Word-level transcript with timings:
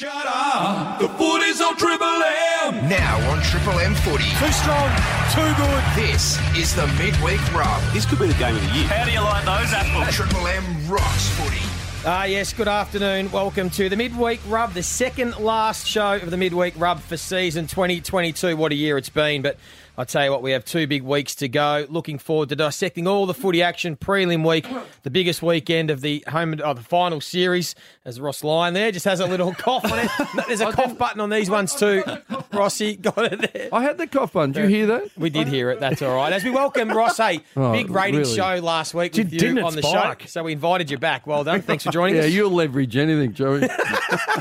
Shut 0.00 0.26
up! 0.26 0.98
The 0.98 1.10
footy's 1.10 1.60
on 1.60 1.76
Triple 1.76 2.06
M! 2.06 2.88
Now 2.88 3.30
on 3.30 3.42
Triple 3.42 3.78
M 3.80 3.94
Footy. 3.96 4.24
Too 4.24 4.50
strong, 4.50 4.88
too 5.34 5.54
good. 5.62 5.84
This 5.94 6.38
is 6.56 6.74
the 6.74 6.86
midweek 6.96 7.38
rub. 7.52 7.82
This 7.92 8.06
could 8.06 8.18
be 8.18 8.26
the 8.26 8.32
game 8.38 8.56
of 8.56 8.62
the 8.62 8.78
year. 8.78 8.86
How 8.86 9.04
do 9.04 9.10
you 9.10 9.20
like 9.20 9.44
those 9.44 9.74
apples? 9.74 10.14
Triple 10.14 10.46
M 10.46 10.88
rocks 10.88 11.28
footy. 11.38 11.60
Ah, 12.06 12.24
yes, 12.24 12.54
good 12.54 12.66
afternoon. 12.66 13.30
Welcome 13.30 13.68
to 13.68 13.90
the 13.90 13.96
Midweek 13.96 14.40
Rub, 14.48 14.72
the 14.72 14.82
second 14.82 15.36
last 15.36 15.86
show 15.86 16.14
of 16.14 16.30
the 16.30 16.38
Midweek 16.38 16.72
Rub 16.78 16.98
for 16.98 17.18
season 17.18 17.66
2022. 17.66 18.56
What 18.56 18.72
a 18.72 18.74
year 18.74 18.96
it's 18.96 19.10
been, 19.10 19.42
but 19.42 19.58
I 19.98 20.04
tell 20.04 20.24
you 20.24 20.30
what, 20.30 20.40
we 20.40 20.52
have 20.52 20.64
two 20.64 20.86
big 20.86 21.02
weeks 21.02 21.34
to 21.34 21.48
go. 21.48 21.84
Looking 21.90 22.16
forward 22.16 22.48
to 22.48 22.56
dissecting 22.56 23.06
all 23.06 23.26
the 23.26 23.34
footy 23.34 23.62
action. 23.62 23.96
Prelim 23.96 24.48
week, 24.48 24.66
the 25.02 25.10
biggest 25.10 25.42
weekend 25.42 25.90
of 25.90 26.00
the 26.00 26.24
home 26.26 26.58
of 26.58 26.76
the 26.76 26.82
final 26.82 27.20
series. 27.20 27.74
As 28.10 28.20
Ross 28.20 28.42
Lyon 28.42 28.74
there 28.74 28.90
just 28.90 29.04
has 29.04 29.20
a 29.20 29.26
little 29.26 29.54
cough 29.58 29.84
on 29.84 30.00
it. 30.00 30.10
There's 30.48 30.60
a 30.60 30.72
cough 30.72 30.98
button 30.98 31.20
on 31.20 31.30
these 31.30 31.48
ones 31.48 31.72
too. 31.76 32.02
Rossi 32.52 32.96
got 32.96 33.32
it 33.32 33.52
there. 33.52 33.68
I 33.72 33.84
had 33.84 33.98
the 33.98 34.08
cough 34.08 34.32
button. 34.32 34.50
Did 34.50 34.64
you 34.68 34.76
hear 34.78 34.86
that? 34.86 35.10
We 35.16 35.30
did 35.30 35.46
hear 35.46 35.70
it. 35.70 35.78
That's 35.78 36.02
all 36.02 36.16
right. 36.16 36.32
As 36.32 36.42
we 36.42 36.50
welcome 36.50 36.88
Ross, 36.90 37.18
hey, 37.18 37.42
Oh, 37.54 37.70
big 37.70 37.88
rated 37.88 38.22
really? 38.22 38.34
show 38.36 38.56
last 38.56 38.94
week 38.94 39.12
with 39.14 39.30
Did- 39.30 39.32
you 39.32 39.38
didn't 39.38 39.62
on 39.62 39.76
the 39.76 39.82
spike? 39.82 40.22
show. 40.22 40.26
So 40.26 40.42
we 40.42 40.52
invited 40.52 40.90
you 40.90 40.98
back. 40.98 41.24
Well 41.28 41.44
done. 41.44 41.62
Thanks 41.62 41.84
for 41.84 41.92
joining 41.92 42.16
Yeah, 42.16 42.22
us. 42.22 42.30
you'll 42.32 42.50
leverage 42.50 42.96
anything, 42.96 43.32
Joey. 43.32 43.68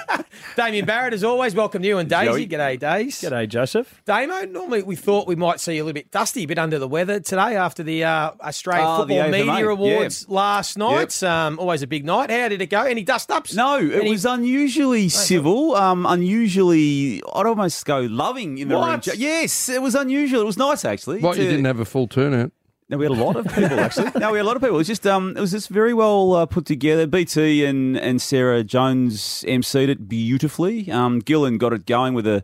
Damien 0.55 0.85
Barrett, 0.85 1.13
as 1.13 1.23
always, 1.23 1.53
welcome 1.55 1.83
you 1.83 1.99
and 1.99 2.09
Daisy. 2.09 2.45
Joey. 2.45 2.47
G'day, 2.47 2.79
Days. 2.79 3.21
G'day, 3.21 3.47
Joseph. 3.47 4.01
Damo, 4.05 4.45
normally 4.45 4.83
we 4.83 4.95
thought 4.95 5.27
we 5.27 5.35
might 5.35 5.59
see 5.59 5.75
you 5.75 5.83
a 5.83 5.85
little 5.85 5.93
bit 5.93 6.11
dusty, 6.11 6.43
a 6.43 6.47
bit 6.47 6.57
under 6.57 6.79
the 6.79 6.87
weather 6.87 7.19
today 7.19 7.55
after 7.55 7.83
the 7.83 8.03
uh, 8.03 8.31
Australian 8.41 8.87
Oh, 8.87 8.97
Football 8.99 9.17
AFMA, 9.17 9.31
Media 9.31 9.67
Awards 9.69 10.25
yeah. 10.27 10.35
last 10.35 10.77
night. 10.77 11.21
Um, 11.23 11.59
always 11.59 11.81
a 11.83 11.87
big 11.87 12.03
night. 12.05 12.29
How 12.31 12.47
did 12.49 12.61
it 12.61 12.69
go? 12.69 12.81
Any 12.81 13.03
dust 13.03 13.29
ups? 13.31 13.53
No, 13.59 13.77
it 13.77 13.91
Any- 14.01 14.09
was 14.11 14.25
unusually 14.25 15.09
civil, 15.09 15.75
um, 15.75 16.05
unusually, 16.05 17.21
I'd 17.35 17.45
almost 17.45 17.85
go 17.85 17.99
loving 18.01 18.57
in 18.57 18.67
the 18.69 18.77
What? 18.77 19.05
room. 19.05 19.15
Yes, 19.17 19.69
it 19.69 19.81
was 19.81 19.95
unusual. 19.95 20.41
It 20.41 20.45
was 20.45 20.57
nice, 20.57 20.85
actually. 20.85 21.19
what, 21.19 21.37
you 21.37 21.43
didn't 21.43 21.65
have 21.65 21.79
a 21.79 21.85
full 21.85 22.07
turnout? 22.07 22.51
No, 22.89 22.97
we 22.97 23.05
had 23.05 23.11
a 23.11 23.23
lot 23.23 23.35
of 23.35 23.45
people 23.53 23.79
actually. 23.87 24.11
no, 24.19 24.31
we 24.31 24.37
had 24.39 24.45
a 24.45 24.47
lot 24.47 24.55
of 24.55 24.61
people. 24.63 24.75
It 24.75 24.79
was 24.79 24.87
just 24.87 25.05
um, 25.05 25.35
it 25.37 25.39
was 25.39 25.51
just 25.51 25.69
very 25.69 25.93
well 25.93 26.33
uh, 26.33 26.45
put 26.47 26.65
together. 26.65 27.05
BT 27.05 27.63
and 27.65 27.95
and 27.97 28.19
Sarah 28.19 28.63
Jones 28.63 29.43
emceed 29.47 29.89
it 29.89 30.07
beautifully. 30.09 30.89
Um, 30.91 31.19
Gillen 31.19 31.57
got 31.59 31.71
it 31.73 31.85
going 31.85 32.13
with 32.15 32.25
a. 32.25 32.43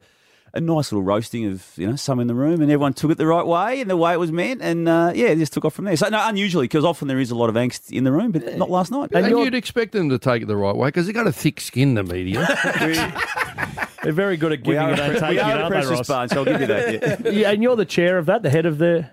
A 0.56 0.62
nice 0.62 0.90
little 0.90 1.04
roasting 1.04 1.46
of 1.48 1.70
you 1.76 1.86
know 1.86 1.98
some 1.98 2.20
in 2.22 2.28
the 2.28 2.34
room, 2.34 2.62
and 2.62 2.72
everyone 2.72 2.94
took 2.94 3.12
it 3.12 3.18
the 3.18 3.28
right 3.28 3.46
way 3.46 3.82
and 3.82 3.90
the 3.90 3.98
way 3.98 4.14
it 4.14 4.20
was 4.20 4.32
meant, 4.32 4.62
and 4.62 4.88
uh, 4.88 5.12
yeah, 5.14 5.28
it 5.28 5.36
just 5.38 5.52
took 5.52 5.66
off 5.66 5.74
from 5.74 5.84
there. 5.84 5.98
So 5.98 6.08
no, 6.08 6.26
unusually 6.28 6.64
because 6.64 6.86
often 6.86 7.10
there 7.10 7.20
is 7.20 7.30
a 7.30 7.36
lot 7.36 7.50
of 7.50 7.56
angst 7.56 7.92
in 7.92 8.06
the 8.06 8.12
room, 8.14 8.32
but 8.32 8.56
not 8.58 8.70
last 8.70 8.90
night. 8.90 9.10
And, 9.14 9.28
you'd 9.28 9.54
expect 9.54 9.92
them 9.92 10.10
to 10.10 10.18
take 10.18 10.44
it 10.44 10.46
the 10.46 10.56
right 10.56 10.74
way 10.76 10.88
because 10.88 11.08
they've 11.08 11.14
got 11.16 11.28
a 11.28 11.34
thick 11.34 11.60
skin, 11.60 11.96
the 11.96 12.04
media. 12.04 12.48
They're 14.04 14.14
very 14.14 14.38
good 14.38 14.52
at 14.54 14.62
giving 14.64 14.80
it 14.88 15.00
a 15.00 15.04
and 15.04 15.14
we 15.16 15.20
taking 15.20 15.40
are 15.40 15.52
it, 15.52 15.58
a 15.58 15.64
aren't 15.64 15.74
they, 15.74 15.94
Ross? 15.96 16.08
bunch. 16.08 16.34
I'll 16.34 16.46
give 16.46 16.62
you 16.62 16.68
that. 16.68 16.94
Yeah. 17.26 17.32
Yeah, 17.32 17.52
and 17.52 17.64
you're 17.64 17.76
the 17.76 17.86
chair 17.86 18.18
of 18.20 18.28
that, 18.28 18.44
the 18.44 18.52
head 18.52 18.66
of 18.68 18.78
the. 18.78 19.10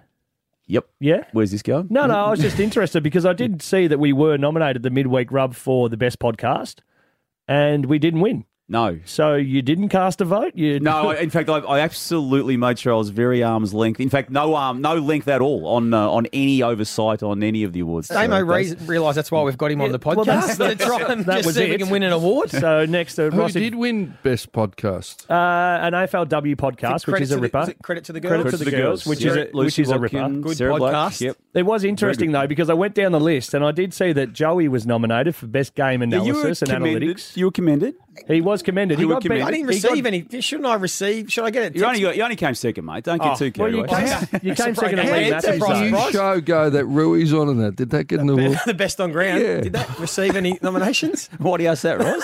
yep. 0.66 0.86
Yeah? 1.00 1.24
Where's 1.32 1.50
this 1.50 1.62
going? 1.62 1.86
No, 1.90 2.06
no, 2.06 2.14
I 2.26 2.30
was 2.30 2.40
just 2.40 2.60
interested 2.60 3.02
because 3.02 3.24
I 3.24 3.32
did 3.32 3.62
see 3.62 3.86
that 3.86 3.98
we 3.98 4.12
were 4.12 4.36
nominated 4.36 4.82
the 4.82 4.90
midweek 4.90 5.32
rub 5.32 5.54
for 5.54 5.88
the 5.88 5.96
best 5.96 6.18
podcast, 6.18 6.80
and 7.48 7.86
we 7.86 7.98
didn't 7.98 8.20
win. 8.20 8.44
No. 8.72 8.98
So 9.04 9.34
you 9.34 9.60
didn't 9.62 9.90
cast 9.90 10.20
a 10.20 10.24
vote. 10.24 10.52
You 10.56 10.80
No, 10.80 11.10
in 11.10 11.28
fact, 11.30 11.48
I, 11.50 11.58
I 11.58 11.80
absolutely 11.80 12.56
made 12.56 12.78
sure 12.78 12.94
I 12.94 12.96
was 12.96 13.10
very 13.10 13.42
arm's 13.42 13.74
length. 13.74 14.00
In 14.00 14.08
fact, 14.08 14.30
no 14.30 14.54
arm, 14.54 14.80
no 14.80 14.96
length 14.96 15.28
at 15.28 15.40
all 15.42 15.66
on 15.66 15.92
uh, 15.94 16.08
on 16.08 16.26
any 16.32 16.62
oversight 16.62 17.22
on 17.22 17.42
any 17.42 17.62
of 17.64 17.72
the 17.74 17.80
awards. 17.80 18.08
Damo 18.08 18.38
So 18.38 18.44
re- 18.46 18.66
that's- 18.68 18.88
realised 18.88 19.18
that's 19.18 19.30
why 19.30 19.42
we've 19.42 19.58
got 19.58 19.70
him 19.70 19.82
on 19.82 19.92
the 19.92 20.00
well, 20.02 20.16
podcast. 20.16 20.56
that's- 20.56 20.78
to 20.78 20.84
try 20.86 21.02
and 21.12 21.24
that 21.26 21.34
just 21.36 21.46
was 21.46 21.54
see 21.56 21.62
if 21.64 21.68
we 21.68 21.74
it. 21.74 21.78
can 21.78 21.90
win 21.90 22.02
an 22.02 22.12
award. 22.12 22.50
So 22.50 22.86
next 22.86 23.16
to 23.16 23.30
Who 23.30 23.40
Ross, 23.40 23.52
did 23.52 23.74
win 23.74 24.16
best 24.22 24.50
podcast? 24.52 25.30
uh, 25.30 25.84
an 25.86 25.92
AFLW 25.92 26.56
podcast, 26.56 27.06
which 27.06 27.12
Credit 27.14 27.22
is 27.24 27.30
a 27.30 27.34
to 27.34 27.36
the- 27.36 27.42
ripper. 27.42 27.60
is 27.70 27.74
credit 27.82 28.04
to 28.04 28.12
the 28.14 28.20
girls. 28.20 28.42
Credit 28.42 28.56
to 28.58 28.64
the 28.64 28.70
girls, 28.70 29.06
which 29.06 29.24
is 29.24 29.36
a- 29.36 29.50
Lucy 29.52 29.54
which 29.54 29.78
is 29.80 29.90
a 29.90 29.98
ripper. 29.98 30.28
Good 30.30 30.56
Sarah 30.56 30.72
podcast. 30.74 31.20
Yep. 31.20 31.36
It 31.54 31.62
was 31.64 31.84
interesting 31.84 32.32
though 32.32 32.46
because 32.46 32.70
I 32.70 32.74
went 32.74 32.94
down 32.94 33.12
the 33.12 33.20
list 33.20 33.52
and 33.52 33.62
I 33.64 33.72
did 33.72 33.92
see 33.92 34.12
that 34.12 34.32
Joey 34.32 34.68
was 34.68 34.86
nominated 34.86 35.34
for 35.36 35.46
best 35.46 35.74
game 35.74 36.00
Yeah, 36.00 36.04
analysis 36.18 36.62
and 36.62 36.70
commended. 36.70 37.02
analytics. 37.16 37.36
You 37.36 37.44
were 37.46 37.50
commended. 37.52 37.94
He 38.28 38.40
was 38.40 38.62
commended. 38.62 38.98
He 38.98 39.02
You 39.02 39.08
were 39.08 39.14
got 39.14 39.22
commended. 39.22 39.46
I 39.46 39.50
didn't 39.50 39.70
he 39.72 39.80
got- 39.80 39.90
receive 39.90 40.06
any. 40.06 40.26
Shouldn't 40.40 40.66
I 40.66 40.74
receive? 40.74 41.32
Should 41.32 41.44
I 41.44 41.50
get 41.50 41.62
it? 41.64 41.76
You 41.76 41.84
only 41.86 42.00
got, 42.02 42.16
you 42.16 42.22
only 42.22 42.36
came 42.36 42.54
second, 42.54 42.84
mate. 42.84 43.04
Don't 43.04 43.20
get 43.20 43.32
Oh, 43.32 43.36
too 43.36 43.50
carried 43.50 43.74
well, 43.74 43.86
you 43.88 43.94
away. 43.94 44.26
came, 44.30 44.40
you 44.42 44.54
came 44.54 44.74
second 44.74 44.96
to 44.96 45.02
How 45.04 45.12
Leigh 45.12 45.24
did 45.24 45.30
Matthews. 45.30 45.54
Surprise, 45.54 45.68
though. 45.78 45.80
New 45.80 45.88
surprise. 45.96 46.12
show 46.12 46.40
go 46.42 46.70
that 46.70 46.84
Rui's 46.86 47.32
on 47.32 47.48
and 47.48 47.60
that. 47.62 47.76
Did 47.76 47.90
that 47.90 48.04
get 48.04 48.20
an 48.20 48.28
award? 48.28 48.58
the 48.66 48.74
best 48.74 49.00
on 49.00 49.12
ground. 49.12 49.40
Yeah. 49.40 49.60
Did 49.62 49.72
that 49.72 49.98
receive 49.98 50.36
any 50.36 50.58
nominations? 50.62 51.28
What 51.38 51.56
do 51.58 51.64
you 51.64 51.70
ask 51.70 51.82
that, 51.82 51.98
Ross? 51.98 52.22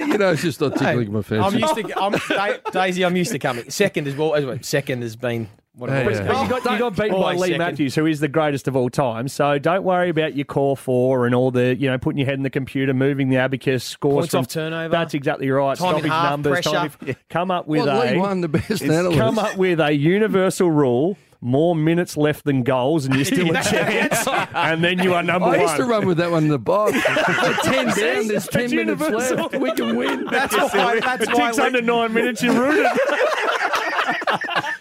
you 0.08 0.18
know, 0.18 0.32
it's 0.32 0.42
just 0.42 0.60
not 0.60 0.76
tickling 0.76 1.12
my 1.12 1.18
I'm 1.18 1.22
fancy. 1.22 1.60
used 1.60 1.74
to. 1.76 2.02
I'm, 2.02 2.60
Daisy, 2.72 3.04
I'm 3.04 3.14
used 3.16 3.30
to 3.32 3.38
coming 3.38 3.68
second 3.70 4.08
as 4.08 4.16
well. 4.16 4.34
as- 4.34 4.66
Second 4.66 5.02
has 5.02 5.16
been 5.16 5.48
what 5.76 5.90
Yeah, 5.90 6.08
yeah. 6.08 6.22
But 6.26 6.36
you 6.36 6.54
oh, 6.56 6.60
got, 6.60 6.72
you 6.72 6.78
got 6.78 6.96
beaten 6.96 7.20
by 7.20 7.34
Leigh 7.34 7.38
second. 7.48 7.58
Matthews, 7.58 7.94
who 7.94 8.06
is 8.06 8.20
the 8.20 8.28
greatest 8.28 8.68
of 8.68 8.76
all 8.76 8.90
time. 8.90 9.28
So 9.28 9.58
don't 9.58 9.82
worry 9.84 10.08
about 10.08 10.34
your 10.36 10.44
core 10.44 10.76
four 10.76 11.26
and 11.26 11.34
all 11.34 11.50
the, 11.50 11.74
you 11.76 11.90
know, 11.90 11.98
putting 11.98 12.18
your 12.18 12.26
head 12.26 12.36
in 12.36 12.42
the 12.42 12.50
computer, 12.50 12.94
moving 12.94 13.28
the 13.28 13.38
abacus, 13.38 13.82
scores 13.84 14.14
Points 14.14 14.30
from 14.30 14.40
off 14.40 14.48
turnover. 14.48 14.88
That's 14.90 15.14
exactly 15.14 15.50
right. 15.50 15.76
Time 15.76 15.94
in 15.96 16.00
Stoppage 16.00 16.10
half, 16.12 16.30
numbers. 16.30 16.60
Time 16.64 16.90
pressure. 16.90 17.10
in- 17.10 17.16
come 17.28 17.50
up 17.50 17.66
with 17.66 17.84
well, 17.86 18.00
Leigh 18.00 18.14
a 18.14 18.18
won 18.18 18.40
the 18.40 18.48
best 18.48 18.84
come 18.84 19.38
up 19.38 19.56
with 19.56 19.80
a 19.80 19.92
universal 19.92 20.70
rule. 20.70 21.16
More 21.40 21.76
minutes 21.76 22.16
left 22.16 22.46
than 22.46 22.62
goals, 22.62 23.04
and 23.04 23.14
you're 23.16 23.26
still 23.26 23.50
a 23.50 23.62
chance. 23.62 24.26
and 24.54 24.82
then 24.82 24.98
you 25.00 25.12
are 25.12 25.22
number 25.22 25.44
I 25.48 25.50
one. 25.50 25.58
I 25.58 25.62
used 25.64 25.76
to 25.76 25.84
run 25.84 26.06
with 26.06 26.16
that 26.16 26.30
one 26.30 26.44
in 26.44 26.48
the 26.48 26.58
box. 26.58 26.92
Ten 27.64 27.84
down. 27.88 28.28
There's 28.28 28.48
ten 28.48 28.64
It's 28.64 28.72
minutes 28.72 29.02
universal. 29.02 29.36
left. 29.36 29.54
We 29.58 29.72
can 29.72 29.94
win. 29.94 30.24
That's 30.24 30.54
why. 30.56 31.00
That's 31.00 31.24
It 31.24 31.34
why. 31.34 31.46
takes 31.48 31.58
under 31.58 31.82
nine 31.82 32.14
minutes. 32.14 32.42
You're 32.42 32.54
ruined. 32.54 32.88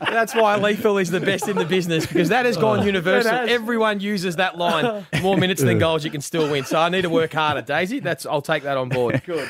that's 0.09 0.33
why 0.35 0.57
Lethal 0.57 0.97
is 0.97 1.09
the 1.09 1.19
best 1.19 1.47
in 1.47 1.55
the 1.57 1.65
business 1.65 2.05
because 2.05 2.29
that 2.29 2.45
has 2.45 2.57
gone 2.57 2.85
universal. 2.85 3.31
Has. 3.31 3.49
Everyone 3.49 3.99
uses 3.99 4.37
that 4.37 4.57
line. 4.57 5.05
More 5.21 5.37
minutes 5.37 5.61
than 5.61 5.79
goals, 5.79 6.03
you 6.03 6.11
can 6.11 6.21
still 6.21 6.49
win. 6.51 6.65
So 6.65 6.79
I 6.79 6.89
need 6.89 7.03
to 7.03 7.09
work 7.09 7.33
harder, 7.33 7.61
Daisy. 7.61 7.99
That's. 7.99 8.25
I'll 8.25 8.41
take 8.41 8.63
that 8.63 8.77
on 8.77 8.89
board. 8.89 9.21
Good. 9.25 9.47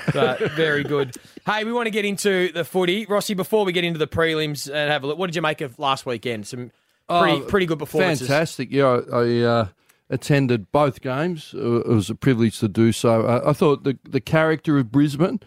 very 0.55 0.83
good. 0.83 1.15
Hey, 1.45 1.63
we 1.63 1.71
want 1.73 1.87
to 1.87 1.91
get 1.91 2.05
into 2.05 2.51
the 2.51 2.63
footy, 2.63 3.05
Rossi. 3.05 3.33
Before 3.33 3.65
we 3.65 3.71
get 3.71 3.83
into 3.83 3.99
the 3.99 4.07
prelims 4.07 4.67
and 4.67 4.91
have 4.91 5.03
a 5.03 5.07
look, 5.07 5.17
what 5.17 5.27
did 5.27 5.35
you 5.35 5.41
make 5.41 5.61
of 5.61 5.77
last 5.79 6.05
weekend? 6.05 6.47
Some 6.47 6.71
pretty 7.09 7.37
Oh, 7.37 7.45
pretty 7.47 7.65
good 7.65 7.79
performances. 7.79 8.27
Fantastic. 8.27 8.71
Yeah, 8.71 9.01
I, 9.11 9.17
I 9.17 9.39
uh, 9.41 9.67
attended 10.09 10.71
both 10.71 11.01
games. 11.01 11.53
Uh, 11.53 11.81
It 11.81 11.87
was 11.87 12.09
a 12.09 12.15
privilege 12.15 12.59
to 12.59 12.67
do 12.67 12.91
so. 12.91 13.25
Uh, 13.25 13.41
I 13.45 13.53
thought 13.53 13.83
the 13.83 13.97
the 14.03 14.21
character 14.21 14.77
of 14.77 14.91
Brisbane. 14.91 15.39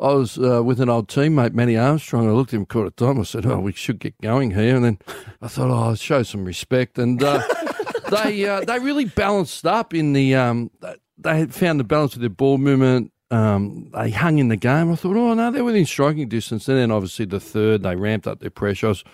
I 0.00 0.08
was 0.08 0.38
uh, 0.38 0.62
with 0.64 0.80
an 0.80 0.88
old 0.88 1.08
teammate, 1.08 1.52
Manny 1.52 1.76
Armstrong. 1.76 2.28
I 2.28 2.32
looked 2.32 2.52
at 2.52 2.56
him, 2.56 2.66
caught 2.66 2.86
a 2.86 2.90
time. 2.90 3.20
I 3.20 3.22
said, 3.22 3.46
"Oh, 3.46 3.60
we 3.60 3.72
should 3.72 4.00
get 4.00 4.20
going 4.20 4.50
here." 4.50 4.74
And 4.76 4.84
then 4.84 4.98
I 5.40 5.48
thought, 5.48 5.70
"Oh, 5.70 5.88
I'll 5.88 5.94
show 5.94 6.22
some 6.22 6.44
respect." 6.44 6.98
And 6.98 7.22
uh, 7.22 7.42
they 8.10 8.46
uh, 8.48 8.60
they 8.60 8.78
really 8.78 9.04
balanced 9.04 9.66
up 9.66 9.94
in 9.94 10.12
the. 10.12 10.34
Um, 10.34 10.70
they 11.16 11.38
had 11.38 11.54
found 11.54 11.78
the 11.78 11.84
balance 11.84 12.14
with 12.14 12.22
their 12.22 12.30
ball 12.30 12.58
movement. 12.58 13.12
Um, 13.30 13.90
they 13.92 14.10
hung 14.10 14.38
in 14.38 14.48
the 14.48 14.56
game. 14.56 14.92
I 14.92 14.96
thought, 14.96 15.16
oh 15.16 15.34
no, 15.34 15.50
they're 15.50 15.64
within 15.64 15.86
striking 15.86 16.28
distance. 16.28 16.68
And 16.68 16.78
then 16.78 16.90
obviously 16.90 17.24
the 17.24 17.40
third, 17.40 17.82
they 17.82 17.96
ramped 17.96 18.26
up 18.26 18.40
their 18.40 18.50
pressure. 18.50 18.86
I 18.86 18.88
was, 18.90 19.04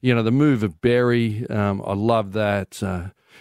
you 0.00 0.14
know, 0.14 0.22
the 0.22 0.30
move 0.30 0.62
of 0.62 0.80
Berry, 0.80 1.46
um, 1.48 1.82
I 1.86 1.94
love 1.94 2.32
that. 2.32 2.82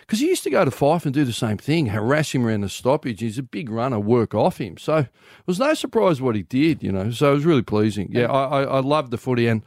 Because 0.01 0.19
he 0.19 0.27
used 0.27 0.43
to 0.43 0.49
go 0.49 0.65
to 0.65 0.71
Fyfe 0.71 1.05
and 1.05 1.13
do 1.13 1.23
the 1.23 1.33
same 1.33 1.57
thing, 1.57 1.87
harass 1.87 2.33
him 2.33 2.45
around 2.45 2.61
the 2.61 2.69
stoppage. 2.69 3.19
He's 3.19 3.37
a 3.37 3.43
big 3.43 3.69
runner, 3.69 3.99
work 3.99 4.33
off 4.33 4.59
him. 4.59 4.77
So 4.77 4.97
it 4.97 5.07
was 5.45 5.59
no 5.59 5.73
surprise 5.73 6.21
what 6.21 6.35
he 6.35 6.43
did, 6.43 6.81
you 6.83 6.91
know. 6.91 7.11
So 7.11 7.31
it 7.31 7.35
was 7.35 7.45
really 7.45 7.61
pleasing. 7.61 8.09
Yeah, 8.11 8.31
I, 8.31 8.61
I, 8.61 8.63
I 8.63 8.79
loved 8.79 9.11
the 9.11 9.17
footy. 9.17 9.47
And 9.47 9.61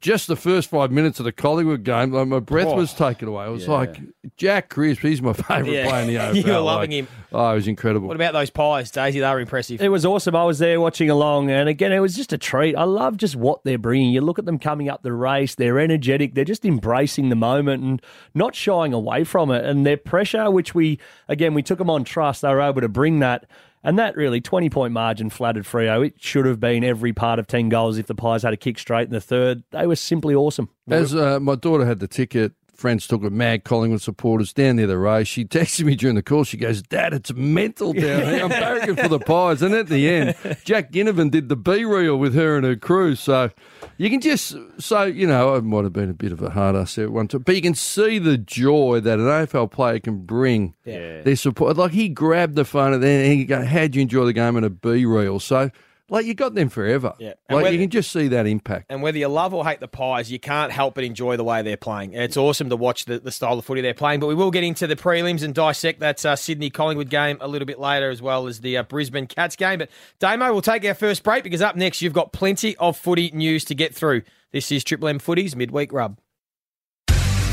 just 0.00 0.28
the 0.28 0.36
first 0.36 0.70
five 0.70 0.92
minutes 0.92 1.18
of 1.18 1.24
the 1.24 1.32
Collingwood 1.32 1.82
game, 1.82 2.12
like 2.12 2.28
my 2.28 2.38
breath 2.38 2.68
oh, 2.68 2.76
was 2.76 2.94
taken 2.94 3.26
away. 3.26 3.46
It 3.46 3.50
was 3.50 3.66
like 3.66 4.00
Jack 4.36 4.68
Crisp. 4.68 5.02
He's 5.02 5.20
my 5.20 5.32
favourite 5.34 5.72
Yeah. 5.72 5.88
player 5.88 6.02
in 6.02 6.06
the 6.08 6.14
AFL. 6.16 6.34
You 6.36 6.42
were 6.44 6.52
Like, 6.60 6.64
loving 6.64 6.90
him. 6.92 7.08
Oh, 7.32 7.50
it 7.50 7.54
was 7.56 7.66
incredible. 7.66 8.06
What 8.06 8.14
about 8.14 8.32
those 8.32 8.50
pies, 8.50 8.90
Daisy? 8.92 9.18
They 9.20 9.28
were 9.28 9.40
impressive. 9.40 9.82
It 9.82 9.88
was 9.88 10.06
awesome. 10.06 10.36
I 10.36 10.44
was 10.44 10.60
there 10.60 10.80
watching 10.80 11.10
along, 11.10 11.50
and 11.50 11.68
again, 11.68 11.92
it 11.92 11.98
was 11.98 12.14
just 12.14 12.32
a 12.32 12.38
treat. 12.38 12.76
I 12.76 12.84
love 12.84 13.16
just 13.16 13.34
what 13.34 13.64
they're 13.64 13.76
bringing. 13.76 14.10
You 14.10 14.20
look 14.20 14.38
at 14.38 14.44
them 14.44 14.58
coming 14.60 14.88
up 14.88 15.02
the 15.02 15.12
race; 15.12 15.56
they're 15.56 15.80
energetic. 15.80 16.34
They're 16.34 16.44
just 16.44 16.64
embracing 16.64 17.28
the 17.28 17.36
moment 17.36 17.82
and 17.82 18.02
not 18.34 18.54
shying 18.54 18.92
away 18.92 19.24
from 19.24 19.50
it. 19.50 19.64
And 19.64 19.84
their 19.84 19.96
pressure, 19.96 20.48
which 20.50 20.74
we 20.76 21.00
again 21.28 21.54
we 21.54 21.62
took 21.62 21.78
them 21.78 21.90
on 21.90 22.04
trust, 22.04 22.42
they 22.42 22.48
were 22.48 22.60
able 22.62 22.80
to 22.82 22.88
bring 22.88 23.18
that. 23.18 23.46
And 23.84 23.98
that 23.98 24.16
really, 24.16 24.40
20 24.40 24.70
point 24.70 24.92
margin 24.92 25.30
flattered 25.30 25.64
Freo. 25.64 26.06
It 26.06 26.14
should 26.18 26.46
have 26.46 26.60
been 26.60 26.84
every 26.84 27.12
part 27.12 27.38
of 27.38 27.46
10 27.46 27.68
goals 27.68 27.98
if 27.98 28.06
the 28.06 28.14
Pies 28.14 28.42
had 28.42 28.52
a 28.52 28.56
kick 28.56 28.78
straight 28.78 29.06
in 29.06 29.12
the 29.12 29.20
third. 29.20 29.62
They 29.70 29.86
were 29.86 29.96
simply 29.96 30.34
awesome. 30.34 30.68
As 30.88 31.14
uh, 31.14 31.38
my 31.40 31.54
daughter 31.54 31.84
had 31.84 32.00
the 32.00 32.08
ticket, 32.08 32.52
friends 32.78 33.08
took 33.08 33.22
her 33.22 33.30
mad 33.30 33.64
Collingwood 33.64 34.00
supporters 34.00 34.52
down 34.52 34.76
near 34.76 34.86
the 34.86 34.98
race. 34.98 35.26
She 35.26 35.44
texted 35.44 35.84
me 35.84 35.96
during 35.96 36.14
the 36.14 36.22
call. 36.22 36.44
She 36.44 36.56
goes, 36.56 36.80
Dad, 36.80 37.12
it's 37.12 37.32
mental 37.34 37.92
down 37.92 38.22
here. 38.22 38.44
I'm 38.44 38.50
barracking 38.50 39.00
for 39.02 39.08
the 39.08 39.18
Pies. 39.18 39.62
And 39.62 39.74
at 39.74 39.88
the 39.88 40.08
end, 40.08 40.36
Jack 40.64 40.92
Ginnivan 40.92 41.30
did 41.30 41.48
the 41.48 41.56
BeReal 41.56 42.18
with 42.18 42.34
her 42.34 42.56
and 42.56 42.64
her 42.64 42.76
crew. 42.76 43.16
So 43.16 43.50
you 43.96 44.08
can 44.08 44.20
just, 44.20 44.56
so, 44.78 45.02
you 45.02 45.26
know, 45.26 45.56
I 45.56 45.60
might 45.60 45.84
have 45.84 45.92
been 45.92 46.08
a 46.08 46.14
bit 46.14 46.30
of 46.30 46.40
a 46.40 46.50
hard 46.50 46.76
ass 46.76 46.94
there 46.94 47.06
at 47.06 47.12
one 47.12 47.26
time, 47.26 47.42
but 47.42 47.56
you 47.56 47.62
can 47.62 47.74
see 47.74 48.18
the 48.20 48.38
joy 48.38 49.00
that 49.00 49.18
an 49.18 49.26
AFL 49.26 49.70
player 49.70 49.98
can 49.98 50.24
bring 50.24 50.74
yeah. 50.84 51.22
their 51.22 51.36
support. 51.36 51.76
Like 51.76 51.92
he 51.92 52.08
grabbed 52.08 52.54
the 52.54 52.64
phone 52.64 52.94
and 52.94 53.02
then 53.02 53.36
he 53.36 53.44
go, 53.44 53.64
How'd 53.64 53.96
you 53.96 54.02
enjoy 54.02 54.24
the 54.24 54.32
game 54.32 54.56
in 54.56 54.62
a 54.62 54.70
BeReal? 54.70 55.42
So 55.42 55.70
like 56.10 56.24
you 56.26 56.34
got 56.34 56.54
them 56.54 56.68
forever. 56.68 57.14
Yeah. 57.18 57.34
And 57.48 57.56
like 57.56 57.64
whether- 57.64 57.74
you 57.74 57.80
can 57.82 57.90
just 57.90 58.10
see 58.12 58.28
that 58.28 58.46
impact. 58.46 58.86
And 58.88 59.02
whether 59.02 59.18
you 59.18 59.28
love 59.28 59.52
or 59.54 59.64
hate 59.66 59.80
the 59.80 59.88
Pies, 59.88 60.30
you 60.32 60.38
can't 60.38 60.72
help 60.72 60.94
but 60.94 61.04
enjoy 61.04 61.36
the 61.36 61.44
way 61.44 61.62
they're 61.62 61.76
playing. 61.76 62.14
It's 62.14 62.36
awesome 62.36 62.68
to 62.70 62.76
watch 62.76 63.04
the, 63.04 63.18
the 63.18 63.30
style 63.32 63.58
of 63.58 63.64
footy 63.64 63.80
they're 63.80 63.94
playing. 63.94 64.20
But 64.20 64.26
we 64.28 64.34
will 64.34 64.50
get 64.50 64.64
into 64.64 64.86
the 64.86 64.96
prelims 64.96 65.42
and 65.42 65.54
dissect 65.54 66.00
that 66.00 66.24
uh, 66.24 66.36
Sydney 66.36 66.70
Collingwood 66.70 67.10
game 67.10 67.38
a 67.40 67.48
little 67.48 67.66
bit 67.66 67.78
later, 67.78 68.10
as 68.10 68.22
well 68.22 68.46
as 68.46 68.60
the 68.60 68.78
uh, 68.78 68.82
Brisbane 68.84 69.26
Cats 69.26 69.56
game. 69.56 69.78
But 69.80 69.90
Damo, 70.18 70.52
we'll 70.52 70.62
take 70.62 70.84
our 70.84 70.94
first 70.94 71.22
break 71.22 71.44
because 71.44 71.62
up 71.62 71.76
next 71.76 72.00
you've 72.02 72.12
got 72.14 72.32
plenty 72.32 72.76
of 72.76 72.96
footy 72.96 73.30
news 73.32 73.64
to 73.66 73.74
get 73.74 73.94
through. 73.94 74.22
This 74.52 74.72
is 74.72 74.82
Triple 74.84 75.08
M 75.08 75.18
Footy's 75.18 75.54
midweek 75.54 75.92
rub. 75.92 76.18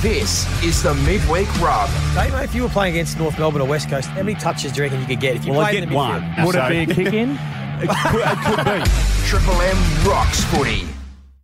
This 0.01 0.45
is 0.63 0.83
the 0.83 0.93
midweek 0.93 1.47
rub. 1.59 1.89
Damo, 2.13 2.37
if 2.43 2.53
you 2.53 2.61
were 2.63 2.69
playing 2.69 2.93
against 2.93 3.17
North 3.17 3.39
Melbourne 3.39 3.61
or 3.61 3.67
West 3.67 3.89
Coast, 3.89 4.07
how 4.09 4.21
many 4.21 4.35
touches 4.39 4.71
do 4.71 4.77
you 4.77 4.83
reckon 4.83 5.01
you 5.01 5.07
could 5.07 5.19
get 5.19 5.35
if 5.35 5.45
you 5.45 5.51
Well, 5.51 5.61
I'd 5.61 5.71
played 5.71 5.83
in 5.83 5.89
get 5.89 5.93
the 5.93 5.95
one. 5.95 6.45
Would 6.45 6.53
So- 6.53 6.65
it 6.67 6.69
be 6.87 6.91
a 6.91 6.95
kick 6.95 7.13
in? 7.13 7.39
It 7.77 7.89
could, 7.89 8.21
it 8.23 8.37
could 8.45 8.65
be. 8.65 9.27
Triple 9.27 9.61
M 9.61 10.07
rocks 10.07 10.43
footy. 10.45 10.87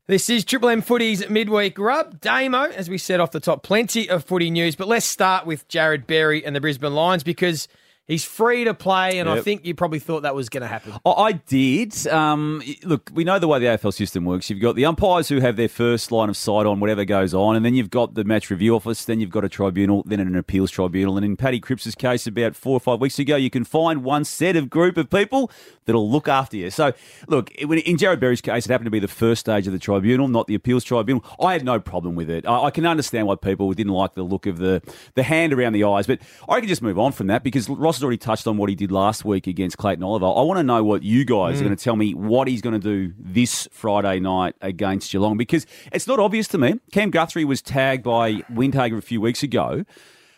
This 0.08 0.30
is 0.30 0.46
Triple 0.46 0.70
M 0.70 0.82
Footy's 0.82 1.30
midweek 1.30 1.78
rub. 1.78 2.22
Damo, 2.22 2.64
as 2.64 2.90
we 2.90 2.98
said 2.98 3.20
off 3.20 3.32
the 3.32 3.42
top, 3.42 3.64
plenty 3.64 4.10
of 4.10 4.24
footy 4.24 4.50
news, 4.50 4.78
but 4.78 4.88
let's 4.88 5.06
start 5.06 5.46
with 5.46 5.68
Jarrod 5.68 6.08
Berry 6.08 6.46
and 6.46 6.56
the 6.56 6.62
Brisbane 6.62 6.94
Lions 6.94 7.24
because 7.24 7.68
he's 8.08 8.26
free 8.26 8.66
to 8.66 8.74
play, 8.74 9.20
and 9.20 9.30
I 9.30 9.42
think 9.42 9.66
you 9.66 9.74
probably 9.74 10.00
thought 10.00 10.24
that 10.24 10.36
was 10.36 10.50
going 10.50 10.62
to 10.62 10.68
happen. 10.68 10.94
I 11.06 11.10
I 11.10 11.32
did. 11.34 12.08
Um, 12.08 12.62
look, 12.84 13.10
we 13.14 13.24
know 13.24 13.40
the 13.40 13.48
way 13.48 13.60
the 13.60 13.66
AFL 13.68 13.94
system 13.94 14.26
works. 14.26 14.50
You've 14.50 14.60
got 14.60 14.76
the 14.76 14.86
umpires 14.86 15.30
who 15.30 15.40
have 15.40 15.56
their 15.56 15.70
first 15.70 16.12
line 16.12 16.30
of 16.30 16.36
sight 16.38 16.66
on 16.66 16.80
whatever 16.80 17.06
goes 17.06 17.34
on, 17.34 17.56
and 17.56 17.64
then 17.64 17.74
you've 17.74 17.90
got 17.90 18.16
the 18.16 18.24
match 18.24 18.50
review 18.50 18.76
office, 18.76 19.06
then 19.06 19.20
you've 19.20 19.30
got 19.30 19.46
a 19.46 19.50
tribunal, 19.50 20.04
then 20.06 20.20
an 20.20 20.36
appeals 20.36 20.72
tribunal. 20.72 21.16
And 21.18 21.26
in 21.26 21.38
Paddy 21.38 21.60
Cripps' 21.60 21.96
case, 21.96 22.28
about 22.28 22.56
four 22.56 22.74
or 22.74 22.80
five 22.80 23.00
weeks 23.00 23.20
ago, 23.20 23.36
you 23.36 23.50
can 23.50 23.64
find 23.64 24.04
one 24.04 24.26
set 24.26 24.56
of 24.56 24.70
group 24.70 24.98
of 24.98 25.10
people 25.10 25.52
that'll 25.86 26.10
look 26.10 26.28
after 26.28 26.58
you. 26.58 26.70
So, 26.70 26.94
look, 27.28 27.52
in 27.52 27.98
Jarrod 27.98 28.20
Berry's 28.20 28.42
case, 28.42 28.66
it 28.66 28.72
happened 28.72 28.88
to 28.88 28.92
be 28.92 29.00
the 29.00 29.08
first 29.08 29.42
stage 29.42 29.68
of 29.68 29.74
the 29.74 29.80
tribunal, 29.80 30.28
not 30.28 30.48
the 30.48 30.56
appeals 30.56 30.84
tribunal. 30.84 31.24
I 31.40 31.54
had 31.54 31.64
no 31.66 31.80
problem 31.80 32.16
with 32.16 32.30
it. 32.30 32.46
I, 32.46 32.66
I 32.66 32.72
can 32.72 32.86
understand 32.86 33.28
why 33.28 33.36
people 33.36 33.72
didn't 33.74 33.94
like 33.94 34.14
the 34.14 34.24
look 34.24 34.46
of 34.48 34.58
the, 34.58 34.82
the 35.16 35.24
hand 35.24 35.54
around 35.54 35.74
the 35.74 35.84
eyes, 35.84 36.08
but 36.08 36.20
I 36.48 36.60
can 36.60 36.68
just 36.68 36.82
move 36.82 37.00
on 37.00 37.12
from 37.12 37.28
that 37.28 37.44
because 37.44 37.70
Ross 37.70 37.91
has 37.98 38.04
already 38.04 38.18
touched 38.18 38.48
on 38.48 38.58
what 38.58 38.70
he 38.70 38.76
did 38.76 38.92
last 38.92 39.26
week 39.26 39.48
against 39.48 39.78
Clayton 39.78 40.04
Oliver. 40.04 40.26
I 40.26 40.42
want 40.42 40.58
to 40.60 40.64
know 40.64 40.84
what 40.84 41.04
you 41.04 41.26
guys 41.26 41.60
are 41.60 41.64
going 41.64 41.76
to 41.76 41.84
tell 41.84 41.96
me 41.96 42.14
what 42.14 42.48
he's 42.48 42.62
going 42.62 42.80
to 42.80 42.80
do 42.80 43.14
this 43.18 43.68
Friday 43.72 44.20
night 44.20 44.56
against 44.62 45.12
Geelong 45.12 45.38
because 45.38 45.66
it's 45.92 46.08
not 46.08 46.20
obvious 46.20 46.48
to 46.50 46.58
me. 46.58 46.80
Cam 46.92 47.10
Guthrie 47.12 47.46
was 47.46 47.62
tagged 47.62 48.04
by 48.04 48.36
Windhager 48.52 48.98
a 48.98 49.02
few 49.02 49.22
weeks 49.22 49.44
ago. 49.44 49.86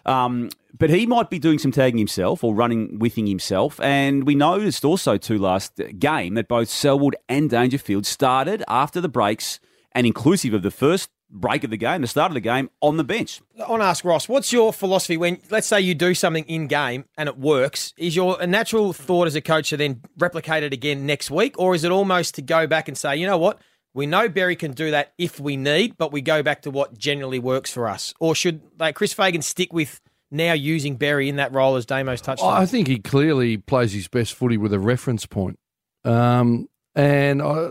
Um, 0.06 0.50
but 0.78 0.90
he 0.90 1.06
might 1.06 1.30
be 1.30 1.40
doing 1.40 1.60
some 1.60 1.72
tagging 1.72 1.98
himself 1.98 2.44
or 2.44 2.54
running 2.54 3.00
with 3.00 3.18
him 3.18 3.28
himself. 3.28 3.80
And 3.80 4.26
we 4.26 4.36
noticed 4.36 4.84
also, 4.84 5.18
too, 5.18 5.38
last 5.38 5.80
game 6.00 6.34
that 6.34 6.48
both 6.48 6.70
Selwood 6.70 7.16
and 7.30 7.50
Dangerfield 7.50 8.06
started 8.06 8.64
after 8.68 9.00
the 9.00 9.10
breaks 9.10 9.60
and 9.94 10.08
inclusive 10.08 10.54
of 10.54 10.64
the 10.64 10.72
first 10.72 11.10
break 11.34 11.64
of 11.64 11.72
the 11.72 11.78
game, 11.78 12.02
the 12.02 12.08
start 12.08 12.30
of 12.30 12.36
the 12.36 12.40
game, 12.40 12.70
on 12.80 12.98
the 12.98 13.04
bench. 13.04 13.42
I 13.60 13.70
want 13.70 13.82
to 13.82 13.88
ask 13.88 14.06
Ross, 14.06 14.30
what's 14.30 14.54
your 14.54 14.72
philosophy 14.72 15.18
when, 15.18 15.40
let's 15.50 15.68
say, 15.68 15.82
you 15.82 15.96
do 15.96 16.14
something 16.14 16.46
in 16.46 16.68
game 16.68 17.06
and 17.18 17.28
it 17.28 17.38
works? 17.38 17.94
Is 17.98 18.16
your 18.16 18.40
a 18.40 18.48
natural 18.48 18.94
thought 18.94 19.28
as 19.28 19.36
a 19.36 19.42
coach 19.42 19.70
to 19.70 19.78
then 19.78 20.02
replicate 20.18 20.64
it 20.64 20.72
again 20.74 21.06
next 21.06 21.32
week, 21.32 21.56
or 21.58 21.76
is 21.76 21.84
it 21.84 21.92
almost 21.92 22.36
to 22.36 22.42
go 22.42 22.68
back 22.68 22.88
and 22.88 22.98
say, 22.98 23.18
you 23.18 23.26
know 23.26 23.38
what? 23.38 23.60
We 23.96 24.06
know 24.06 24.28
Berry 24.30 24.56
can 24.56 24.72
do 24.72 24.92
that 24.92 25.14
if 25.18 25.40
we 25.40 25.56
need, 25.56 25.98
but 25.98 26.12
we 26.12 26.22
go 26.22 26.42
back 26.42 26.64
to 26.64 26.72
what 26.72 26.98
generally 26.98 27.40
works 27.40 27.72
for 27.72 27.88
us. 27.88 28.14
Or 28.20 28.34
should 28.34 28.62
like 28.80 28.96
Chris 28.96 29.14
Fagan 29.14 29.42
stick 29.42 29.72
with 29.72 30.02
now 30.32 30.54
using 30.54 30.96
Berry 30.96 31.30
in 31.30 31.36
that 31.36 31.54
role 31.54 31.76
as 31.76 31.86
Damo's 31.86 32.22
touched 32.22 32.42
on? 32.42 32.60
I 32.60 32.66
think 32.66 32.88
he 32.88 32.98
clearly 32.98 33.58
plays 33.58 33.94
his 33.94 34.08
best 34.08 34.34
footy 34.34 34.58
with 34.58 34.74
a 34.74 34.80
reference 34.80 35.28
point. 35.28 35.60
Um, 36.04 36.68
and 36.96 37.42
I, 37.42 37.70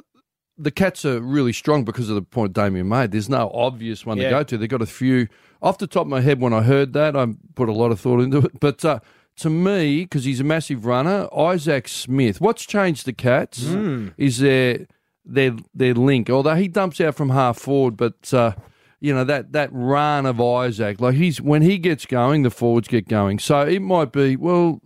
the 0.62 0.70
Cats 0.70 1.04
are 1.04 1.20
really 1.20 1.52
strong 1.52 1.84
because 1.84 2.08
of 2.08 2.14
the 2.14 2.22
point 2.22 2.52
Damien 2.52 2.88
made. 2.88 3.10
There's 3.12 3.28
no 3.28 3.50
obvious 3.54 4.06
one 4.06 4.18
Yeah. 4.18 4.24
to 4.24 4.30
go 4.30 4.42
to. 4.44 4.58
They've 4.58 4.68
got 4.68 4.82
a 4.82 4.86
few. 4.86 5.28
Off 5.60 5.78
the 5.78 5.86
top 5.86 6.02
of 6.02 6.08
my 6.08 6.20
head, 6.20 6.40
when 6.40 6.52
I 6.52 6.62
heard 6.62 6.92
that, 6.94 7.16
I 7.16 7.26
put 7.54 7.68
a 7.68 7.72
lot 7.72 7.92
of 7.92 8.00
thought 8.00 8.20
into 8.20 8.38
it. 8.38 8.58
But 8.60 8.84
uh, 8.84 9.00
to 9.36 9.50
me, 9.50 10.02
because 10.02 10.24
he's 10.24 10.40
a 10.40 10.44
massive 10.44 10.86
runner, 10.86 11.28
Isaac 11.36 11.86
Smith. 11.88 12.40
What's 12.40 12.64
changed 12.66 13.06
the 13.06 13.12
Cats 13.12 13.62
is 14.16 14.38
their 14.38 14.86
their 15.24 15.54
their 15.74 15.94
link. 15.94 16.28
Although 16.30 16.56
he 16.56 16.68
dumps 16.68 17.00
out 17.00 17.14
from 17.14 17.30
half 17.30 17.58
forward, 17.58 17.96
but 17.96 18.32
uh, 18.34 18.52
you 19.00 19.14
know 19.14 19.24
that 19.24 19.52
that 19.52 19.70
run 19.72 20.26
of 20.26 20.40
Isaac, 20.40 21.00
like 21.00 21.14
he's 21.14 21.40
when 21.40 21.62
he 21.62 21.78
gets 21.78 22.06
going, 22.06 22.42
the 22.42 22.50
forwards 22.50 22.88
get 22.88 23.06
going. 23.08 23.38
So 23.38 23.60
it 23.60 23.80
might 23.82 24.10
be 24.12 24.34
well, 24.36 24.80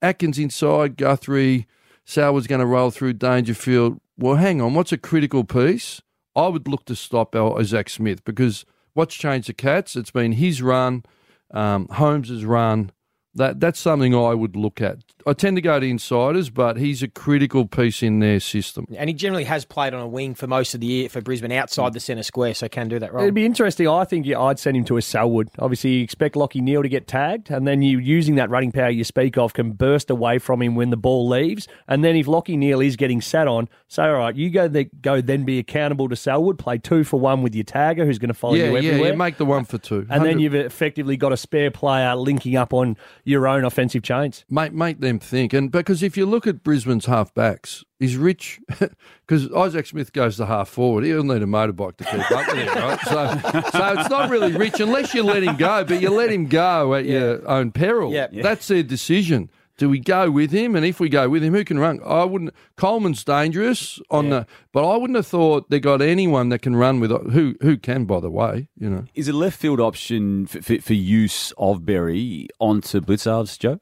Atkins 0.00 0.38
inside, 0.38 0.96
Guthrie, 0.96 1.66
Sauer's 2.04 2.46
going 2.48 2.60
to 2.60 2.66
roll 2.66 2.90
through 2.90 3.12
Dangerfield. 3.14 4.00
Well, 4.18 4.36
hang 4.36 4.60
on, 4.60 4.74
what's 4.74 4.92
a 4.92 4.98
critical 4.98 5.44
piece? 5.44 6.02
I 6.36 6.48
would 6.48 6.68
look 6.68 6.84
to 6.86 6.96
stop 6.96 7.34
Isaac 7.58 7.88
Smith 7.88 8.24
because 8.24 8.64
what's 8.94 9.14
changed 9.14 9.48
the 9.48 9.54
Cats? 9.54 9.96
It's 9.96 10.10
been 10.10 10.32
his 10.32 10.62
run, 10.62 11.04
um, 11.50 11.88
Holmes's 11.88 12.44
run. 12.44 12.92
That 13.34 13.60
that's 13.60 13.80
something 13.80 14.14
I 14.14 14.34
would 14.34 14.56
look 14.56 14.80
at. 14.80 14.98
I 15.26 15.32
tend 15.32 15.56
to 15.56 15.62
go 15.62 15.78
to 15.78 15.86
insiders, 15.86 16.50
but 16.50 16.76
he's 16.76 17.02
a 17.02 17.08
critical 17.08 17.66
piece 17.66 18.02
in 18.02 18.18
their 18.18 18.40
system. 18.40 18.86
and 18.96 19.08
he 19.08 19.14
generally 19.14 19.44
has 19.44 19.64
played 19.64 19.94
on 19.94 20.00
a 20.00 20.08
wing 20.08 20.34
for 20.34 20.46
most 20.46 20.74
of 20.74 20.80
the 20.80 20.86
year 20.86 21.08
for 21.08 21.20
Brisbane 21.20 21.52
outside 21.52 21.92
the 21.92 22.00
centre 22.00 22.24
square, 22.24 22.54
so 22.54 22.68
can 22.68 22.88
do 22.88 22.98
that 22.98 23.12
role. 23.12 23.22
It'd 23.22 23.34
be 23.34 23.46
interesting. 23.46 23.88
I 23.88 24.04
think 24.04 24.26
yeah, 24.26 24.40
I'd 24.40 24.58
send 24.58 24.76
him 24.76 24.84
to 24.86 24.96
a 24.96 25.02
Selwood. 25.02 25.48
Obviously, 25.58 25.92
you 25.92 26.02
expect 26.02 26.36
Lockie 26.36 26.60
Neale 26.60 26.82
to 26.82 26.88
get 26.88 27.06
tagged, 27.06 27.50
and 27.50 27.66
then 27.66 27.82
you 27.82 27.98
using 27.98 28.34
that 28.34 28.50
running 28.50 28.72
power 28.72 28.90
you 28.90 29.04
speak 29.04 29.38
of 29.38 29.54
can 29.54 29.72
burst 29.72 30.10
away 30.10 30.38
from 30.38 30.60
him 30.60 30.74
when 30.74 30.90
the 30.90 30.96
ball 30.96 31.28
leaves. 31.28 31.68
And 31.88 32.04
then 32.04 32.16
if 32.16 32.26
Lockie 32.26 32.56
Neale 32.56 32.80
is 32.80 32.96
getting 32.96 33.20
sat 33.20 33.46
on, 33.48 33.68
say, 33.88 34.02
all 34.02 34.12
right, 34.14 34.34
you 34.34 34.50
go 34.50 34.68
the, 34.68 34.84
go 35.00 35.20
then 35.20 35.44
be 35.44 35.58
accountable 35.58 36.08
to 36.08 36.16
Selwood, 36.16 36.58
play 36.58 36.78
two 36.78 37.04
for 37.04 37.18
one 37.20 37.42
with 37.42 37.54
your 37.54 37.64
tagger 37.64 38.04
who's 38.04 38.18
going 38.18 38.28
to 38.28 38.34
follow 38.34 38.54
yeah, 38.54 38.64
you 38.64 38.76
everywhere. 38.76 38.98
yeah. 38.98 39.06
yeah, 39.08 39.14
Make 39.14 39.36
the 39.36 39.44
one 39.44 39.64
for 39.64 39.78
two. 39.78 40.06
and 40.10 40.24
then 40.24 40.38
you've 40.38 40.54
effectively 40.54 41.16
got 41.16 41.32
a 41.32 41.36
spare 41.36 41.70
player 41.70 42.14
linking 42.16 42.56
up 42.56 42.74
on 42.74 42.96
your 43.24 43.46
own 43.46 43.64
offensive 43.64 44.02
chains. 44.02 44.44
make 44.50 44.72
make 44.72 45.00
them 45.00 45.18
think. 45.18 45.52
And 45.52 45.70
because 45.70 46.02
if 46.02 46.16
you 46.16 46.26
look 46.26 46.46
at 46.46 46.62
Brisbane's 46.62 47.06
half 47.06 47.32
backs, 47.34 47.84
is 48.00 48.16
Rich 48.16 48.60
because 49.26 49.52
Isaac 49.52 49.86
Smith 49.86 50.12
goes 50.12 50.36
to 50.38 50.46
half 50.46 50.68
forward. 50.68 51.04
He'll 51.04 51.22
need 51.22 51.42
a 51.42 51.46
motorbike 51.46 51.96
to 51.98 52.04
keep 52.04 52.30
up 52.32 52.46
with 52.48 52.56
him, 52.56 52.74
right? 52.74 53.00
So, 53.00 53.70
so 53.70 54.00
it's 54.00 54.10
not 54.10 54.28
really 54.28 54.52
Rich 54.52 54.80
unless 54.80 55.14
you 55.14 55.22
let 55.22 55.42
him 55.44 55.56
go, 55.56 55.84
but 55.84 56.02
you 56.02 56.10
let 56.10 56.30
him 56.30 56.46
go 56.46 56.94
at 56.94 57.04
your 57.04 57.48
own 57.48 57.70
peril. 57.70 58.12
Yeah. 58.12 58.26
Yeah. 58.32 58.42
That's 58.42 58.66
their 58.66 58.82
decision. 58.82 59.50
Do 59.82 59.90
we 59.90 59.98
go 59.98 60.30
with 60.30 60.52
him? 60.52 60.76
And 60.76 60.86
if 60.86 61.00
we 61.00 61.08
go 61.08 61.28
with 61.28 61.42
him, 61.42 61.54
who 61.54 61.64
can 61.64 61.76
run? 61.76 61.98
I 62.06 62.22
wouldn't. 62.22 62.54
Coleman's 62.76 63.24
dangerous 63.24 63.98
on 64.12 64.30
the, 64.30 64.46
but 64.70 64.88
I 64.88 64.96
wouldn't 64.96 65.16
have 65.16 65.26
thought 65.26 65.70
they 65.70 65.80
got 65.80 66.00
anyone 66.00 66.50
that 66.50 66.60
can 66.60 66.76
run 66.76 67.00
with 67.00 67.10
who 67.32 67.56
who 67.62 67.76
can. 67.76 68.04
By 68.04 68.20
the 68.20 68.30
way, 68.30 68.68
you 68.78 68.88
know. 68.88 69.06
Is 69.16 69.26
a 69.26 69.32
left 69.32 69.58
field 69.58 69.80
option 69.80 70.46
for, 70.46 70.62
for, 70.62 70.80
for 70.80 70.92
use 70.92 71.52
of 71.58 71.84
Berry 71.84 72.46
onto 72.60 73.00
Blicavs, 73.00 73.58
Joe? 73.58 73.80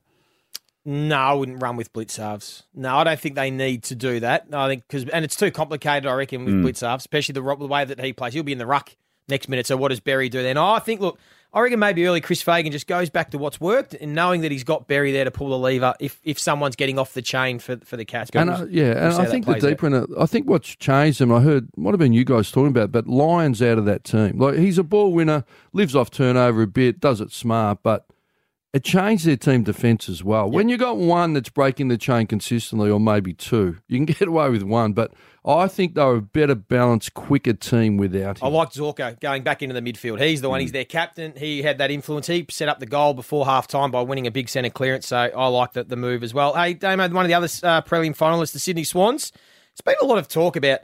No, 0.86 1.16
I 1.16 1.34
wouldn't 1.34 1.62
run 1.62 1.76
with 1.76 1.92
Blicavs. 1.92 2.62
No, 2.72 2.96
I 2.96 3.04
don't 3.04 3.20
think 3.20 3.34
they 3.34 3.50
need 3.50 3.82
to 3.82 3.94
do 3.94 4.20
that. 4.20 4.48
No, 4.48 4.60
I 4.60 4.68
think 4.68 4.84
because 4.88 5.06
and 5.10 5.22
it's 5.22 5.36
too 5.36 5.50
complicated. 5.50 6.06
I 6.06 6.14
reckon 6.14 6.46
with 6.46 6.54
mm. 6.54 6.64
Blicavs, 6.64 7.00
especially 7.00 7.34
the, 7.34 7.42
the 7.42 7.66
way 7.66 7.84
that 7.84 8.00
he 8.00 8.14
plays. 8.14 8.32
He'll 8.32 8.42
be 8.42 8.52
in 8.52 8.58
the 8.58 8.64
ruck 8.64 8.96
next 9.28 9.50
minute. 9.50 9.66
So 9.66 9.76
what 9.76 9.88
does 9.88 10.00
Berry 10.00 10.30
do 10.30 10.42
then? 10.42 10.56
Oh, 10.56 10.70
I 10.70 10.78
think 10.78 11.02
look, 11.02 11.18
I 11.52 11.60
reckon 11.60 11.80
maybe 11.80 12.06
early 12.06 12.20
Chris 12.20 12.42
Fagan 12.42 12.70
just 12.70 12.86
goes 12.86 13.10
back 13.10 13.32
to 13.32 13.38
what's 13.38 13.60
worked 13.60 13.94
and 13.94 14.14
knowing 14.14 14.42
that 14.42 14.52
he's 14.52 14.62
got 14.62 14.86
Berry 14.86 15.10
there 15.10 15.24
to 15.24 15.30
pull 15.30 15.48
the 15.48 15.58
lever 15.58 15.94
if 15.98 16.20
if 16.22 16.38
someone's 16.38 16.76
getting 16.76 16.98
off 16.98 17.12
the 17.14 17.22
chain 17.22 17.58
for 17.58 17.76
for 17.78 17.96
the 17.96 18.04
Cats. 18.04 18.30
And 18.34 18.50
uh, 18.50 18.66
yeah, 18.70 18.92
and 18.92 19.14
I 19.14 19.26
think 19.26 19.46
the 19.46 19.52
plays 19.52 19.64
out. 19.64 19.68
deeper 19.68 19.86
in 19.88 19.94
it, 19.94 20.10
I 20.18 20.26
think 20.26 20.48
what's 20.48 20.68
changed 20.76 21.20
him, 21.20 21.32
I 21.32 21.40
heard, 21.40 21.68
might 21.76 21.90
have 21.90 21.98
been 21.98 22.12
you 22.12 22.24
guys 22.24 22.50
talking 22.52 22.68
about, 22.68 22.92
but 22.92 23.08
Lyons 23.08 23.60
out 23.62 23.78
of 23.78 23.84
that 23.86 24.04
team. 24.04 24.38
Like 24.38 24.56
he's 24.56 24.78
a 24.78 24.84
ball 24.84 25.12
winner, 25.12 25.44
lives 25.72 25.96
off 25.96 26.10
turnover 26.10 26.62
a 26.62 26.66
bit, 26.68 27.00
does 27.00 27.20
it 27.20 27.32
smart, 27.32 27.78
but 27.82 28.06
it 28.72 28.84
changed 28.84 29.26
their 29.26 29.36
team 29.36 29.64
defence 29.64 30.08
as 30.08 30.22
well. 30.22 30.48
When 30.48 30.68
you've 30.68 30.78
got 30.78 30.96
one 30.96 31.32
that's 31.32 31.48
breaking 31.48 31.88
the 31.88 31.98
chain 31.98 32.26
consistently, 32.28 32.88
or 32.88 33.00
maybe 33.00 33.32
two, 33.32 33.78
you 33.88 33.98
can 33.98 34.04
get 34.18 34.28
away 34.28 34.48
with 34.50 34.62
one. 34.62 34.92
But 34.92 35.12
I 35.44 35.66
think 35.66 35.94
they 35.94 36.04
were 36.04 36.16
a 36.16 36.22
better 36.22 36.54
balanced, 36.54 37.14
quicker 37.14 37.52
team 37.54 37.96
without 37.96 38.38
him. 38.38 38.46
I 38.46 38.48
like 38.48 38.70
Zorko 38.70 39.18
going 39.18 39.42
back 39.42 39.62
into 39.62 39.74
the 39.74 39.80
midfield. 39.80 40.20
He's 40.20 40.40
the 40.40 40.48
one. 40.48 40.60
He's 40.60 40.72
their 40.72 40.84
captain. 40.84 41.32
He 41.36 41.62
had 41.62 41.78
that 41.78 41.90
influence. 41.90 42.28
He 42.28 42.46
set 42.48 42.68
up 42.68 42.78
the 42.78 42.86
goal 42.86 43.14
before 43.14 43.44
half 43.44 43.66
time 43.66 43.90
by 43.90 44.02
winning 44.02 44.26
a 44.26 44.30
big 44.30 44.48
centre 44.48 44.70
clearance. 44.70 45.08
So 45.08 45.16
I 45.16 45.46
like 45.48 45.72
the, 45.72 45.82
the 45.82 45.96
move 45.96 46.22
as 46.22 46.32
well. 46.32 46.54
Hey, 46.54 46.74
Damo, 46.74 47.08
one 47.08 47.24
of 47.24 47.28
the 47.28 47.34
other 47.34 47.46
uh, 47.64 47.82
prelim 47.82 48.16
finalists, 48.16 48.52
the 48.52 48.60
Sydney 48.60 48.84
Swans. 48.84 49.32
It's 49.72 49.80
been 49.80 49.94
a 50.00 50.04
lot 50.04 50.18
of 50.18 50.28
talk 50.28 50.54
about 50.56 50.80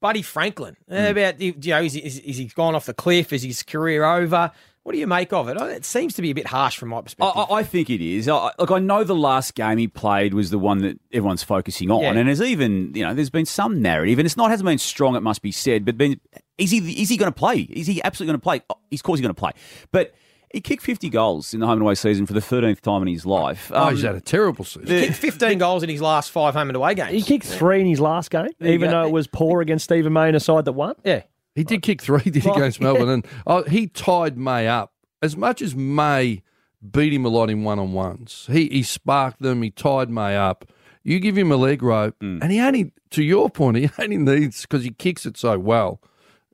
Buddy 0.00 0.22
Franklin. 0.22 0.76
Uh, 0.90 1.08
About 1.10 1.40
you 1.40 1.54
know, 1.66 1.82
is, 1.82 1.96
is, 1.96 2.18
is 2.20 2.36
he 2.36 2.46
gone 2.46 2.74
off 2.74 2.86
the 2.86 2.94
cliff? 2.94 3.32
Is 3.32 3.42
his 3.42 3.62
career 3.62 4.04
over? 4.04 4.52
What 4.86 4.92
do 4.92 4.98
you 4.98 5.08
make 5.08 5.32
of 5.32 5.48
it? 5.48 5.56
Oh, 5.58 5.66
It 5.66 5.84
seems 5.84 6.14
to 6.14 6.22
be 6.22 6.30
a 6.30 6.32
bit 6.32 6.46
harsh 6.46 6.76
from 6.78 6.90
my 6.90 7.00
perspective. 7.00 7.36
I 7.50 7.54
I 7.56 7.62
think 7.64 7.90
it 7.90 8.00
is. 8.00 8.28
I, 8.28 8.52
look, 8.56 8.70
I 8.70 8.78
know 8.78 9.02
the 9.02 9.16
last 9.16 9.56
game 9.56 9.78
he 9.78 9.88
played 9.88 10.32
was 10.32 10.50
the 10.50 10.60
one 10.60 10.78
that 10.82 11.00
everyone's 11.12 11.42
focusing 11.42 11.90
on, 11.90 12.02
Yeah. 12.02 12.12
and 12.12 12.28
there's 12.28 12.40
even 12.40 12.92
you 12.94 13.02
know 13.04 13.12
there's 13.12 13.28
been 13.28 13.46
some 13.46 13.82
narrative, 13.82 14.20
and 14.20 14.26
it's 14.26 14.36
not 14.36 14.50
hasn't 14.50 14.64
been 14.66 14.78
strong. 14.78 15.16
It 15.16 15.24
must 15.24 15.42
be 15.42 15.50
said, 15.50 15.84
but 15.84 15.98
been, 15.98 16.20
is 16.56 16.70
he 16.70 16.78
is 17.02 17.08
he 17.08 17.16
going 17.16 17.32
to 17.32 17.36
play? 17.36 17.62
Is 17.62 17.88
he 17.88 18.00
absolutely 18.04 18.30
going 18.34 18.40
to 18.40 18.44
play? 18.44 18.60
Oh, 18.70 18.78
Of 18.92 19.02
course 19.02 19.18
he's 19.18 19.24
going 19.26 19.34
to 19.34 19.40
play, 19.40 19.50
but. 19.90 20.14
he 20.54 20.60
kicked 20.60 20.84
50 20.84 21.10
goals 21.10 21.52
in 21.52 21.58
the 21.60 21.66
home 21.66 21.72
and 21.74 21.82
away 21.82 21.96
season 21.96 22.24
for 22.24 22.32
the 22.32 22.40
13th 22.40 22.80
time 22.80 23.02
in 23.02 23.08
his 23.08 23.26
life. 23.26 23.70
oh, 23.74 23.88
Um, 23.88 23.94
he's 23.94 24.04
had 24.04 24.14
a 24.14 24.20
terrible 24.20 24.64
season. 24.64 24.86
He 24.86 25.06
Kicked 25.08 25.16
15 25.18 25.58
goals 25.58 25.82
in 25.82 25.88
his 25.90 26.00
last 26.00 26.30
five 26.30 26.54
home 26.54 26.68
and 26.70 26.76
away 26.76 26.94
games. 26.94 27.10
He 27.10 27.20
kicked 27.20 27.44
three 27.44 27.80
in 27.80 27.86
his 27.86 27.98
last 28.00 28.30
game, 28.30 28.48
you 28.60 28.68
even 28.70 28.90
though 28.92 29.04
it 29.04 29.10
was 29.12 29.26
poor 29.26 29.60
against 29.60 29.84
Steven 29.84 30.12
May 30.12 30.28
in 30.28 30.34
a 30.36 30.40
side 30.40 30.64
that 30.66 30.72
won. 30.72 30.94
Yeah. 31.04 31.22
He 31.56 31.64
did 31.64 31.82
kick 31.82 32.00
three, 32.00 32.20
did 32.24 32.36
he, 32.36 32.48
Well, 32.48 32.56
against 32.58 32.80
Melbourne? 32.80 33.08
And 33.08 33.26
oh, 33.46 33.64
he 33.64 33.88
tied 33.88 34.38
May 34.38 34.68
up. 34.68 34.92
As 35.22 35.36
much 35.36 35.60
as 35.62 35.74
May 35.74 36.42
beat 36.88 37.12
him 37.12 37.24
a 37.24 37.28
lot 37.28 37.50
in 37.50 37.64
one 37.64 37.78
on 37.80 37.92
ones, 37.92 38.46
he, 38.50 38.68
he 38.68 38.82
sparked 38.84 39.40
them, 39.42 39.62
he 39.62 39.70
tied 39.70 40.10
May 40.10 40.36
up. 40.36 40.70
You 41.02 41.18
give 41.18 41.36
him 41.38 41.50
a 41.50 41.56
leg 41.56 41.82
rope, 41.82 42.14
Mm. 42.20 42.40
and 42.42 42.52
he 42.52 42.60
only, 42.60 42.92
to 43.10 43.22
your 43.22 43.48
point, 43.50 43.76
he 43.78 43.90
only 43.98 44.18
needs, 44.18 44.62
because 44.62 44.84
he 44.84 44.90
kicks 44.90 45.24
it 45.26 45.36
so 45.36 45.58
well, 45.58 46.00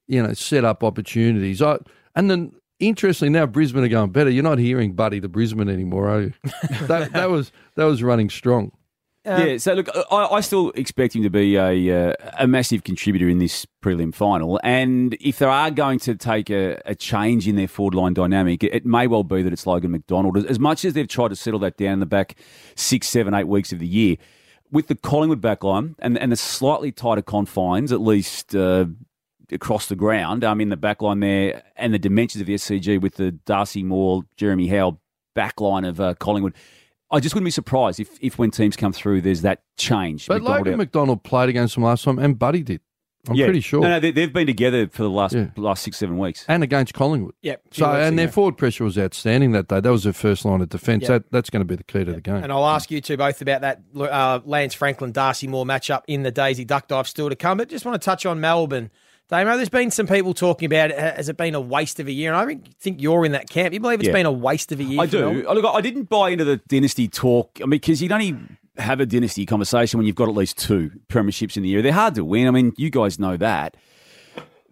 you 0.07 0.23
know, 0.23 0.33
set 0.35 0.65
up 0.65 0.85
opportunities. 0.85 1.61
I, 1.61 1.79
and 2.15 2.31
then, 2.31 2.53
interestingly, 2.79 3.31
now 3.31 3.47
Brisbane 3.47 3.83
are 3.83 3.89
going 3.89 4.11
better. 4.13 4.31
You're 4.31 4.43
not 4.45 4.59
hearing 4.59 4.93
Buddy 4.93 5.19
the 5.21 5.29
Brisbane 5.29 5.69
anymore, 5.69 6.09
are 6.09 6.21
you? 6.23 6.33
that, 6.83 7.13
that, 7.13 7.31
was, 7.31 7.51
that 7.77 7.85
was 7.85 8.03
running 8.03 8.29
strong. 8.31 8.73
Yeah, 9.25 9.57
so 9.57 9.75
look, 9.75 9.89
I, 10.11 10.27
I 10.27 10.41
still 10.41 10.71
expect 10.71 11.15
him 11.15 11.23
to 11.23 11.31
be 11.31 11.57
a 11.57 12.11
uh, 12.11 12.15
a 12.39 12.47
massive 12.47 12.83
contributor 12.83 13.29
in 13.29 13.39
this 13.39 13.67
prelim 13.81 14.13
final. 14.13 14.59
And 14.65 15.15
if 15.21 15.39
they 15.39 15.47
are 15.47 15.71
going 15.71 16.01
to 16.01 16.17
take 16.17 16.51
a, 16.51 16.81
a 16.85 16.95
change 16.95 17.47
in 17.47 17.55
their 17.55 17.69
forward 17.69 17.95
line 17.95 18.15
dynamic, 18.15 18.65
it, 18.65 18.75
it 18.75 18.87
may 18.87 19.07
well 19.07 19.23
be 19.23 19.43
that 19.43 19.53
it's 19.53 19.67
Logan 19.67 19.93
McDonald. 19.93 20.37
As, 20.47 20.59
much 20.59 20.85
as 20.85 20.95
they've 20.95 21.07
tried 21.07 21.29
to 21.29 21.37
settle 21.37 21.61
that 21.61 21.77
down 21.77 21.95
in 21.95 22.01
the 22.01 22.07
back 22.07 22.37
six, 22.75 23.09
seven, 23.09 23.33
eight 23.33 23.47
weeks 23.47 23.73
of 23.73 23.79
the 23.79 23.87
year, 23.87 24.17
with 24.73 24.89
the 24.89 24.97
Collingwood 24.97 25.41
back 25.41 25.63
line 25.63 25.95
and, 26.01 26.19
and 26.19 26.33
the 26.33 26.37
slightly 26.37 26.91
tighter 26.91 27.23
confines, 27.23 27.93
at 27.93 28.01
least 28.01 28.57
uh, 28.57 28.87
across 29.53 29.87
the 29.87 29.97
ground, 29.97 30.43
um, 30.43 30.61
in 30.61 30.71
the 30.71 30.77
back 30.77 31.01
line 31.01 31.21
there, 31.21 31.63
and 31.77 31.95
the 31.95 31.99
dimensions 31.99 32.41
of 32.41 32.47
the 32.49 32.55
SCG 32.55 33.01
with 33.01 33.17
the 33.17 33.31
Darcy 33.31 33.85
Moore, 33.85 34.23
Jeremy 34.37 34.67
Howe 34.69 34.99
back 35.35 35.61
line 35.61 35.85
of 35.85 36.01
uh, 36.01 36.15
Collingwood. 36.15 36.55
I 37.13 37.21
just 37.21 37.35
wouldn't 37.35 37.45
be 37.47 37.51
surprised 37.51 38.01
if, 38.01 38.09
if 38.21 38.39
when 38.39 38.51
teams 38.51 38.75
come 38.77 38.93
through, 38.93 39.21
there's 39.21 39.43
that 39.43 39.63
change. 39.77 40.27
But 40.27 40.39
McDonald 40.43 40.59
Logan 40.61 40.73
out. 40.73 40.79
McDonald 40.79 41.23
played 41.25 41.49
against 41.51 41.75
them 41.75 41.85
last 41.85 42.05
time, 42.05 42.19
and 42.19 42.39
Buddy 42.39 42.63
did. 42.63 42.81
I'm 43.29 43.37
Yeah. 43.37 43.45
pretty 43.47 43.61
sure. 43.61 43.83
No, 43.83 43.89
no, 43.89 44.01
they, 44.01 44.11
they've 44.11 44.33
been 44.33 44.49
together 44.49 44.89
for 44.89 45.05
the 45.05 45.11
last 45.11 45.33
Yeah. 45.35 45.51
last 45.57 45.85
six, 45.85 45.97
seven 45.99 46.19
weeks. 46.19 46.45
and 46.49 46.65
against 46.65 46.93
Collingwood. 46.93 47.35
Yep. 47.43 47.63
So, 47.71 47.87
and 47.93 48.19
their 48.19 48.25
ago. 48.27 48.33
forward 48.33 48.57
pressure 48.57 48.83
was 48.83 48.99
outstanding 48.99 49.53
that 49.53 49.69
day. 49.69 49.79
That 49.79 49.93
was 49.93 50.03
their 50.03 50.13
first 50.13 50.45
line 50.45 50.61
of 50.61 50.71
defence. 50.71 51.05
Yeah. 51.05 51.09
That, 51.19 51.31
that's 51.31 51.49
going 51.49 51.61
to 51.61 51.65
be 51.65 51.77
the 51.77 51.85
key 51.85 52.05
to 52.05 52.13
the 52.15 52.21
game. 52.21 52.43
And 52.43 52.51
I'll 52.51 52.67
ask 52.67 52.91
you 52.91 53.01
two 53.01 53.17
both 53.17 53.41
about 53.41 53.61
that 53.61 53.83
uh, 53.97 54.41
Lance 54.45 54.75
Franklin 54.75 55.13
Darcy 55.13 55.47
Moore 55.47 55.65
matchup 55.65 56.03
in 56.09 56.25
the 56.25 56.33
Daisy 56.33 56.65
Duck 56.65 56.89
Dive 56.89 57.07
still 57.07 57.29
to 57.29 57.37
come. 57.37 57.59
But 57.59 57.69
just 57.69 57.85
want 57.85 58.01
to 58.01 58.05
touch 58.05 58.27
on 58.27 58.41
Melbourne. 58.41 58.91
Damo, 59.33 59.57
there's 59.57 59.71
been 59.71 59.91
some 59.91 60.07
people 60.07 60.35
talking 60.35 60.67
about 60.67 60.91
it. 60.91 60.99
Uh, 60.99 61.15
has 61.15 61.31
it 61.31 61.39
been 61.39 61.55
a 61.55 61.61
waste 61.61 61.99
of 61.99 62.07
a 62.07 62.13
year? 62.13 62.35
And 62.35 62.51
I 62.51 62.59
think- 62.81 63.01
you're 63.01 63.25
in 63.25 63.33
that 63.33 63.49
camp. 63.49 63.73
You 63.73 63.81
believe 63.81 64.01
it's 64.01 64.09
Yeah. 64.09 64.13
been 64.13 64.27
a 64.27 64.31
waste 64.31 64.73
of 64.73 64.79
a 64.81 64.85
year? 64.85 65.01
I 65.01 65.07
do. 65.07 65.43
Oh, 65.49 65.55
Look, 65.55 65.65
I 65.65 65.81
didn't 65.81 66.11
buy 66.11 66.29
into 66.29 66.45
the 66.45 66.59
dynasty 66.69 67.09
talk. 67.09 67.51
I 67.57 67.61
mean, 67.65 67.71
because 67.71 68.03
you'd 68.03 68.13
only 68.13 68.37
have 68.77 69.01
a 69.01 69.07
dynasty 69.07 69.47
conversation 69.47 69.97
when 69.97 70.07
you've 70.07 70.17
got 70.17 70.29
at 70.29 70.35
least 70.35 70.59
two 70.59 70.91
premierships 71.09 71.57
in 71.57 71.63
the 71.63 71.71
year. 71.71 71.81
They're 71.81 71.93
hard 71.93 72.15
to 72.17 72.25
win. 72.27 72.47
I 72.47 72.51
mean, 72.51 72.75
you 72.77 72.91
guys 72.91 73.19
know 73.19 73.39
that. 73.39 73.75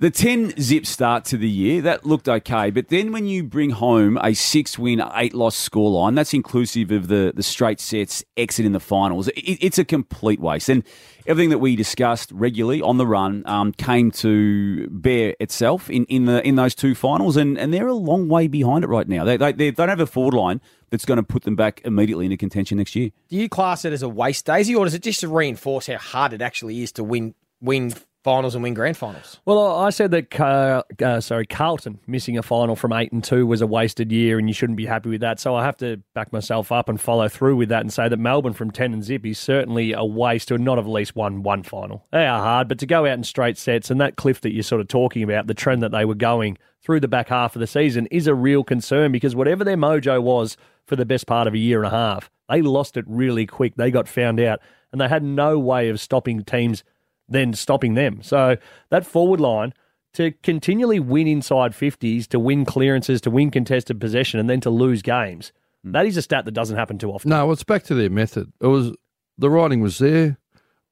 The 0.00 0.10
10 0.10 0.58
zip 0.58 0.86
start 0.86 1.26
to 1.26 1.36
the 1.36 1.46
year, 1.46 1.82
that 1.82 2.06
looked 2.06 2.26
okay. 2.26 2.70
But 2.70 2.88
then 2.88 3.12
when 3.12 3.26
you 3.26 3.44
bring 3.44 3.68
home 3.68 4.18
a 4.22 4.32
six 4.32 4.78
win, 4.78 5.02
eight 5.14 5.34
loss 5.34 5.68
scoreline, 5.68 6.14
that's 6.14 6.32
inclusive 6.32 6.90
of 6.90 7.08
the, 7.08 7.34
the 7.36 7.42
straight 7.42 7.80
sets 7.80 8.24
exit 8.34 8.64
in 8.64 8.72
the 8.72 8.80
finals, 8.80 9.28
it, 9.28 9.58
it's 9.60 9.78
a 9.78 9.84
complete 9.84 10.40
waste. 10.40 10.70
And 10.70 10.84
everything 11.26 11.50
that 11.50 11.58
we 11.58 11.76
discussed 11.76 12.32
regularly 12.32 12.80
on 12.80 12.96
the 12.96 13.06
run 13.06 13.42
um, 13.44 13.72
came 13.72 14.10
to 14.12 14.88
bear 14.88 15.36
itself 15.38 15.90
in, 15.90 16.06
in, 16.06 16.24
the, 16.24 16.42
in 16.48 16.54
those 16.54 16.74
two 16.74 16.94
finals. 16.94 17.36
And, 17.36 17.58
and 17.58 17.74
they're 17.74 17.86
a 17.86 17.92
long 17.92 18.26
way 18.26 18.48
behind 18.48 18.84
it 18.84 18.88
right 18.88 19.06
now. 19.06 19.24
They, 19.24 19.36
they, 19.36 19.52
they 19.52 19.70
don't 19.70 19.90
have 19.90 20.00
a 20.00 20.06
forward 20.06 20.32
line 20.32 20.62
that's 20.88 21.04
going 21.04 21.18
to 21.18 21.22
put 21.22 21.42
them 21.42 21.56
back 21.56 21.82
immediately 21.84 22.24
into 22.24 22.38
contention 22.38 22.78
next 22.78 22.96
year. 22.96 23.10
Do 23.28 23.36
you 23.36 23.50
class 23.50 23.84
it 23.84 23.92
as 23.92 24.02
a 24.02 24.08
waste, 24.08 24.46
Daisy, 24.46 24.74
or 24.74 24.86
does 24.86 24.94
it 24.94 25.02
just 25.02 25.22
reinforce 25.22 25.88
how 25.88 25.98
hard 25.98 26.32
it 26.32 26.40
actually 26.40 26.82
is 26.82 26.90
to 26.92 27.04
win 27.04 27.34
win 27.60 27.92
finals 28.22 28.54
and 28.54 28.62
win 28.62 28.74
grand 28.74 28.96
finals? 28.96 29.40
Well, 29.44 29.78
I 29.78 29.90
said 29.90 30.10
that 30.10 30.40
uh, 30.40 31.20
sorry 31.20 31.46
Carlton 31.46 32.00
missing 32.06 32.38
a 32.38 32.42
final 32.42 32.76
from 32.76 32.92
eight 32.92 33.12
and 33.12 33.22
two 33.22 33.46
was 33.46 33.60
a 33.62 33.66
wasted 33.66 34.12
year, 34.12 34.38
and 34.38 34.48
you 34.48 34.54
shouldn't 34.54 34.76
be 34.76 34.86
happy 34.86 35.08
with 35.08 35.20
that. 35.20 35.40
So 35.40 35.54
I 35.54 35.64
have 35.64 35.76
to 35.78 35.98
back 36.14 36.32
myself 36.32 36.72
up 36.72 36.88
and 36.88 37.00
follow 37.00 37.28
through 37.28 37.56
with 37.56 37.68
that 37.70 37.80
and 37.80 37.92
say 37.92 38.08
that 38.08 38.18
Melbourne 38.18 38.52
from 38.52 38.70
ten 38.70 38.92
and 38.92 39.02
zip 39.02 39.24
is 39.24 39.38
certainly 39.38 39.92
a 39.92 40.04
waste 40.04 40.48
to 40.48 40.58
not 40.58 40.78
have 40.78 40.86
at 40.86 40.92
least 40.92 41.16
won 41.16 41.42
one 41.42 41.62
final. 41.62 42.06
They 42.12 42.26
are 42.26 42.40
hard, 42.40 42.68
but 42.68 42.78
to 42.80 42.86
go 42.86 43.06
out 43.06 43.18
in 43.18 43.24
straight 43.24 43.58
sets 43.58 43.90
and 43.90 44.00
that 44.00 44.16
cliff 44.16 44.40
that 44.42 44.52
you're 44.52 44.62
sort 44.62 44.80
of 44.80 44.88
talking 44.88 45.22
about, 45.22 45.46
the 45.46 45.54
trend 45.54 45.82
that 45.82 45.92
they 45.92 46.04
were 46.04 46.14
going 46.14 46.58
through 46.82 47.00
the 47.00 47.08
back 47.08 47.28
half 47.28 47.54
of 47.54 47.60
the 47.60 47.66
season 47.66 48.06
is 48.10 48.26
a 48.26 48.34
real 48.34 48.64
concern 48.64 49.12
because 49.12 49.36
whatever 49.36 49.64
their 49.64 49.76
mojo 49.76 50.22
was 50.22 50.56
for 50.86 50.96
the 50.96 51.04
best 51.04 51.26
part 51.26 51.46
of 51.46 51.54
a 51.54 51.58
year 51.58 51.82
and 51.82 51.86
a 51.86 51.96
half, 51.96 52.30
they 52.48 52.62
lost 52.62 52.96
it 52.96 53.04
really 53.06 53.46
quick. 53.46 53.74
They 53.76 53.90
got 53.90 54.08
found 54.08 54.40
out, 54.40 54.60
and 54.92 55.00
they 55.00 55.08
had 55.08 55.22
no 55.22 55.58
way 55.58 55.88
of 55.88 56.00
stopping 56.00 56.42
teams 56.42 56.82
then 57.30 57.54
stopping 57.54 57.94
them. 57.94 58.22
So 58.22 58.56
that 58.90 59.06
forward 59.06 59.40
line 59.40 59.72
to 60.14 60.32
continually 60.42 60.98
win 60.98 61.28
inside 61.28 61.72
50s, 61.72 62.26
to 62.28 62.38
win 62.40 62.64
clearances, 62.64 63.20
to 63.22 63.30
win 63.30 63.50
contested 63.50 64.00
possession, 64.00 64.40
and 64.40 64.50
then 64.50 64.60
to 64.60 64.70
lose 64.70 65.02
games, 65.02 65.52
hmm. 65.84 65.92
that 65.92 66.04
is 66.06 66.16
a 66.16 66.22
stat 66.22 66.44
that 66.44 66.52
doesn't 66.52 66.76
happen 66.76 66.98
too 66.98 67.10
often. 67.12 67.30
No, 67.30 67.50
it's 67.52 67.64
back 67.64 67.84
to 67.84 67.94
their 67.94 68.10
method. 68.10 68.52
It 68.60 68.66
was 68.66 68.92
the 69.38 69.48
writing 69.48 69.80
was 69.80 69.98
there. 69.98 70.36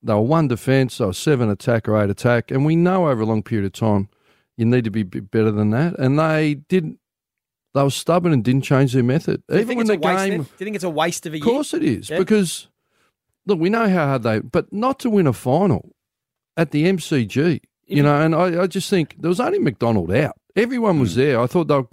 They 0.00 0.14
were 0.14 0.20
one 0.20 0.46
defence, 0.46 0.98
they 0.98 1.04
were 1.04 1.12
seven 1.12 1.50
attack 1.50 1.88
or 1.88 2.00
eight 2.00 2.08
attack, 2.08 2.52
and 2.52 2.64
we 2.64 2.76
know 2.76 3.08
over 3.08 3.22
a 3.22 3.26
long 3.26 3.42
period 3.42 3.66
of 3.66 3.72
time 3.72 4.08
you 4.56 4.64
need 4.64 4.84
to 4.84 4.90
be 4.90 5.02
better 5.02 5.50
than 5.50 5.70
that. 5.70 5.98
And 5.98 6.18
they 6.18 6.54
didn't. 6.54 7.00
They 7.74 7.82
were 7.82 7.90
stubborn 7.90 8.32
and 8.32 8.42
didn't 8.42 8.62
change 8.62 8.92
their 8.92 9.02
method. 9.02 9.42
Do 9.46 9.54
you 9.54 9.60
Even 9.60 9.68
think 9.68 9.78
when 9.78 9.90
it's 9.90 10.02
the 10.02 10.08
a 10.08 10.12
waste? 10.14 10.24
game, 10.24 10.30
then? 10.30 10.42
Do 10.42 10.50
you 10.58 10.64
think 10.64 10.76
it's 10.76 10.84
a 10.84 10.90
waste 10.90 11.26
of 11.26 11.34
a 11.34 11.36
year? 11.36 11.44
of 11.44 11.52
course 11.52 11.74
it 11.74 11.82
is, 11.82 12.08
Yeah. 12.10 12.18
because 12.18 12.68
look, 13.46 13.58
we 13.58 13.68
know 13.70 13.88
how 13.88 14.06
hard 14.06 14.22
they, 14.22 14.38
but 14.38 14.72
not 14.72 14.98
to 15.00 15.10
win 15.10 15.26
a 15.26 15.32
final 15.32 15.94
at 16.58 16.72
the 16.72 16.84
MCG, 16.84 17.60
you 17.86 18.02
know. 18.02 18.20
And 18.20 18.34
I, 18.34 18.64
I 18.64 18.66
just 18.66 18.90
think 18.90 19.16
there 19.18 19.30
was 19.30 19.40
only 19.40 19.58
McDonald 19.58 20.12
out. 20.12 20.36
Everyone 20.56 21.00
was 21.00 21.14
there. 21.14 21.40
I 21.40 21.46
thought 21.46 21.68
they'll. 21.68 21.88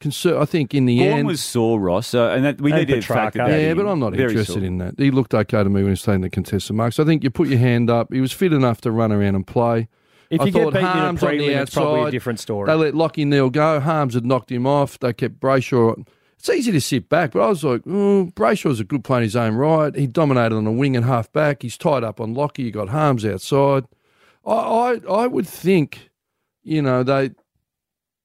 concerned. 0.00 0.38
I 0.38 0.44
think 0.44 0.72
in 0.74 0.86
the 0.86 0.98
Gawn 0.98 1.06
end, 1.18 1.26
was 1.26 1.42
sore, 1.42 1.80
Ross, 1.80 2.14
uh, 2.14 2.28
and 2.28 2.44
that, 2.44 2.60
we 2.60 2.70
And 2.72 2.86
need 2.86 2.94
to 2.94 3.02
factor 3.02 3.38
that 3.38 3.48
yeah, 3.50 3.70
in. 3.72 3.76
but 3.76 3.86
I'm 3.86 3.98
not 3.98 4.12
Very 4.14 4.30
interested 4.30 4.52
sore. 4.54 4.64
in 4.64 4.78
that. 4.78 4.94
He 4.98 5.10
looked 5.10 5.34
okay 5.34 5.58
to 5.62 5.68
me 5.68 5.74
when 5.76 5.84
he 5.86 5.90
was 5.90 6.02
taking 6.02 6.20
the 6.22 6.30
contested 6.30 6.76
marks. 6.76 6.98
I 7.00 7.04
think 7.04 7.24
you 7.24 7.30
put 7.30 7.48
your 7.48 7.58
hand 7.58 7.90
up. 7.90 8.12
He 8.12 8.20
was 8.20 8.32
fit 8.32 8.52
enough 8.52 8.80
to 8.82 8.90
run 8.90 9.12
around 9.12 9.34
and 9.34 9.46
play. 9.46 9.88
If 10.28 10.40
I 10.40 10.44
you 10.46 10.50
get 10.50 10.62
thought 10.64 10.72
beaten 10.74 10.86
in 10.90 10.96
a 10.96 11.00
Harms 11.00 11.22
on 11.22 11.30
the 11.30 11.44
prelim, 11.44 11.62
it's 11.62 11.74
probably 11.74 12.08
a 12.08 12.10
different 12.10 12.40
story. 12.40 12.66
They 12.66 12.74
let 12.74 12.94
Lockie 12.96 13.24
Neale 13.24 13.48
go. 13.50 13.78
Harms 13.80 14.14
had 14.14 14.26
knocked 14.26 14.50
him 14.50 14.66
off. 14.66 14.98
They 14.98 15.12
kept 15.12 15.38
Brayshaw. 15.40 16.04
It's 16.38 16.48
easy 16.50 16.72
to 16.72 16.80
sit 16.80 17.08
back, 17.08 17.30
but 17.32 17.40
I 17.42 17.48
was 17.48 17.64
like, 17.64 17.82
oh, 17.86 18.26
Brayshaw's 18.34 18.78
a 18.80 18.84
good 18.84 19.02
player 19.04 19.20
in 19.20 19.22
his 19.24 19.36
own 19.36 19.54
right. 19.54 19.94
He 19.94 20.06
dominated 20.06 20.54
on 20.54 20.64
the 20.64 20.70
wing 20.72 20.96
and 20.96 21.04
half 21.06 21.32
back. 21.32 21.62
He's 21.62 21.78
tied 21.78 22.04
up 22.04 22.20
on 22.20 22.34
Lockie. 22.34 22.64
You 22.64 22.70
got 22.72 22.88
Harms 22.90 23.24
outside. 23.24 23.84
I, 24.46 24.52
I, 24.52 25.00
I 25.10 25.26
would 25.26 25.46
think, 25.48 26.10
you 26.62 26.82
know, 26.82 27.02
they 27.02 27.30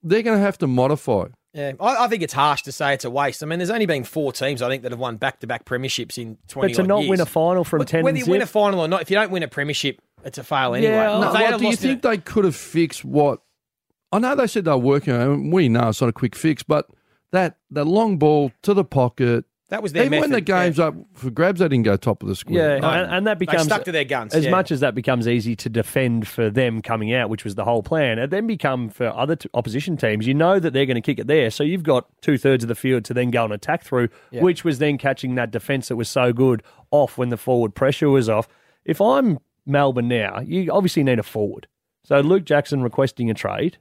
they're 0.04 0.22
going 0.24 0.38
to 0.38 0.44
have 0.44 0.58
to 0.60 0.68
modify. 0.68 1.28
Yeah, 1.54 1.74
I, 1.80 2.06
I 2.06 2.08
think 2.08 2.24
it's 2.24 2.34
harsh 2.34 2.62
to 2.64 2.72
say 2.72 2.94
it's 2.94 3.04
a 3.06 3.10
waste. 3.10 3.44
I 3.44 3.46
mean, 3.46 3.60
there's 3.60 3.70
only 3.70 3.86
been 3.86 4.04
four 4.06 4.32
teams 4.32 4.62
I 4.62 4.70
think 4.70 4.84
that 4.84 4.92
have 4.92 5.00
won 5.00 5.18
back-to-back 5.18 5.66
premierships 5.66 6.18
in 6.18 6.38
20 6.48 6.74
but 6.74 6.82
to 6.82 6.88
not 6.88 7.00
years. 7.00 7.10
win 7.10 7.20
a 7.22 7.26
final 7.26 7.64
from 7.66 7.80
But 7.80 7.90
10 7.90 8.04
whether 8.04 8.18
and 8.18 8.26
you 8.26 8.32
win 8.32 8.42
a 8.42 8.46
final 8.46 8.80
or 8.80 8.88
not, 8.88 9.02
if 9.02 9.10
you 9.12 9.16
don't 9.18 9.32
win 9.32 9.44
a 9.44 9.48
premiership, 9.50 10.00
it's 10.24 10.38
a 10.38 10.44
fail 10.44 10.74
anyway. 10.76 10.94
Yeah, 10.94 11.16
If 11.18 11.22
no, 11.22 11.34
they 11.34 11.40
Well, 11.44 11.60
do 11.60 11.68
you 11.68 11.76
think 11.76 12.06
a- 12.06 12.08
they 12.08 12.18
could 12.20 12.46
have 12.46 12.56
fixed 12.56 13.04
what? 13.04 13.42
I 14.14 14.20
know 14.20 14.36
they 14.36 14.48
said 14.48 14.66
they 14.66 14.72
were 14.72 14.78
working 14.78 15.14
on 15.14 15.32
it. 15.50 15.54
We 15.54 15.68
know 15.70 15.90
it's 15.90 16.00
not 16.02 16.10
a 16.10 16.14
quick 16.14 16.36
fix, 16.36 16.64
but 16.64 16.88
that 17.32 17.58
that 17.72 17.86
long 17.86 18.18
ball 18.18 18.52
to 18.64 18.74
the 18.74 18.84
pocket. 18.86 19.46
That 19.72 19.82
was 19.82 19.92
their 19.94 20.04
Even 20.06 20.20
when 20.20 20.30
the 20.32 20.40
game's 20.42 20.78
yeah. 20.78 20.86
up 20.90 20.96
for 21.14 21.32
grabs, 21.32 21.60
they 21.60 21.68
didn't 21.68 21.84
go 21.84 21.98
top 21.98 22.22
of 22.22 22.30
the 22.30 22.36
square. 22.36 22.76
yeah, 22.76 22.80
No. 22.80 22.90
and, 22.90 23.12
and 23.12 23.28
that 23.28 23.40
They 23.40 23.46
becomes 23.48 23.64
stuck 23.64 23.84
to 23.86 23.92
their 23.92 24.04
guns. 24.06 24.34
As 24.36 24.46
yeah. 24.46 24.52
much 24.52 24.72
as 24.72 24.80
that 24.82 24.94
becomes 24.94 25.28
easy 25.28 25.56
to 25.56 25.70
defend 25.70 26.28
for 26.28 26.50
them 26.50 26.82
coming 26.82 27.14
out, 27.14 27.30
which 27.30 27.44
was 27.44 27.56
the 27.56 27.64
whole 27.66 27.82
plan, 27.82 28.20
it 28.20 28.30
then 28.30 28.46
become 28.48 28.90
for 28.90 29.08
other 29.08 29.36
t- 29.36 29.50
opposition 29.56 29.98
teams. 29.98 30.28
You 30.28 30.34
know 30.36 30.60
that 30.60 30.72
they're 30.74 30.86
going 30.86 30.96
to 30.96 31.02
kick 31.02 31.18
it 31.20 31.28
there, 31.28 31.50
so 31.50 31.64
you've 31.64 31.84
got 31.84 32.06
two 32.22 32.38
thirds 32.38 32.64
of 32.64 32.68
the 32.68 32.76
field 32.76 33.04
to 33.06 33.14
then 33.14 33.32
go 33.32 33.44
and 33.46 33.54
attack 33.54 33.84
through, 33.84 34.10
Yeah. 34.30 34.42
which 34.44 34.64
was 34.64 34.78
then 34.80 34.98
catching 35.00 35.36
that 35.36 35.52
defence 35.52 35.88
that 35.88 35.96
was 35.96 36.10
so 36.10 36.32
good 36.32 36.62
off 36.92 37.18
when 37.18 37.30
the 37.30 37.38
forward 37.38 37.74
pressure 37.74 38.10
was 38.10 38.30
off. 38.30 38.48
If 38.86 39.00
I'm 39.02 39.40
Melbourne 39.66 40.08
now, 40.08 40.40
you 40.42 40.72
obviously 40.72 41.04
need 41.04 41.20
a 41.20 41.24
forward. 41.24 41.68
So 42.04 42.20
Luke 42.20 42.46
Jackson 42.46 42.82
requesting 42.84 43.30
a 43.30 43.34
trade. 43.34 43.78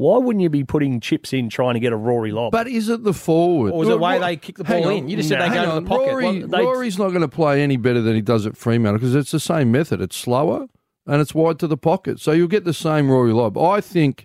Why 0.00 0.16
wouldn't 0.16 0.42
you 0.42 0.48
be 0.48 0.64
putting 0.64 0.98
chips 0.98 1.34
in 1.34 1.50
trying 1.50 1.74
to 1.74 1.80
get 1.80 1.92
a 1.92 1.96
Rory 1.96 2.32
Lobb? 2.32 2.52
But 2.52 2.66
is 2.68 2.88
it 2.88 3.04
the 3.04 3.12
forward? 3.12 3.72
Or 3.74 3.80
was 3.80 3.88
it 3.88 3.90
the 3.90 3.98
way 3.98 4.14
Ro- 4.14 4.24
they 4.24 4.36
kick 4.38 4.56
the 4.56 4.64
ball 4.64 4.86
on. 4.86 4.92
in? 4.94 5.08
You 5.10 5.18
just 5.18 5.28
said 5.28 5.40
No, 5.40 5.44
they 5.50 5.54
Hang 5.54 5.64
go 5.66 5.70
to 5.70 5.76
on. 5.76 5.84
the 5.84 5.88
pocket. 5.90 6.06
Rory, 6.06 6.24
Well, 6.24 6.48
they- 6.48 6.64
Rory's 6.64 6.98
not 6.98 7.10
going 7.10 7.20
to 7.20 7.28
play 7.28 7.62
any 7.62 7.76
better 7.76 8.00
than 8.00 8.14
he 8.14 8.22
does 8.22 8.46
at 8.46 8.56
Fremantle 8.56 8.98
because 8.98 9.14
it's 9.14 9.30
the 9.30 9.38
same 9.38 9.70
method. 9.70 10.00
It's 10.00 10.16
slower 10.16 10.68
and 11.06 11.20
it's 11.20 11.34
wide 11.34 11.58
to 11.58 11.66
the 11.66 11.76
pocket. 11.76 12.18
So 12.18 12.32
you'll 12.32 12.48
get 12.48 12.64
the 12.64 12.72
same 12.72 13.10
Rory 13.10 13.34
Lobb. 13.34 13.58
I 13.58 13.82
think 13.82 14.24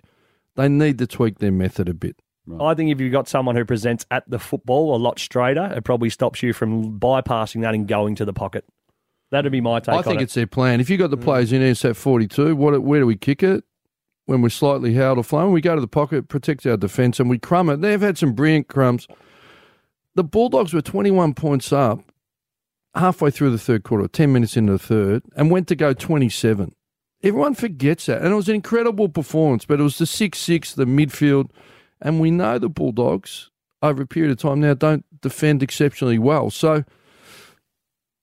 they 0.54 0.66
need 0.66 0.96
to 0.96 1.06
tweak 1.06 1.40
their 1.40 1.52
method 1.52 1.90
a 1.90 1.94
bit. 1.94 2.22
I 2.58 2.72
think 2.72 2.90
if 2.90 2.98
you've 2.98 3.12
got 3.12 3.28
someone 3.28 3.54
who 3.54 3.66
presents 3.66 4.06
at 4.10 4.24
the 4.30 4.38
football 4.38 4.96
a 4.96 4.98
lot 4.98 5.18
straighter, 5.18 5.70
it 5.76 5.84
probably 5.84 6.08
stops 6.08 6.42
you 6.42 6.54
from 6.54 6.98
bypassing 6.98 7.60
that 7.60 7.74
and 7.74 7.86
going 7.86 8.14
to 8.14 8.24
the 8.24 8.32
pocket. 8.32 8.64
That'd 9.30 9.52
be 9.52 9.60
my 9.60 9.80
take 9.80 9.94
I 9.94 9.98
on 9.98 10.04
think 10.04 10.20
it. 10.20 10.24
it's 10.24 10.34
their 10.34 10.46
plan. 10.46 10.80
If 10.80 10.88
you've 10.88 11.00
got 11.00 11.10
the 11.10 11.18
mm. 11.18 11.24
players 11.24 11.52
in 11.52 11.60
there, 11.60 11.72
it's 11.72 11.84
at 11.84 11.96
42, 11.96 12.56
what, 12.56 12.82
where 12.82 13.00
do 13.00 13.06
we 13.06 13.16
kick 13.16 13.42
it? 13.42 13.62
When 14.26 14.42
we're 14.42 14.48
slightly 14.48 14.92
held 14.94 15.18
or 15.18 15.24
flown. 15.24 15.52
We 15.52 15.60
go 15.60 15.74
to 15.74 15.80
the 15.80 15.88
pocket, 15.88 16.28
protect 16.28 16.66
our 16.66 16.76
defence, 16.76 17.18
and 17.18 17.30
we 17.30 17.38
crumb 17.38 17.70
it. 17.70 17.80
They've 17.80 18.00
had 18.00 18.18
some 18.18 18.34
brilliant 18.34 18.68
crumbs. 18.68 19.08
The 20.14 20.24
Bulldogs 20.24 20.74
were 20.74 20.82
21 20.82 21.34
points 21.34 21.72
up 21.72 22.00
halfway 22.94 23.30
through 23.30 23.50
the 23.50 23.58
third 23.58 23.84
quarter, 23.84 24.08
10 24.08 24.32
minutes 24.32 24.56
into 24.56 24.72
the 24.72 24.78
third, 24.78 25.22
and 25.36 25.50
went 25.50 25.68
to 25.68 25.76
go 25.76 25.92
27. 25.92 26.74
Everyone 27.22 27.54
forgets 27.54 28.06
that. 28.06 28.22
And 28.22 28.32
it 28.32 28.36
was 28.36 28.48
an 28.48 28.54
incredible 28.54 29.08
performance, 29.08 29.64
but 29.64 29.80
it 29.80 29.82
was 29.82 29.98
the 29.98 30.06
6 30.06 30.38
6, 30.38 30.74
the 30.74 30.84
midfield. 30.84 31.50
And 32.00 32.20
we 32.20 32.30
know 32.30 32.58
the 32.58 32.68
Bulldogs, 32.68 33.50
over 33.82 34.02
a 34.02 34.06
period 34.06 34.32
of 34.32 34.38
time 34.38 34.60
now, 34.60 34.74
don't 34.74 35.04
defend 35.20 35.62
exceptionally 35.62 36.18
well. 36.18 36.50
So 36.50 36.84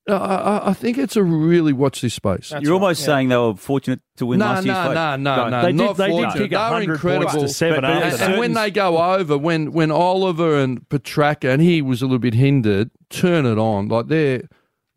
I- 0.09 0.13
I, 0.15 0.69
I 0.69 0.73
think 0.73 0.97
it's 0.97 1.15
a 1.15 1.23
really 1.23 1.71
watch 1.71 2.01
this 2.01 2.13
space. 2.13 2.49
That's 2.49 2.63
You're 2.63 2.73
right, 2.73 2.81
almost 2.81 3.01
yeah. 3.01 3.05
saying 3.05 3.29
they 3.29 3.37
were 3.37 3.55
fortunate 3.55 4.01
to 4.17 4.25
win 4.25 4.39
No, 4.39 4.45
last 4.45 4.65
year's 4.65 4.75
no, 4.77 4.83
fight. 4.83 5.19
no, 5.19 5.35
no, 5.35 5.49
no. 5.49 5.61
They 5.61 5.67
did- 5.67 5.75
not 5.75 5.97
they 5.97 6.07
did 6.11 6.33
kick 6.33 6.49
They 6.51 6.57
were 6.57 6.61
100 6.71 6.99
points 6.99 7.33
to 7.35 7.47
seven 7.47 7.81
But- 7.81 7.87
but 7.87 7.91
after 7.93 8.07
it's 8.09 8.17
that. 8.19 8.29
And 8.31 8.39
when 8.39 8.53
they 8.53 8.69
go 8.71 8.97
over, 8.97 9.37
when 9.37 9.71
when 9.71 9.91
Oliver 9.91 10.57
and 10.59 10.87
Petracca 10.89 11.49
and 11.53 11.61
he 11.61 11.81
was 11.81 12.01
a 12.01 12.05
little 12.05 12.19
bit 12.19 12.33
hindered, 12.33 12.91
turn 13.09 13.45
it 13.45 13.57
on. 13.57 13.87
Like 13.87 14.07
they're 14.07 14.43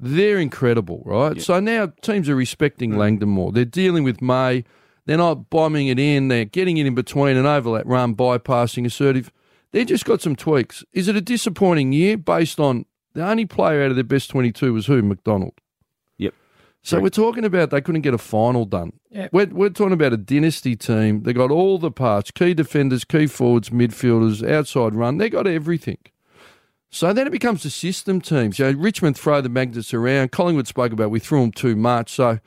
they're 0.00 0.38
incredible, 0.38 1.02
right? 1.06 1.40
So 1.40 1.58
now 1.60 1.92
teams 2.02 2.28
are 2.28 2.34
respecting 2.36 2.92
mm. 2.92 2.96
Langdon 2.98 3.28
more. 3.28 3.52
They're 3.52 3.64
dealing 3.64 4.04
with 4.04 4.20
May. 4.20 4.64
They're 5.06 5.16
not 5.16 5.50
bombing 5.50 5.86
it 5.86 5.98
in. 6.00 6.28
They're 6.28 6.44
getting 6.44 6.78
it 6.78 6.86
in 6.86 6.94
between 6.96 7.36
an 7.36 7.46
overlap 7.46 7.84
run, 7.86 8.16
bypassing 8.16 8.84
assertive. 8.84 9.30
They 9.70 9.84
just 9.84 10.04
got 10.04 10.20
some 10.20 10.34
tweaks. 10.36 10.84
Is 10.92 11.06
it 11.06 11.16
a 11.16 11.20
disappointing 11.20 11.92
year 11.92 12.16
based 12.16 12.58
on 12.58 12.86
the 13.16 13.26
only 13.26 13.46
player 13.46 13.82
out 13.82 13.90
of 13.90 13.96
their 13.96 14.04
best 14.04 14.30
twenty 14.30 14.52
two 14.52 14.72
was 14.72 14.86
who 14.86 15.02
McDonald? 15.02 15.54
Yep. 16.18 16.34
So 16.82 17.00
we're 17.00 17.08
talking 17.08 17.44
about 17.44 17.70
they 17.70 17.80
couldn't 17.80 18.02
get 18.02 18.14
a 18.14 18.18
final 18.18 18.64
done. 18.64 18.92
Yep. 19.10 19.32
We're, 19.32 19.46
we're 19.46 19.70
talking 19.70 19.92
about 19.92 20.12
a 20.12 20.16
dynasty 20.16 20.76
team. 20.76 21.24
They 21.24 21.32
got 21.32 21.50
all 21.50 21.78
the 21.78 21.90
parts: 21.90 22.30
key 22.30 22.54
defenders, 22.54 23.04
key 23.04 23.26
forwards, 23.26 23.70
midfielders, 23.70 24.48
outside 24.48 24.94
run. 24.94 25.18
They 25.18 25.28
got 25.28 25.46
everything. 25.46 25.98
So 26.90 27.12
then 27.12 27.26
it 27.26 27.30
becomes 27.30 27.62
the 27.64 27.70
system 27.70 28.20
teams. 28.20 28.58
You 28.58 28.66
know, 28.66 28.78
Richmond 28.78 29.18
throw 29.18 29.40
the 29.40 29.48
magnets 29.48 29.92
around. 29.92 30.30
Collingwood 30.30 30.68
spoke 30.68 30.92
about 30.92 31.10
we 31.10 31.18
threw 31.18 31.40
them 31.40 31.52
too 31.52 31.74
much. 31.74 32.12
So 32.12 32.38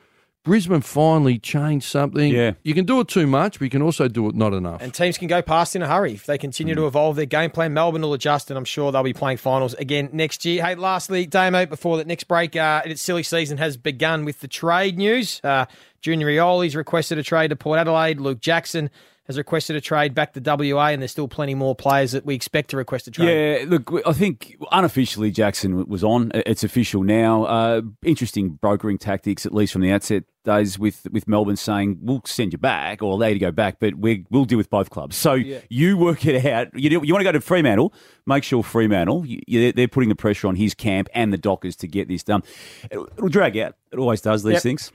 Brisbane 0.42 0.80
finally 0.80 1.38
changed 1.38 1.86
something. 1.86 2.32
Yeah. 2.32 2.52
You 2.62 2.72
can 2.72 2.86
do 2.86 3.00
it 3.00 3.08
too 3.08 3.26
much, 3.26 3.58
but 3.58 3.64
you 3.64 3.70
can 3.70 3.82
also 3.82 4.08
do 4.08 4.26
it 4.28 4.34
not 4.34 4.54
enough. 4.54 4.80
And 4.80 4.94
teams 4.94 5.18
can 5.18 5.28
go 5.28 5.42
past 5.42 5.76
in 5.76 5.82
a 5.82 5.86
hurry 5.86 6.14
if 6.14 6.24
they 6.24 6.38
continue 6.38 6.74
to 6.74 6.86
evolve 6.86 7.16
their 7.16 7.26
game 7.26 7.50
plan. 7.50 7.74
Melbourne 7.74 8.00
will 8.00 8.14
adjust, 8.14 8.50
and 8.50 8.56
I'm 8.56 8.64
sure 8.64 8.90
they'll 8.90 9.02
be 9.02 9.12
playing 9.12 9.36
finals 9.36 9.74
again 9.74 10.08
next 10.12 10.46
year. 10.46 10.64
Hey, 10.64 10.76
lastly, 10.76 11.26
Damo, 11.26 11.66
before 11.66 11.98
that 11.98 12.06
next 12.06 12.24
break, 12.24 12.56
uh, 12.56 12.80
its 12.86 13.02
silly 13.02 13.22
season 13.22 13.58
has 13.58 13.76
begun 13.76 14.24
with 14.24 14.40
the 14.40 14.48
trade 14.48 14.96
news. 14.96 15.42
Uh, 15.44 15.66
Junior 16.00 16.28
Rioli's 16.28 16.74
requested 16.74 17.18
a 17.18 17.22
trade 17.22 17.48
to 17.48 17.56
Port 17.56 17.78
Adelaide. 17.78 18.18
Luke 18.18 18.40
Jackson 18.40 18.88
has 19.30 19.38
requested 19.38 19.76
a 19.76 19.80
trade 19.80 20.14
back 20.14 20.32
to 20.34 20.40
WA, 20.74 20.88
and 20.88 21.00
there's 21.00 21.10
still 21.12 21.28
plenty 21.28 21.54
more 21.54 21.74
players 21.74 22.12
that 22.12 22.26
we 22.26 22.34
expect 22.34 22.70
to 22.70 22.76
request 22.76 23.06
a 23.06 23.10
trade. 23.10 23.60
Yeah, 23.60 23.64
look, 23.68 23.90
I 24.04 24.12
think 24.12 24.56
unofficially 24.72 25.30
Jackson 25.30 25.86
was 25.86 26.04
on. 26.04 26.32
It's 26.34 26.64
official 26.64 27.02
now. 27.02 27.44
Uh, 27.44 27.80
interesting 28.04 28.50
brokering 28.50 28.98
tactics, 28.98 29.46
at 29.46 29.54
least 29.54 29.72
from 29.72 29.82
the 29.82 29.92
outset 29.92 30.24
days, 30.44 30.78
with 30.78 31.06
with 31.12 31.28
Melbourne 31.28 31.56
saying 31.56 31.98
we'll 32.00 32.22
send 32.24 32.52
you 32.52 32.58
back 32.58 33.02
or 33.02 33.12
allow 33.12 33.26
you 33.28 33.34
to 33.34 33.38
go 33.40 33.50
back, 33.52 33.76
but 33.78 33.94
we 33.96 34.24
will 34.30 34.44
deal 34.44 34.58
with 34.58 34.70
both 34.70 34.90
clubs. 34.90 35.14
So 35.16 35.34
you 35.68 35.96
work 35.96 36.26
it 36.26 36.44
out. 36.46 36.68
You, 36.78 36.90
do- 36.90 37.02
you 37.04 37.12
want 37.14 37.20
to 37.20 37.24
go 37.24 37.32
to 37.32 37.40
Fremantle? 37.40 37.92
Make 38.26 38.42
sure 38.44 38.62
Fremantle. 38.62 39.24
You, 39.26 39.40
you- 39.46 39.72
they're 39.72 39.86
putting 39.88 40.08
the 40.08 40.14
pressure 40.16 40.48
on 40.48 40.56
his 40.56 40.74
camp 40.74 41.08
and 41.14 41.32
the 41.32 41.38
Dockers 41.38 41.76
to 41.76 41.86
get 41.86 42.08
this 42.08 42.22
done. 42.22 42.42
It'll, 42.90 43.06
it'll 43.16 43.28
drag 43.28 43.56
out. 43.58 43.76
It 43.92 43.98
always 43.98 44.20
does 44.20 44.42
these 44.42 44.54
Yep. 44.54 44.62
things. 44.62 44.92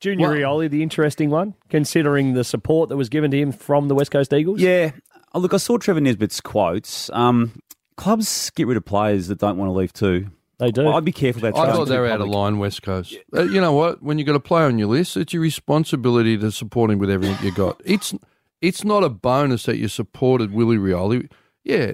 Junior 0.00 0.28
Rioli, 0.28 0.70
the 0.70 0.82
interesting 0.82 1.30
one, 1.30 1.54
considering 1.68 2.34
the 2.34 2.44
support 2.44 2.88
that 2.90 2.96
was 2.96 3.08
given 3.08 3.30
to 3.30 3.38
him 3.38 3.52
from 3.52 3.88
the 3.88 3.94
West 3.94 4.10
Coast 4.10 4.32
Eagles. 4.32 4.60
Yeah. 4.60 4.90
Oh, 5.32 5.40
look, 5.40 5.54
I 5.54 5.56
saw 5.56 5.78
Trevor 5.78 6.00
Nisbett's 6.00 6.40
quotes. 6.40 7.10
Um, 7.10 7.60
clubs 7.96 8.50
get 8.50 8.66
rid 8.66 8.76
of 8.76 8.84
players 8.84 9.28
that 9.28 9.38
don't 9.38 9.56
want 9.56 9.68
to 9.68 9.72
leave 9.72 9.92
too. 9.92 10.30
they 10.58 10.70
do. 10.70 10.88
I'd 10.88 11.04
be 11.04 11.12
careful 11.12 11.40
about. 11.44 11.58
I 11.58 11.64
trusting 11.64 11.76
thought 11.76 11.88
they 11.88 11.98
were 11.98 12.06
out 12.06 12.20
of 12.20 12.28
line, 12.28 12.58
West 12.58 12.82
Coast. 12.82 13.16
Uh, 13.34 13.42
you 13.42 13.60
know 13.60 13.72
what? 13.72 14.02
When 14.02 14.18
you've 14.18 14.26
got 14.26 14.36
a 14.36 14.40
player 14.40 14.66
on 14.66 14.78
your 14.78 14.88
list, 14.88 15.16
it's 15.16 15.32
your 15.32 15.42
responsibility 15.42 16.36
to 16.38 16.52
support 16.52 16.90
him 16.90 16.98
with 16.98 17.10
everything 17.10 17.44
you 17.44 17.52
got. 17.52 17.80
It's 17.84 18.14
it's 18.60 18.84
not 18.84 19.02
a 19.02 19.08
bonus 19.08 19.64
that 19.64 19.76
you 19.78 19.88
supported 19.88 20.52
Willie 20.52 20.76
Rioli. 20.78 21.30
Yeah, 21.64 21.92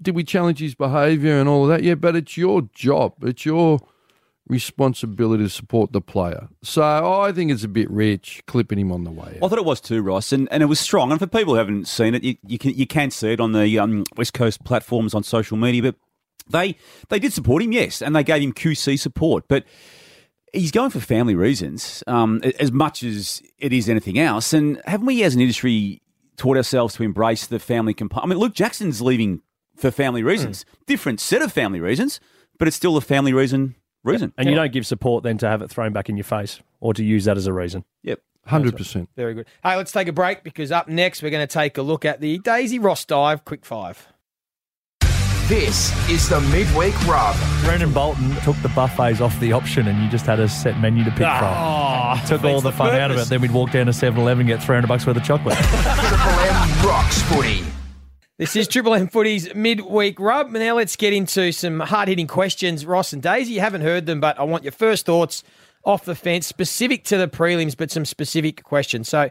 did 0.00 0.14
we 0.14 0.24
challenge 0.24 0.60
his 0.60 0.74
behaviour 0.74 1.38
and 1.38 1.48
all 1.48 1.64
of 1.64 1.68
that? 1.68 1.82
Yeah, 1.82 1.94
but 1.94 2.16
it's 2.16 2.36
your 2.36 2.62
job. 2.74 3.14
It's 3.22 3.44
your 3.44 3.80
responsibility 4.46 5.44
to 5.44 5.50
support 5.50 5.92
the 5.92 6.00
player. 6.00 6.48
So 6.62 6.82
I 7.20 7.32
think 7.32 7.50
it's 7.50 7.64
a 7.64 7.68
bit 7.68 7.90
rich 7.90 8.42
clipping 8.46 8.78
him 8.78 8.92
on 8.92 9.04
the 9.04 9.10
way. 9.10 9.38
Out. 9.40 9.44
I 9.44 9.48
thought 9.48 9.58
it 9.58 9.64
was 9.64 9.80
too, 9.80 10.02
Ross, 10.02 10.32
and, 10.32 10.48
and 10.50 10.62
it 10.62 10.66
was 10.66 10.80
strong. 10.80 11.10
And 11.10 11.20
for 11.20 11.26
people 11.26 11.54
who 11.54 11.58
haven't 11.58 11.88
seen 11.88 12.14
it, 12.14 12.22
you, 12.22 12.36
you 12.46 12.58
can 12.58 12.74
you 12.74 12.86
can 12.86 13.10
see 13.10 13.32
it 13.32 13.40
on 13.40 13.52
the 13.52 13.78
um, 13.78 14.04
West 14.16 14.34
Coast 14.34 14.64
platforms 14.64 15.14
on 15.14 15.22
social 15.22 15.56
media. 15.56 15.82
But 15.82 15.96
they 16.48 16.76
they 17.08 17.18
did 17.18 17.32
support 17.32 17.62
him, 17.62 17.72
yes, 17.72 18.00
and 18.00 18.14
they 18.14 18.22
gave 18.24 18.42
him 18.42 18.52
QC 18.52 18.98
support. 18.98 19.48
But 19.48 19.64
he's 20.52 20.70
going 20.70 20.90
for 20.90 21.00
family 21.00 21.34
reasons, 21.34 22.02
um, 22.06 22.40
as 22.60 22.72
much 22.72 23.02
as 23.02 23.42
it 23.58 23.72
is 23.72 23.88
anything 23.88 24.18
else. 24.18 24.52
And 24.52 24.80
haven't 24.86 25.06
we, 25.06 25.22
as 25.22 25.34
an 25.34 25.40
industry, 25.40 26.02
taught 26.36 26.56
ourselves 26.56 26.94
to 26.94 27.02
embrace 27.02 27.46
the 27.46 27.58
family 27.58 27.94
component? 27.94 28.26
I 28.26 28.28
mean, 28.30 28.38
Luke 28.38 28.54
Jackson's 28.54 29.02
leaving 29.02 29.42
for 29.76 29.90
family 29.90 30.22
reasons, 30.22 30.64
different 30.86 31.20
set 31.20 31.42
of 31.42 31.52
family 31.52 31.80
reasons, 31.80 32.20
but 32.58 32.68
it's 32.68 32.76
still 32.76 32.96
a 32.96 33.00
family 33.00 33.32
reason. 33.32 33.74
Reason. 34.06 34.32
and 34.38 34.48
you 34.48 34.54
don't 34.54 34.72
give 34.72 34.86
support 34.86 35.24
then 35.24 35.36
to 35.38 35.48
have 35.48 35.62
it 35.62 35.68
thrown 35.68 35.92
back 35.92 36.08
in 36.08 36.16
your 36.16 36.24
face 36.24 36.60
or 36.80 36.94
to 36.94 37.04
use 37.04 37.24
that 37.24 37.36
as 37.36 37.46
a 37.46 37.52
reason. 37.52 37.84
Yep. 38.02 38.20
Hundred 38.46 38.76
percent. 38.76 39.08
Very 39.16 39.34
good. 39.34 39.46
Hey, 39.64 39.74
let's 39.74 39.90
take 39.90 40.06
a 40.06 40.12
break 40.12 40.44
because 40.44 40.70
up 40.70 40.86
next 40.88 41.20
we're 41.22 41.30
going 41.30 41.46
to 41.46 41.52
take 41.52 41.76
a 41.78 41.82
look 41.82 42.04
at 42.04 42.20
the 42.20 42.38
Daisy 42.38 42.78
Ross 42.78 43.04
dive 43.04 43.44
quick 43.44 43.64
five. 43.66 44.06
This 45.48 45.92
is 46.10 46.28
the 46.28 46.40
midweek 46.40 46.94
rub. 47.06 47.36
Brendan 47.64 47.92
Bolton 47.92 48.34
took 48.42 48.56
the 48.62 48.68
buffets 48.70 49.20
off 49.20 49.38
the 49.38 49.52
option 49.52 49.86
and 49.86 50.02
you 50.02 50.08
just 50.10 50.26
had 50.26 50.40
a 50.40 50.48
set 50.48 50.78
menu 50.80 51.04
to 51.04 51.10
pick 51.10 51.18
from. 51.18 51.26
Ah. 51.28 52.24
Took 52.26 52.42
all 52.44 52.60
the 52.60 52.70
the 52.70 52.76
fun 52.76 52.94
out 52.96 53.12
of 53.12 53.18
it. 53.18 53.28
Then 53.28 53.40
we'd 53.42 53.52
walk 53.52 53.70
down 53.70 53.86
to 53.86 53.92
7 53.92 54.20
Eleven 54.20 54.40
and 54.40 54.48
get 54.48 54.60
300 54.64 54.88
bucks 54.88 55.06
worth 55.06 55.16
of 55.16 55.22
chocolate. 55.24 55.56
Triple 55.58 56.40
M 56.40 56.86
rocks 56.86 57.22
footy. 57.22 57.64
This 58.38 58.54
is 58.54 58.68
Triple 58.68 58.92
M 58.92 59.08
Footy's 59.08 59.54
midweek 59.54 60.20
rub. 60.20 60.50
Now 60.50 60.76
let's 60.76 60.94
get 60.94 61.14
into 61.14 61.52
some 61.52 61.80
hard 61.80 62.08
hitting 62.08 62.26
questions. 62.26 62.84
Ross 62.84 63.14
and 63.14 63.22
Daisy, 63.22 63.54
you 63.54 63.60
haven't 63.60 63.80
heard 63.80 64.04
them, 64.04 64.20
but 64.20 64.38
I 64.38 64.42
want 64.42 64.62
your 64.62 64.72
first 64.72 65.06
thoughts 65.06 65.42
off 65.86 66.04
the 66.04 66.14
fence, 66.14 66.46
specific 66.46 67.04
to 67.04 67.16
the 67.16 67.28
prelims, 67.28 67.74
but 67.74 67.90
some 67.90 68.04
specific 68.04 68.62
questions. 68.62 69.08
So, 69.08 69.30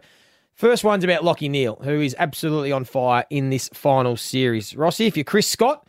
first 0.55 0.83
one's 0.83 1.03
about 1.03 1.23
Lockie 1.23 1.49
Neale, 1.49 1.75
who 1.83 2.01
is 2.01 2.15
absolutely 2.17 2.71
on 2.71 2.83
fire 2.83 3.25
in 3.29 3.51
this 3.51 3.69
final 3.75 4.17
series. 4.17 4.75
Rossi, 4.75 5.05
if 5.05 5.15
you're 5.15 5.23
Chris 5.23 5.47
Scott, 5.47 5.87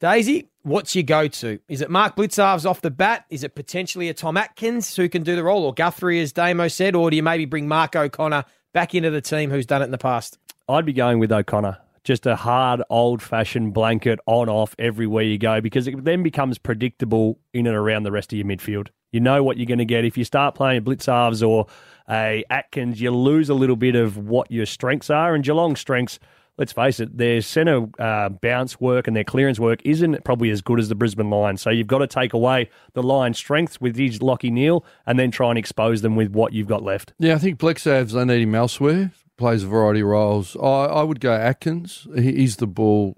Daisy, 0.00 0.48
what's 0.62 0.96
your 0.96 1.04
go 1.04 1.28
to? 1.28 1.60
Is 1.68 1.80
it 1.80 1.90
Mark 1.90 2.16
Blicavs 2.16 2.68
off 2.68 2.80
the 2.80 2.90
bat? 2.90 3.24
Is 3.30 3.44
it 3.44 3.54
potentially 3.54 4.08
a 4.08 4.14
Tom 4.14 4.36
Atkins 4.36 4.96
who 4.96 5.08
can 5.08 5.22
do 5.22 5.36
the 5.36 5.44
role, 5.44 5.62
or 5.64 5.72
Guthrie, 5.72 6.18
as 6.18 6.32
Damo 6.32 6.66
said, 6.66 6.96
or 6.96 7.08
do 7.08 7.16
you 7.16 7.22
maybe 7.22 7.44
bring 7.44 7.68
Mark 7.68 7.94
O'Connor 7.94 8.44
back 8.72 8.96
into 8.96 9.10
the 9.10 9.20
team 9.20 9.52
who's 9.52 9.64
done 9.64 9.80
it 9.80 9.84
in 9.84 9.92
the 9.92 9.96
past? 9.98 10.38
I'd 10.68 10.84
be 10.84 10.92
going 10.92 11.20
with 11.20 11.30
O'Connor. 11.30 11.78
Just 12.08 12.24
a 12.24 12.36
hard, 12.36 12.80
old 12.88 13.20
fashioned 13.20 13.74
blanket 13.74 14.18
on 14.24 14.48
off 14.48 14.74
everywhere 14.78 15.24
you 15.24 15.36
go 15.36 15.60
because 15.60 15.86
it 15.86 16.04
then 16.06 16.22
becomes 16.22 16.56
predictable 16.56 17.38
in 17.52 17.66
and 17.66 17.76
around 17.76 18.04
the 18.04 18.10
rest 18.10 18.32
of 18.32 18.38
your 18.38 18.46
midfield. 18.46 18.88
You 19.12 19.20
know 19.20 19.42
what 19.42 19.58
you're 19.58 19.66
going 19.66 19.76
to 19.76 19.84
get. 19.84 20.06
If 20.06 20.16
you 20.16 20.24
start 20.24 20.54
playing 20.54 20.84
Blicavs 20.84 21.46
or 21.46 21.66
a 22.08 22.44
Atkins, 22.48 22.98
you 22.98 23.10
lose 23.10 23.50
a 23.50 23.54
little 23.54 23.76
bit 23.76 23.94
of 23.94 24.16
what 24.16 24.50
your 24.50 24.64
strengths 24.64 25.10
are. 25.10 25.34
And 25.34 25.44
Geelong's 25.44 25.80
strengths, 25.80 26.18
let's 26.56 26.72
face 26.72 26.98
it, 26.98 27.18
their 27.18 27.42
centre 27.42 27.88
uh, 27.98 28.30
bounce 28.30 28.80
work 28.80 29.06
and 29.06 29.14
their 29.14 29.22
clearance 29.22 29.60
work 29.60 29.82
isn't 29.84 30.24
probably 30.24 30.48
as 30.48 30.62
good 30.62 30.78
as 30.78 30.88
the 30.88 30.94
Brisbane 30.94 31.28
line. 31.28 31.58
So 31.58 31.68
you've 31.68 31.88
got 31.88 31.98
to 31.98 32.06
take 32.06 32.32
away 32.32 32.70
the 32.94 33.02
line 33.02 33.34
strengths 33.34 33.82
with 33.82 33.96
his 33.96 34.22
Lockie 34.22 34.50
Neale 34.50 34.82
and 35.04 35.18
then 35.18 35.30
try 35.30 35.50
and 35.50 35.58
expose 35.58 36.00
them 36.00 36.16
with 36.16 36.30
what 36.30 36.54
you've 36.54 36.68
got 36.68 36.82
left. 36.82 37.12
Yeah, 37.18 37.34
I 37.34 37.38
think 37.38 37.58
Blicavs, 37.58 38.12
they 38.12 38.24
need 38.24 38.44
him 38.44 38.54
elsewhere. 38.54 39.12
Plays 39.38 39.62
a 39.62 39.66
variety 39.68 40.00
of 40.00 40.08
roles. 40.08 40.56
I, 40.56 40.66
I 40.86 41.02
would 41.04 41.20
go 41.20 41.32
Atkins. 41.32 42.06
He, 42.14 42.32
he's 42.34 42.56
the 42.56 42.66
ball. 42.66 43.16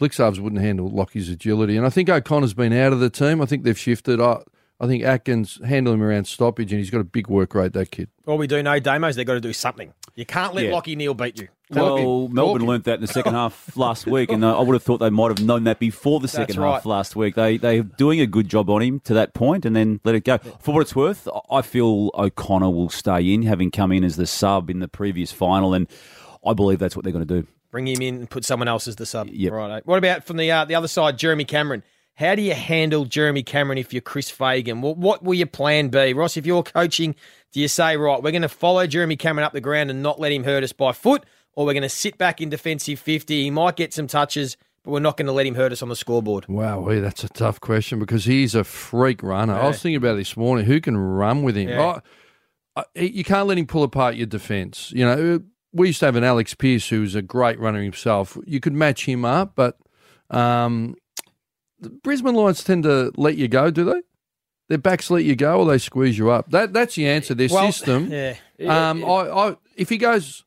Blicavs 0.00 0.38
wouldn't 0.38 0.62
handle 0.62 0.88
Lockie's 0.88 1.28
agility. 1.28 1.76
And 1.76 1.84
I 1.84 1.90
think 1.90 2.08
O'Connor's 2.08 2.54
been 2.54 2.72
out 2.72 2.92
of 2.92 3.00
the 3.00 3.10
team. 3.10 3.40
I 3.42 3.46
think 3.46 3.64
they've 3.64 3.78
shifted. 3.78 4.20
I, 4.20 4.42
I 4.80 4.86
think 4.86 5.02
Atkins 5.04 5.60
handle 5.64 5.92
him 5.94 6.02
around 6.02 6.26
stoppage, 6.26 6.72
and 6.72 6.78
he's 6.78 6.90
got 6.90 7.00
a 7.00 7.04
big 7.04 7.28
work 7.28 7.54
rate, 7.54 7.72
that 7.74 7.90
kid. 7.90 8.08
All 8.26 8.38
we 8.38 8.46
do 8.46 8.62
know, 8.62 8.80
Damos, 8.80 9.14
they've 9.16 9.26
got 9.26 9.34
to 9.34 9.40
do 9.40 9.52
something. 9.52 9.92
You 10.14 10.24
can't 10.26 10.54
let 10.54 10.64
Yeah. 10.64 10.72
Lockie 10.72 10.96
Neale 10.96 11.14
beat 11.14 11.38
you. 11.40 11.48
Well, 11.74 12.28
Melbourne 12.28 12.66
learnt 12.66 12.84
that 12.84 12.94
in 12.94 13.00
the 13.00 13.06
second 13.12 13.34
half 13.34 13.76
last 13.76 14.06
week, 14.06 14.30
and 14.30 14.44
uh, 14.44 14.58
I 14.58 14.62
would 14.62 14.74
have 14.74 14.82
thought 14.82 14.98
they 14.98 15.10
might 15.10 15.28
have 15.28 15.44
known 15.44 15.64
that 15.64 15.78
before 15.78 16.20
the 16.20 16.28
second 16.28 16.58
right. 16.58 16.74
half 16.74 16.86
last 16.86 17.16
week. 17.16 17.34
They 17.34 17.56
they're 17.56 17.82
doing 17.82 18.20
a 18.20 18.26
good 18.26 18.48
job 18.48 18.70
on 18.70 18.82
him 18.82 19.00
to 19.00 19.14
that 19.14 19.34
point, 19.34 19.64
and 19.64 19.74
then 19.74 20.00
let 20.04 20.14
it 20.14 20.24
go. 20.24 20.38
For 20.38 20.74
what 20.74 20.80
it's 20.80 20.96
worth, 20.96 21.28
I 21.50 21.62
feel 21.62 22.10
O'Connor 22.14 22.70
will 22.70 22.90
stay 22.90 23.32
in, 23.32 23.42
having 23.42 23.70
come 23.70 23.92
in 23.92 24.04
as 24.04 24.16
the 24.16 24.26
sub 24.26 24.70
in 24.70 24.80
the 24.80 24.88
previous 24.88 25.32
final, 25.32 25.74
and 25.74 25.88
I 26.46 26.52
believe 26.52 26.78
that's 26.78 26.96
what 26.96 27.04
they're 27.04 27.12
going 27.12 27.26
to 27.26 27.42
do. 27.42 27.46
Bring 27.70 27.88
him 27.88 28.02
in 28.02 28.16
and 28.16 28.30
put 28.30 28.44
someone 28.44 28.68
else 28.68 28.86
as 28.86 28.96
the 28.96 29.06
sub. 29.06 29.28
Yep. 29.30 29.52
Right. 29.52 29.86
What 29.86 29.98
about 29.98 30.24
from 30.24 30.36
the 30.36 30.50
uh, 30.50 30.64
the 30.64 30.74
other 30.74 30.88
side, 30.88 31.18
Jeremy 31.18 31.44
Cameron? 31.44 31.82
How 32.14 32.34
do 32.34 32.42
you 32.42 32.54
handle 32.54 33.06
Jeremy 33.06 33.42
Cameron 33.42 33.78
if 33.78 33.92
you're 33.92 34.02
Chris 34.02 34.28
Fagan? 34.28 34.82
Well, 34.82 34.94
what 34.94 35.22
will 35.22 35.34
your 35.34 35.46
plan 35.46 35.88
be, 35.88 36.12
Ross? 36.12 36.36
If 36.36 36.44
you're 36.44 36.62
coaching 36.62 37.14
Do 37.52 37.60
you 37.60 37.68
say, 37.68 37.96
right, 37.96 38.22
we're 38.22 38.32
going 38.32 38.42
to 38.42 38.48
follow 38.48 38.86
Jeremy 38.86 39.16
Cameron 39.16 39.44
up 39.44 39.52
the 39.52 39.60
ground 39.60 39.90
and 39.90 40.02
not 40.02 40.20
let 40.20 40.32
him 40.32 40.44
hurt 40.44 40.62
us 40.62 40.72
by 40.72 40.92
foot, 40.92 41.24
or 41.54 41.66
we're 41.66 41.72
going 41.74 41.82
to 41.82 41.88
sit 41.88 42.18
back 42.18 42.40
in 42.40 42.48
defensive 42.48 42.98
50? 42.98 43.42
He 43.44 43.50
might 43.50 43.76
get 43.76 43.92
some 43.92 44.06
touches, 44.06 44.56
but 44.84 44.90
we're 44.90 45.00
not 45.00 45.16
going 45.16 45.26
to 45.26 45.32
let 45.32 45.46
him 45.46 45.54
hurt 45.54 45.72
us 45.72 45.82
on 45.82 45.88
the 45.88 45.96
scoreboard. 45.96 46.46
Wow, 46.48 46.86
that's 46.88 47.24
a 47.24 47.28
tough 47.28 47.60
question 47.60 47.98
because 47.98 48.24
he's 48.24 48.54
a 48.54 48.64
freak 48.64 49.22
runner. 49.22 49.54
I 49.54 49.68
was 49.68 49.80
thinking 49.82 49.96
about 49.96 50.16
this 50.16 50.36
morning. 50.36 50.64
Who 50.66 50.80
can 50.80 50.96
run 50.96 51.42
with 51.42 51.56
him? 51.56 51.68
Yeah. 51.68 52.00
I, 52.76 52.80
I, 52.80 53.00
you 53.00 53.24
can't 53.24 53.46
let 53.46 53.58
him 53.58 53.66
pull 53.66 53.82
apart 53.82 54.16
your 54.16 54.26
defence. 54.26 54.92
You 54.92 55.04
know, 55.04 55.40
we 55.72 55.88
used 55.88 56.00
to 56.00 56.06
have 56.06 56.16
an 56.16 56.24
Alex 56.24 56.54
Pierce 56.54 56.88
who 56.88 57.00
was 57.02 57.14
a 57.14 57.22
great 57.22 57.58
runner 57.58 57.82
himself. 57.82 58.36
You 58.46 58.60
could 58.60 58.72
match 58.72 59.06
him 59.06 59.24
up, 59.24 59.52
but 59.54 59.78
um, 60.30 60.94
the 61.80 61.90
Brisbane 61.90 62.34
Lions 62.34 62.64
tend 62.64 62.84
to 62.84 63.12
let 63.16 63.36
you 63.36 63.48
go, 63.48 63.70
do 63.70 63.84
they? 63.84 64.02
Their 64.68 64.78
backs 64.78 65.10
let 65.10 65.24
you 65.24 65.36
go, 65.36 65.60
or 65.60 65.66
they 65.66 65.78
squeeze 65.78 66.16
you 66.16 66.30
up. 66.30 66.50
That 66.50 66.72
that's 66.72 66.94
the 66.94 67.06
answer. 67.06 67.34
Their 67.34 67.48
Well, 67.50 67.70
system. 67.70 68.10
yeah. 68.58 68.90
Um, 68.90 69.04
I, 69.04 69.08
I 69.08 69.56
if 69.76 69.90
he 69.90 69.98
goes 69.98 70.44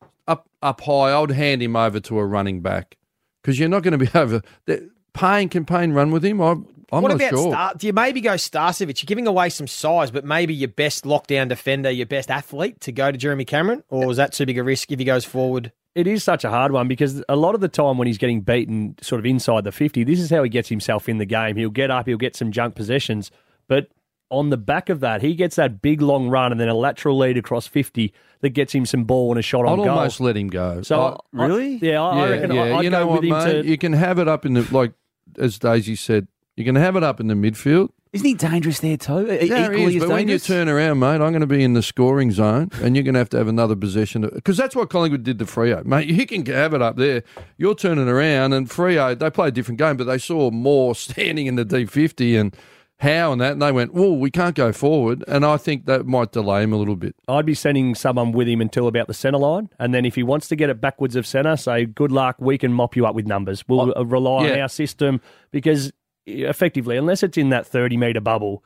up 0.65 0.81
up 0.81 0.81
high, 0.81 1.11
I 1.11 1.19
would 1.19 1.31
hand 1.31 1.61
him 1.61 1.75
over 1.75 1.99
to 1.99 2.19
a 2.19 2.25
running 2.25 2.61
back 2.61 2.97
because 3.41 3.59
you're 3.59 3.69
not 3.69 3.83
going 3.83 3.97
to 3.97 4.05
be 4.05 4.09
over. 4.17 4.41
the- 4.65 4.89
Payne 5.13 5.47
can 5.47 5.63
Payne 5.63 5.93
run 5.93 6.11
with 6.11 6.25
him? 6.25 6.41
I, 6.41 6.51
I'm 6.91 7.01
what 7.01 7.03
not 7.09 7.15
about 7.15 7.29
sure. 7.29 7.51
Star? 7.51 7.73
Do 7.77 7.87
you 7.87 7.93
maybe 7.93 8.19
go 8.19 8.33
Starcevic? 8.33 9.01
You're 9.01 9.07
giving 9.07 9.27
away 9.27 9.49
some 9.49 9.65
size, 9.67 10.11
but 10.11 10.25
maybe 10.25 10.53
your 10.53 10.67
best 10.67 11.05
lockdown 11.05 11.47
defender, 11.47 11.89
your 11.89 12.05
best 12.05 12.29
athlete 12.29 12.81
to 12.81 12.91
go 12.91 13.11
to 13.11 13.17
Jeremy 13.17 13.45
Cameron, 13.45 13.83
or 13.89 14.11
is 14.11 14.17
that 14.17 14.33
too 14.33 14.45
big 14.45 14.57
a 14.57 14.63
risk 14.63 14.91
if 14.91 14.99
he 14.99 15.05
goes 15.05 15.23
forward? 15.23 15.71
It 15.95 16.05
is 16.07 16.21
such 16.23 16.43
a 16.43 16.49
hard 16.49 16.73
one 16.73 16.89
because 16.89 17.23
a 17.29 17.37
lot 17.37 17.55
of 17.55 17.61
the 17.61 17.69
time 17.69 17.97
when 17.97 18.07
he's 18.07 18.17
getting 18.17 18.41
beaten 18.41 18.95
sort 19.01 19.19
of 19.19 19.25
inside 19.25 19.63
the 19.63 19.71
50, 19.71 20.03
this 20.03 20.19
is 20.19 20.29
how 20.29 20.43
he 20.43 20.49
gets 20.49 20.67
himself 20.67 21.07
in 21.07 21.17
the 21.17 21.25
game. 21.25 21.55
He'll 21.55 21.69
get 21.69 21.89
up, 21.89 22.05
he'll 22.07 22.17
get 22.17 22.35
some 22.35 22.51
junk 22.51 22.75
possessions, 22.75 23.31
but 23.69 23.87
on 24.29 24.49
the 24.49 24.57
back 24.57 24.89
of 24.89 24.99
that, 25.01 25.21
he 25.21 25.35
gets 25.35 25.55
that 25.57 25.81
big 25.81 26.01
long 26.01 26.29
run 26.29 26.51
and 26.51 26.59
then 26.59 26.67
a 26.67 26.73
lateral 26.73 27.17
lead 27.17 27.37
across 27.37 27.67
50 27.67 28.13
that 28.41 28.49
gets 28.49 28.73
him 28.73 28.85
some 28.85 29.03
ball 29.03 29.31
and 29.31 29.39
a 29.39 29.41
shot 29.43 29.65
on 29.65 29.73
I'd 29.79 29.83
goal. 29.85 29.89
almost 29.89 30.19
let 30.19 30.35
him 30.35 30.47
go. 30.47 30.81
so 30.81 30.99
I- 31.33 31.41
I- 31.43 31.45
Really? 31.47 31.75
yeah, 31.81 32.01
I, 32.01 32.19
I 32.25 32.29
reckon 32.29 32.51
I- 32.51 32.77
I'd 32.77 32.83
you 32.83 32.89
go 32.89 32.99
know 32.99 33.07
with 33.07 33.23
what, 33.29 33.45
him 33.45 33.53
mate? 33.53 33.61
to. 33.63 33.67
You 33.69 33.77
can 33.77 33.93
have 33.93 34.19
it 34.19 34.27
up 34.27 34.45
in 34.45 34.53
the 34.53 34.67
like 34.71 34.93
as 35.39 35.59
Daisy 35.59 35.95
said. 35.95 36.27
You 36.57 36.63
can 36.63 36.75
have 36.75 36.95
it 36.95 37.03
up 37.03 37.19
in 37.19 37.27
the 37.27 37.33
midfield. 37.33 37.89
Isn't 38.13 38.25
he 38.27 38.33
dangerous 38.33 38.79
there 38.79 38.95
too? 38.95 39.25
Yeah, 39.25 39.65
Equally 39.65 39.77
he 39.91 39.97
is, 39.97 40.03
as 40.03 40.07
but 40.07 40.13
when 40.15 40.29
you 40.29 40.39
turn 40.39 40.69
around, 40.69 40.99
mate, 40.99 41.15
I'm 41.15 41.31
going 41.33 41.41
to 41.41 41.45
be 41.47 41.61
in 41.61 41.73
the 41.73 41.81
scoring 41.83 42.31
zone, 42.31 42.69
and 42.81 42.95
you're 42.95 43.03
going 43.03 43.15
to 43.15 43.19
have 43.19 43.27
to 43.31 43.37
have 43.37 43.49
another 43.49 43.75
possession 43.75 44.21
because 44.33 44.55
that's 44.55 44.73
what 44.73 44.89
Collingwood 44.89 45.23
did 45.23 45.37
to 45.39 45.45
Freo, 45.45 45.83
mate. 45.83 46.07
You 46.07 46.25
can 46.25 46.45
have 46.45 46.73
it 46.73 46.81
up 46.81 46.95
there. 46.95 47.23
You're 47.57 47.75
turning 47.75 48.07
around, 48.07 48.53
and 48.53 48.69
Freo 48.69 49.19
they 49.19 49.29
play 49.29 49.49
a 49.49 49.51
different 49.51 49.79
game, 49.79 49.97
but 49.97 50.05
they 50.05 50.17
saw 50.17 50.49
more 50.49 50.95
standing 50.95 51.45
in 51.47 51.55
the 51.57 51.65
D50 51.65 52.39
and 52.39 52.55
how 52.99 53.31
and 53.31 53.41
that, 53.41 53.53
and 53.53 53.61
they 53.61 53.71
went, 53.71 53.91
"Oh, 53.93 54.13
we 54.13 54.31
can't 54.31 54.55
go 54.55 54.71
forward," 54.71 55.23
and 55.27 55.45
I 55.45 55.57
think 55.57 55.85
that 55.85 56.05
might 56.05 56.31
delay 56.31 56.63
him 56.63 56.71
a 56.73 56.77
little 56.77 56.95
bit. 56.95 57.15
I'd 57.27 57.45
be 57.45 57.53
sending 57.53 57.93
someone 57.93 58.31
with 58.31 58.47
him 58.47 58.61
until 58.61 58.87
about 58.87 59.07
the 59.07 59.13
centre 59.13 59.37
line, 59.37 59.69
and 59.79 59.93
then 59.93 60.05
if 60.05 60.15
he 60.15 60.23
wants 60.23 60.47
to 60.49 60.55
get 60.55 60.69
it 60.69 60.79
backwards 60.79 61.15
of 61.15 61.27
centre, 61.27 61.57
say 61.57 61.85
good 61.85 62.11
luck, 62.11 62.37
we 62.39 62.57
can 62.57 62.71
mop 62.73 62.95
you 62.95 63.05
up 63.05 63.13
with 63.15 63.27
numbers. 63.27 63.63
We'll 63.67 63.93
uh, 63.97 64.03
rely 64.03 64.49
on 64.49 64.59
our 64.59 64.69
system 64.69 65.19
because 65.51 65.91
effectively, 66.25 66.97
unless 66.97 67.21
it's 67.21 67.37
in 67.37 67.49
that 67.49 67.67
thirty 67.67 67.97
metre 67.97 68.21
bubble, 68.21 68.63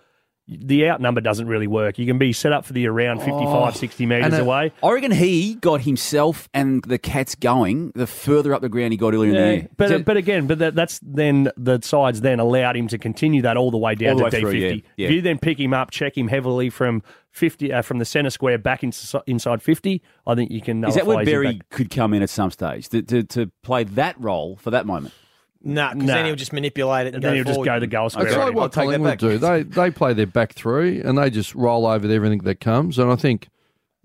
the 0.52 0.90
outnumber 0.90 1.22
doesn't 1.22 1.48
really 1.48 1.68
work. 1.68 2.00
You 2.00 2.08
can 2.08 2.18
be 2.18 2.34
set 2.34 2.52
up 2.52 2.66
for 2.66 2.74
the 2.74 2.88
around 2.88 3.20
55, 3.20 3.76
60 3.76 4.06
metres 4.08 4.38
away. 4.40 4.72
I 4.84 4.92
reckon 4.92 5.12
he 5.12 5.54
got 5.56 5.82
himself 5.82 6.50
and 6.54 6.82
the 6.84 6.98
Cats 6.98 7.36
going 7.36 7.92
the 7.94 8.08
further 8.08 8.54
up 8.54 8.62
the 8.62 8.70
ground 8.70 8.94
he 8.94 8.98
got 8.98 9.14
earlier 9.14 9.30
in 9.30 9.36
the 9.36 9.40
Yeah, 9.42 9.52
year. 9.52 9.68
but 9.78 9.90
So- 9.90 10.00
but 10.04 10.18
again, 10.18 10.48
but 10.48 10.58
that, 10.60 10.74
that's 10.76 11.00
then 11.04 11.52
the 11.56 11.80
sides 11.84 12.22
then 12.22 12.40
allowed 12.40 12.76
him 12.76 12.88
to 12.88 12.98
continue 12.98 13.44
that 13.44 13.58
all 13.58 13.70
the 13.70 13.78
way 13.78 13.94
down 13.96 14.18
the 14.18 14.22
to 14.22 14.24
way 14.26 14.30
D 14.32 14.40
through, 14.40 14.52
fifty. 14.52 14.76
yeah, 14.76 14.82
yeah. 14.98 15.08
If 15.08 15.14
you 15.14 15.22
then 15.22 15.38
pick 15.38 15.60
him 15.60 15.74
up, 15.74 15.92
check 15.92 16.18
him 16.18 16.28
heavily 16.28 16.70
from 16.72 17.04
fifty 17.32 17.72
uh, 17.72 17.84
from 17.84 18.00
the 18.00 18.06
centre 18.06 18.32
square 18.32 18.58
back 18.58 18.84
into, 18.84 19.24
inside 19.28 19.62
fifty, 19.62 20.02
I 20.26 20.34
think 20.36 20.50
you 20.52 20.62
can. 20.62 20.84
is 20.84 20.96
that 20.96 21.06
where 21.06 21.20
his 21.20 21.28
Berry 21.30 21.62
could 21.70 21.90
come 21.92 22.14
in 22.14 22.24
at 22.24 22.30
some 22.30 22.50
stage 22.50 22.90
to, 22.90 23.02
to, 23.04 23.24
to 23.24 23.52
play 23.62 23.84
that 23.84 24.20
role 24.20 24.56
for 24.58 24.72
that 24.72 24.86
moment? 24.88 25.14
Nah, 25.62 25.94
because 25.94 26.08
Nah. 26.08 26.14
then 26.16 26.26
he'll 26.26 26.36
just 26.36 26.54
manipulate 26.54 27.08
it 27.08 27.16
and, 27.16 27.16
And 27.16 27.24
then 27.24 27.32
go 27.32 27.36
he'll 27.36 27.44
just 27.56 27.66
go 27.66 27.80
to 27.80 27.88
goal 27.88 28.06
It's 28.06 28.16
square. 28.16 28.32
like 28.32 28.54
what 28.54 28.62
I'll 28.64 28.70
take 28.70 28.74
that 28.76 28.82
Collingwood 29.02 29.12
back. 29.12 29.20
do. 29.20 29.38
They 29.38 29.64
they 29.64 29.92
play 29.92 30.14
their 30.14 30.26
back 30.28 30.54
three 30.54 31.02
and 31.02 31.18
they 31.18 31.30
just 31.30 31.54
roll 31.56 31.86
over 31.86 32.08
everything 32.10 32.40
that 32.40 32.60
comes. 32.62 32.98
And 32.98 33.12
I 33.12 33.16
think 33.18 33.50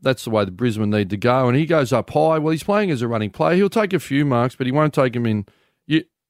that's 0.03 0.25
the 0.25 0.31
way 0.31 0.45
the 0.45 0.51
Brisbane 0.51 0.91
need 0.91 1.11
to 1.11 1.17
go. 1.17 1.47
And 1.49 1.57
he 1.57 1.65
goes 1.65 1.93
up 1.93 2.11
high. 2.11 2.39
Well, 2.39 2.51
he's 2.51 2.65
playing 2.65 2.91
as 2.91 3.03
a 3.03 3.09
running 3.09 3.31
player. 3.31 3.55
He'll 3.57 3.71
take 3.71 3.93
a 3.93 4.01
few 4.01 4.25
marks, 4.25 4.55
but 4.57 4.67
he 4.67 4.73
won't 4.73 4.93
take 4.95 5.13
them 5.13 5.27
in. 5.27 5.47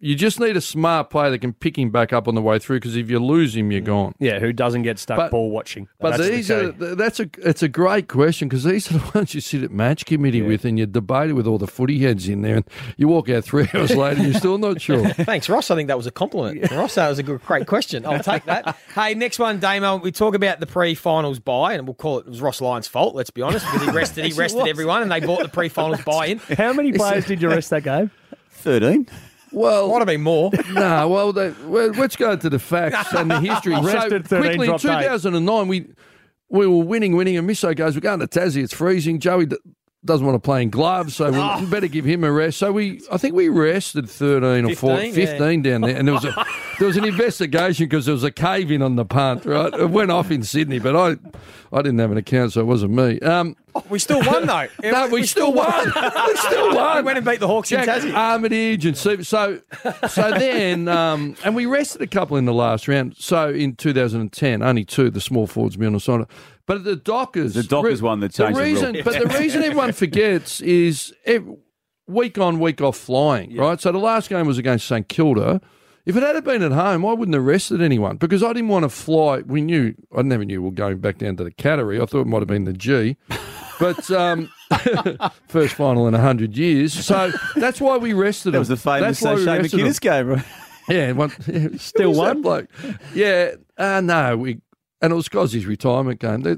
You 0.01 0.15
you 0.15 0.19
just 0.19 0.39
need 0.39 0.57
a 0.57 0.61
smart 0.61 1.11
player 1.11 1.31
that 1.31 1.39
can 1.41 1.53
pick 1.53 1.77
him 1.77 1.91
back 1.91 2.13
up 2.13 2.29
on 2.29 2.35
the 2.37 2.41
way 2.43 2.59
through. 2.61 2.77
Because 2.77 2.95
if 2.95 3.11
you 3.11 3.19
lose 3.19 3.57
him, 3.57 3.73
you're 3.73 3.81
gone. 3.81 4.13
Mm. 4.13 4.15
Yeah, 4.21 4.39
who 4.39 4.53
doesn't 4.53 4.83
get 4.83 4.99
stuck 5.01 5.17
But- 5.17 5.31
ball 5.33 5.51
watching? 5.51 5.89
But 5.99 6.11
That's 6.11 6.23
the 6.23 6.29
these 6.31 6.51
are 6.53 6.73
key. 6.73 6.95
that's 6.95 7.19
a 7.21 7.29
it's 7.39 7.63
a 7.65 7.69
great 7.69 8.07
question 8.09 8.49
because 8.49 8.63
these 8.65 8.91
are 8.91 8.99
the 8.99 9.11
ones 9.19 9.35
you 9.35 9.41
sit 9.41 9.63
at 9.65 9.71
match 9.73 10.05
committee 10.07 10.41
with 10.43 10.65
and 10.65 10.79
you 10.79 10.87
debate 10.87 11.31
it 11.31 11.33
with 11.33 11.47
all 11.49 11.59
the 11.59 11.67
footy 11.67 11.99
heads 12.01 12.29
in 12.29 12.43
there 12.43 12.57
and 12.57 12.65
you 12.97 13.09
walk 13.09 13.29
out 13.29 13.45
three 13.45 13.67
hours 13.75 13.97
later 13.97 14.21
and 14.21 14.31
you're 14.31 14.39
still 14.39 14.59
not 14.59 14.81
sure. 14.81 15.09
Thanks, 15.09 15.49
Ross. 15.49 15.71
I 15.71 15.75
think 15.75 15.89
that 15.89 15.97
was 15.97 16.07
a 16.07 16.13
compliment. 16.13 16.71
Ross, 16.71 16.95
that 16.95 17.09
was 17.09 17.19
a 17.19 17.23
good, 17.25 17.43
great 17.45 17.67
question. 17.67 18.07
I'll 18.07 18.23
take 18.23 18.45
that. 18.45 18.77
hey, 18.95 19.15
next 19.15 19.39
one, 19.41 19.59
Damo. 19.59 19.97
We 19.97 20.13
talk 20.13 20.35
about 20.37 20.61
the 20.61 20.67
pre-finals 20.67 21.41
bye, 21.41 21.73
and 21.75 21.89
we'll 21.89 21.95
call 21.95 22.19
it, 22.19 22.27
it 22.27 22.31
was 22.31 22.41
Ross 22.41 22.61
Lyon's 22.61 22.87
fault. 22.87 23.17
Let's 23.17 23.31
be 23.31 23.43
honest, 23.43 23.67
because 23.67 23.89
he 23.89 23.91
rested, 23.93 24.25
he 24.27 24.33
rested 24.33 24.69
everyone, 24.69 25.03
and 25.03 25.11
they 25.11 25.21
bought 25.21 25.43
the 25.43 25.49
pre-finals 25.49 26.03
buy-in. 26.05 26.39
How 26.39 26.73
many 26.73 26.93
players 26.93 27.27
did 27.27 27.43
you 27.43 27.49
rest 27.49 27.71
that 27.71 27.83
game? 27.83 28.13
13? 28.51 29.09
Well, 29.55 29.89
Might 29.91 29.99
have 29.99 30.07
been 30.07 30.23
more. 30.23 30.51
No, 30.73 31.09
well, 31.09 31.33
they, 31.33 31.51
well, 31.65 31.89
let's 31.91 32.17
go 32.17 32.37
to 32.37 32.51
the 32.51 32.59
facts 32.59 33.13
and 33.15 33.31
the 33.31 33.41
history. 33.41 33.75
so 33.83 33.83
13, 33.83 34.21
quickly, 34.23 34.53
in 34.53 34.59
dropped 34.67 34.85
eight. 34.85 35.03
2009, 35.03 35.69
we 35.69 35.87
we 36.49 36.67
were 36.67 36.85
winning, 36.85 37.17
winning, 37.17 37.37
and 37.37 37.49
Misso 37.49 37.75
goes, 37.75 37.95
"We're 37.95 38.01
going 38.01 38.21
to 38.21 38.27
Tassie. 38.27 38.63
It's 38.63 38.75
freezing." 38.75 39.19
Joey 39.21 39.47
d- 39.47 39.57
doesn't 40.05 40.27
want 40.27 40.37
to 40.37 40.45
play 40.47 40.63
in 40.63 40.69
gloves, 40.71 41.17
so 41.17 41.31
we 41.31 41.67
better 41.71 41.87
give 41.89 42.05
him 42.05 42.25
a 42.25 42.31
rest. 42.31 42.59
So 42.59 42.71
we, 42.73 43.01
I 43.11 43.17
think 43.17 43.35
we 43.35 43.49
rested 43.49 44.09
13 44.09 44.67
or 44.67 44.75
14, 44.75 45.15
15, 45.15 45.27
15 45.39 45.63
down 45.63 45.81
there, 45.81 45.97
and 45.97 46.07
there 46.07 46.15
was 46.15 46.25
a 46.27 46.45
there 46.79 46.87
was 46.87 46.97
an 46.97 47.05
investigation 47.05 47.87
because 47.87 48.05
there 48.07 48.13
was 48.15 48.25
a 48.25 48.31
cave 48.31 48.71
in 48.71 48.83
on 48.83 48.97
the 48.97 49.05
punt. 49.05 49.45
Right, 49.47 49.73
it 49.73 49.91
went 49.91 50.11
off 50.11 50.31
in 50.31 50.43
Sydney, 50.43 50.79
but 50.79 50.95
I 50.95 51.17
I 51.73 51.83
didn't 51.83 51.99
have 52.01 52.13
an 52.13 52.19
account, 52.19 52.53
so 52.53 52.61
it 52.61 52.65
wasn't 52.67 52.93
me. 52.93 53.19
Um, 53.21 53.57
We 53.89 53.99
still 53.99 54.21
won, 54.21 54.47
though. 54.47 54.69
no, 54.83 55.09
we, 55.09 55.27
still 55.27 55.53
won. 55.53 55.85
we 56.27 56.37
still 56.37 56.75
won. 56.75 56.97
We 56.97 57.03
went 57.03 57.19
and 57.19 57.27
beat 57.27 57.41
the 57.41 57.49
Hawks 57.49 57.69
Jack 57.71 57.89
in 57.89 57.95
Tassie. 58.11 58.15
Armitage 58.15 58.87
and 58.87 58.97
so 58.97 59.21
so, 59.23 59.61
so 60.09 60.31
then 60.31 60.87
um, 60.99 61.37
and 61.45 61.57
we 61.57 61.67
rested 61.67 62.01
a 62.03 62.07
couple 62.07 62.37
in 62.37 62.45
the 62.45 62.55
last 62.55 62.87
round. 62.87 63.17
So 63.17 63.51
in 63.51 63.75
2010, 63.75 64.63
only 64.63 64.85
two, 64.85 65.11
the 65.11 65.21
small 65.21 65.47
forwards, 65.47 65.77
me 65.77 65.87
on 65.87 65.93
the 65.95 66.27
But 66.67 66.85
the 66.85 66.97
Dockers, 66.97 67.55
The 67.55 67.65
Dockers 67.65 68.01
one 68.01 68.21
that 68.21 68.33
changed 68.33 68.57
the 68.57 68.63
the 68.63 68.73
rule. 68.75 68.93
reason. 68.93 69.05
But 69.05 69.19
the 69.21 69.39
reason 69.39 69.63
everyone 69.63 69.93
forgets 69.93 70.61
is 70.61 71.13
ev 71.27 71.49
week 72.07 72.39
on, 72.39 72.61
week 72.61 72.81
off 72.81 72.97
flying. 72.97 73.57
Right. 73.57 73.81
So 73.81 73.91
the 73.91 73.99
last 73.99 74.29
game 74.29 74.47
was 74.47 74.59
against 74.59 74.87
St 74.87 75.09
Kilda. 75.09 75.61
If 76.07 76.17
it 76.17 76.23
had 76.23 76.45
been 76.45 76.63
at 76.63 76.73
home, 76.73 77.07
I 77.07 77.15
wouldn't 77.15 77.35
have 77.35 77.45
rested 77.45 77.81
anyone 77.81 78.19
because 78.19 78.43
I 78.43 78.53
didn't 78.53 78.69
want 78.69 78.83
to 78.83 78.91
fly. 78.91 79.39
We 79.39 79.63
knew 79.63 79.95
I 80.15 80.21
never 80.21 80.45
knew 80.45 80.61
we 80.61 80.69
were 80.69 80.75
going 80.75 80.99
back 80.99 81.19
down 81.19 81.37
to 81.37 81.45
the 81.45 81.51
Cattery. 81.51 82.01
I 82.01 82.05
thought 82.05 82.21
it 82.21 82.27
might 82.27 82.41
have 82.41 82.49
been 82.49 82.65
the 82.65 82.75
G. 82.75 83.17
But 83.85 84.11
um, 84.13 84.51
first 85.49 85.75
final 85.75 86.09
in 86.09 86.15
hundred 86.15 86.57
years, 86.57 86.95
so 86.95 87.31
that's 87.55 87.83
why 87.83 87.99
we 87.99 88.15
rested. 88.15 88.53
That 88.53 88.61
was 88.61 88.69
the 88.69 88.79
famous 88.79 89.23
uh, 89.23 89.37
Shane. 89.37 89.61
McInnes 89.61 90.01
game, 90.01 90.29
right? 90.29 90.45
Yeah, 90.89 91.13
one, 91.13 91.33
yeah, 91.47 91.69
still 91.79 92.13
one 92.13 92.41
bloke. 92.41 92.69
Yeah, 93.15 93.57
uh, 93.77 94.01
no, 94.03 94.39
we 94.39 94.61
and 95.03 95.13
it 95.13 95.17
was 95.17 95.29
Gozzy's 95.29 95.67
retirement 95.67 96.19
game. 96.19 96.43
They, 96.43 96.57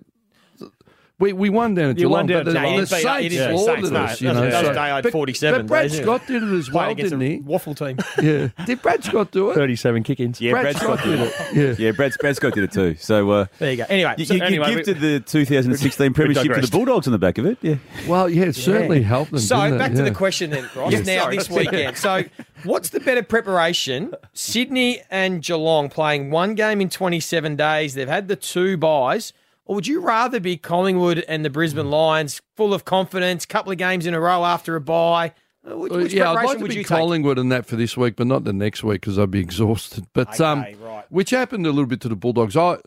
we 1.19 1.33
we 1.33 1.49
won 1.49 1.75
down 1.75 1.91
at 1.91 1.97
You 1.99 2.09
Geelong, 2.09 2.13
won 2.13 2.27
down 2.27 2.45
but 2.45 2.49
at 2.49 2.53
the, 2.55 2.61
Geelong. 2.61 2.77
the 2.77 2.83
It 2.83 2.89
Saints 2.89 3.35
is 3.35 3.61
slaughtered 3.65 3.93
no, 3.93 4.01
us. 4.01 4.21
You 4.21 4.29
that 4.29 4.35
know, 4.35 4.41
that 4.51 4.59
was 4.61 4.67
so- 4.69 4.73
day 4.75 4.79
I 4.81 4.97
had 4.97 5.11
47, 5.13 5.61
But 5.63 5.67
Brad 5.67 5.83
days, 5.85 5.97
yeah. 5.97 6.03
Scott 6.03 6.27
did 6.27 6.43
it 6.43 6.53
as 6.59 6.71
well, 6.71 6.95
didn't 6.95 7.21
he? 7.23 7.39
waffle 7.39 7.75
team. 7.75 7.97
Yeah, 8.23 8.49
did 8.67 8.83
Brad 8.83 9.03
Scott 9.03 9.31
do 9.31 9.51
it? 9.51 9.55
Thirty-seven 9.55 10.03
kick-ins. 10.03 10.41
Yeah, 10.41 10.53
Brad, 10.53 10.63
Brad 10.65 10.77
Scott 10.77 10.99
Scott 10.99 11.09
did 11.09 11.21
it. 11.21 11.79
Yeah. 11.79 11.87
Yeah, 11.87 11.93
Brad, 11.93 12.13
Brad 12.21 12.37
Scott 12.37 12.53
did 12.53 12.65
it 12.65 12.73
too. 12.73 12.97
So 12.97 13.31
uh, 13.31 13.47
There 13.59 13.71
you 13.71 13.77
go. 13.79 13.85
Anyway, 13.89 14.15
you, 14.19 14.25
so 14.27 14.35
you, 14.35 14.41
you 14.41 14.47
anyway, 14.47 14.75
gifted 14.75 15.01
the 15.01 15.21
2016 15.21 16.13
Premiership 16.15 16.55
to 16.55 16.61
the. 16.61 16.69
Bulldogs 16.69 17.07
on 17.07 17.13
the 17.13 17.19
back 17.19 17.39
of 17.39 17.47
it. 17.47 17.57
Yeah. 17.63 17.77
Well, 18.07 18.29
yeah, 18.29 18.45
it 18.45 18.55
certainly 18.57 19.03
helped 19.03 19.31
them. 19.31 19.41
So 19.41 19.79
back 19.79 19.93
to 19.95 20.03
the 20.03 20.11
question 20.11 20.51
then, 20.51 20.69
Ross. 20.77 20.93
Now 21.07 21.31
this 21.31 21.49
weekend. 21.49 21.97
So 21.97 22.25
what's 22.65 22.91
the 22.91 23.01
better 23.01 23.23
preparation? 23.23 24.13
Sydney 24.35 25.01
and 25.11 25.43
Geelong 25.43 25.89
playing 25.89 26.31
one 26.31 26.55
game 26.55 26.81
in 26.83 26.91
27 26.91 27.57
days. 27.57 27.95
They've 27.95 28.07
had 28.07 28.29
the 28.29 28.37
two 28.37 28.77
byes. 28.77 29.33
Or 29.67 29.75
would 29.75 29.87
you 29.87 30.01
rather 30.01 30.41
be 30.41 30.57
Collingwood 30.57 31.25
and 31.29 31.45
the 31.45 31.51
Brisbane 31.51 31.91
Lions, 31.91 32.41
full 32.57 32.73
of 32.73 32.85
confidence, 32.85 33.45
couple 33.45 33.73
of 33.73 33.79
games 33.79 34.07
in 34.07 34.15
a 34.15 34.21
row 34.21 34.45
after 34.45 34.77
a 34.77 34.81
bye? 34.81 35.33
Uh, 35.69 35.77
Which, 35.77 35.93
which 35.93 36.13
yeah, 36.13 36.31
I'd 36.31 36.45
like 36.45 36.59
to 36.59 36.63
would 36.63 36.69
be 36.69 36.77
take? 36.77 36.87
Collingwood 36.87 37.39
and 37.39 37.51
that 37.51 37.67
for 37.67 37.75
this 37.75 37.97
week, 37.97 38.15
but 38.15 38.29
not 38.29 38.45
the 38.45 38.53
next 38.53 38.85
week 38.85 39.01
because 39.01 39.19
I'd 39.19 39.33
be 39.33 39.41
exhausted. 39.49 40.07
But 40.13 40.41
um, 40.41 40.61
right. 40.81 41.05
which 41.11 41.31
happened 41.31 41.67
a 41.67 41.71
little 41.71 41.87
bit 41.87 42.01
to 42.03 42.09
the 42.09 42.17
Bulldogs. 42.17 42.57
I 42.57 42.79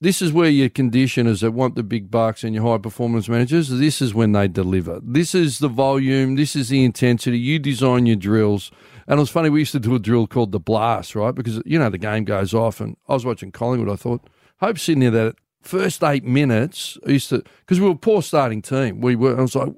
this 0.00 0.20
is 0.20 0.32
where 0.32 0.50
your 0.50 0.68
conditioners 0.68 1.40
that 1.40 1.52
want 1.52 1.74
the 1.74 1.82
big 1.82 2.10
bucks 2.10 2.44
and 2.44 2.54
your 2.54 2.64
high 2.64 2.78
performance 2.78 3.28
managers. 3.28 3.70
This 3.70 4.02
is 4.02 4.14
when 4.14 4.32
they 4.32 4.46
deliver. 4.46 5.00
This 5.02 5.34
is 5.34 5.58
the 5.58 5.68
volume. 5.68 6.36
This 6.36 6.54
is 6.54 6.68
the 6.68 6.84
intensity. 6.84 7.38
You 7.38 7.58
design 7.58 8.04
your 8.04 8.16
drills. 8.16 8.70
And 9.06 9.18
it 9.18 9.20
was 9.20 9.30
funny. 9.30 9.48
We 9.48 9.60
used 9.60 9.72
to 9.72 9.80
do 9.80 9.94
a 9.94 9.98
drill 9.98 10.26
called 10.26 10.52
the 10.52 10.60
blast, 10.60 11.14
right? 11.14 11.34
Because 11.34 11.62
you 11.64 11.78
know 11.78 11.88
the 11.88 11.98
game 11.98 12.24
goes 12.24 12.52
off, 12.52 12.80
and 12.80 12.96
I 13.08 13.14
was 13.14 13.24
watching 13.24 13.52
Collingwood. 13.52 13.92
I 13.92 13.96
thought, 13.96 14.28
hope 14.60 14.78
Sydney 14.78 15.08
that 15.08 15.36
first 15.66 16.02
eight 16.04 16.24
minutes, 16.24 16.96
I 17.06 17.10
used 17.10 17.28
to 17.30 17.42
because 17.60 17.80
we 17.80 17.86
were 17.86 17.92
a 17.92 17.96
poor 17.98 18.22
starting 18.22 18.62
team. 18.62 19.00
We 19.00 19.16
were. 19.16 19.36
I 19.38 19.42
was 19.42 19.54
like, 19.54 19.72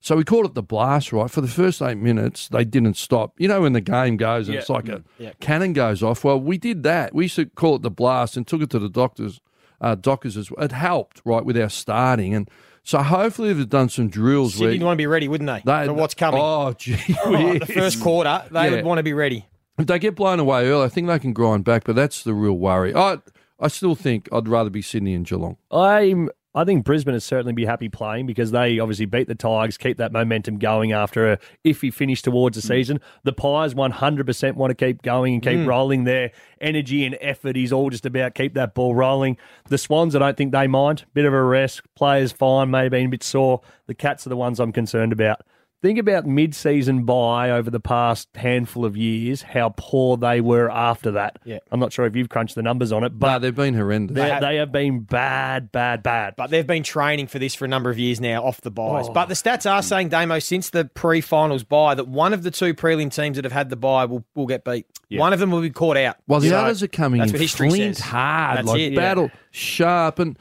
so 0.00 0.16
we 0.16 0.24
called 0.24 0.46
it 0.46 0.54
the 0.54 0.62
blast, 0.62 1.12
right? 1.12 1.30
For 1.30 1.40
the 1.40 1.48
first 1.48 1.80
eight 1.82 1.98
minutes, 1.98 2.48
they 2.48 2.64
didn't 2.64 2.96
stop. 2.96 3.34
You 3.38 3.48
know 3.48 3.62
when 3.62 3.72
the 3.72 3.80
game 3.80 4.16
goes 4.16 4.48
and 4.48 4.56
it's 4.56 4.68
like 4.68 4.88
a 4.88 5.02
cannon 5.40 5.72
goes 5.72 6.02
off. 6.02 6.24
Well, 6.24 6.40
we 6.40 6.58
did 6.58 6.82
that. 6.84 7.14
We 7.14 7.24
used 7.24 7.36
to 7.36 7.46
call 7.46 7.76
it 7.76 7.82
the 7.82 7.90
blast 7.90 8.36
and 8.36 8.46
took 8.46 8.62
it 8.62 8.70
to 8.70 8.78
the 8.78 8.88
Dockers, 8.88 9.40
uh, 9.80 9.94
Dockers 9.94 10.36
as 10.36 10.50
well. 10.50 10.64
It 10.64 10.72
helped, 10.72 11.20
right, 11.24 11.44
with 11.44 11.56
our 11.58 11.70
starting 11.70 12.34
and. 12.34 12.50
So 12.84 13.02
hopefully 13.02 13.52
they've 13.52 13.68
done 13.68 13.90
some 13.90 14.08
drills 14.08 14.54
Sydney 14.54 14.78
where 14.78 14.86
want 14.86 14.96
to 14.96 15.02
be 15.02 15.06
ready, 15.06 15.28
wouldn't 15.28 15.46
they? 15.46 15.60
they- 15.62 15.86
for 15.88 15.92
what's 15.92 16.14
coming. 16.14 16.40
Oh, 16.42 16.72
gee 16.78 16.96
Oh, 17.22 17.58
the 17.58 17.66
first 17.66 18.00
quarter, 18.00 18.42
they 18.50 18.64
Yeah. 18.64 18.70
would 18.76 18.84
want 18.86 18.96
to 18.98 19.02
be 19.02 19.12
ready. 19.12 19.44
If 19.78 19.88
they 19.88 19.98
get 19.98 20.14
blown 20.14 20.40
away 20.40 20.66
early, 20.70 20.86
I 20.86 20.88
think 20.88 21.06
they 21.06 21.18
can 21.18 21.34
grind 21.34 21.64
back, 21.64 21.84
but 21.84 21.96
that's 21.96 22.22
the 22.24 22.32
real 22.32 22.54
worry. 22.54 22.94
I 22.94 23.18
I 23.60 23.68
still 23.68 23.94
think 23.94 24.28
I'd 24.32 24.48
rather 24.48 24.70
be 24.70 24.82
Sydney 24.82 25.14
and 25.14 25.26
Geelong. 25.26 25.56
I'm. 25.70 26.30
I 26.54 26.64
think 26.64 26.84
Brisbane 26.84 27.12
would 27.12 27.22
certainly 27.22 27.52
be 27.52 27.66
happy 27.66 27.88
playing 27.88 28.26
because 28.26 28.50
they 28.50 28.78
obviously 28.80 29.04
beat 29.04 29.28
the 29.28 29.34
Tigers, 29.34 29.76
keep 29.76 29.98
that 29.98 30.12
momentum 30.12 30.58
going 30.58 30.92
after 30.92 31.32
a 31.32 31.38
iffy 31.64 31.92
finish 31.92 32.22
towards 32.22 32.56
the 32.56 32.62
mm. 32.62 32.68
season. 32.68 33.00
The 33.22 33.34
Pies 33.34 33.74
100% 33.74 34.54
want 34.54 34.70
to 34.70 34.74
keep 34.74 35.02
going 35.02 35.34
and 35.34 35.42
keep 35.42 35.58
mm. 35.58 35.66
rolling. 35.66 36.02
Their 36.02 36.32
energy 36.60 37.04
and 37.04 37.16
effort 37.20 37.56
is 37.56 37.72
all 37.72 37.90
just 37.90 38.06
about 38.06 38.34
keep 38.34 38.54
that 38.54 38.74
ball 38.74 38.94
rolling. 38.94 39.36
The 39.68 39.78
Swans, 39.78 40.16
I 40.16 40.20
don't 40.20 40.36
think 40.36 40.50
they 40.50 40.66
mind. 40.66 41.04
Bit 41.12 41.26
of 41.26 41.34
a 41.34 41.42
rest. 41.42 41.82
Players 41.94 42.32
fine, 42.32 42.70
maybe 42.70 42.96
a 42.96 43.06
bit 43.06 43.22
sore. 43.22 43.60
The 43.86 43.94
Cats 43.94 44.26
are 44.26 44.30
the 44.30 44.36
ones 44.36 44.58
I'm 44.58 44.72
concerned 44.72 45.12
about. 45.12 45.42
Think 45.80 46.00
about 46.00 46.26
mid-season 46.26 47.04
bye 47.04 47.50
over 47.52 47.70
the 47.70 47.78
past 47.78 48.28
handful 48.34 48.84
of 48.84 48.96
years, 48.96 49.42
how 49.42 49.72
poor 49.76 50.16
they 50.16 50.40
were 50.40 50.68
after 50.68 51.12
that. 51.12 51.38
Yeah. 51.44 51.58
I'm 51.70 51.78
not 51.78 51.92
sure 51.92 52.04
if 52.04 52.16
you've 52.16 52.28
crunched 52.28 52.56
the 52.56 52.62
numbers 52.64 52.90
on 52.90 53.04
it, 53.04 53.10
But 53.10 53.26
but 53.28 53.38
they've 53.38 53.54
been 53.54 53.74
horrendous. 53.74 54.16
they, 54.16 54.28
have- 54.28 54.40
they 54.40 54.56
have 54.56 54.72
been 54.72 55.00
bad, 55.02 55.70
bad, 55.70 56.02
bad. 56.02 56.34
But 56.36 56.50
they've 56.50 56.66
been 56.66 56.82
training 56.82 57.28
for 57.28 57.38
this 57.38 57.54
for 57.54 57.64
a 57.64 57.68
number 57.68 57.90
of 57.90 57.98
years 57.98 58.20
now 58.20 58.42
off 58.44 58.60
the 58.60 58.72
byes. 58.72 59.06
Oh. 59.08 59.12
But 59.12 59.26
the 59.26 59.34
stats 59.34 59.70
are 59.70 59.80
saying, 59.82 60.08
Damo, 60.08 60.40
since 60.40 60.70
the 60.70 60.86
pre 60.86 61.20
finals 61.20 61.62
bye, 61.62 61.94
that 61.94 62.08
one 62.08 62.32
of 62.32 62.42
the 62.42 62.50
two 62.50 62.74
prelim 62.74 63.14
teams 63.14 63.36
that 63.36 63.44
have 63.44 63.52
had 63.52 63.70
the 63.70 63.76
bye 63.76 64.04
will, 64.04 64.24
will 64.34 64.46
get 64.46 64.64
beat. 64.64 64.86
One 65.12 65.32
of 65.32 65.38
them 65.38 65.52
will 65.52 65.60
be 65.62 65.70
caught 65.70 65.96
out. 65.96 66.16
Well, 66.26 66.40
the 66.40 66.48
So, 66.48 66.58
others 66.58 66.82
are 66.82 66.88
coming 66.88 67.20
that's 67.20 67.30
in 67.30 67.34
what 67.36 67.40
history 67.40 67.68
flint 67.70 67.96
says. 67.98 68.04
hard, 68.04 68.58
That's 68.58 68.68
like 68.68 68.80
it, 68.80 68.92
yeah. 68.94 68.98
battle 69.00 69.30
sharp, 69.52 70.18
and 70.18 70.36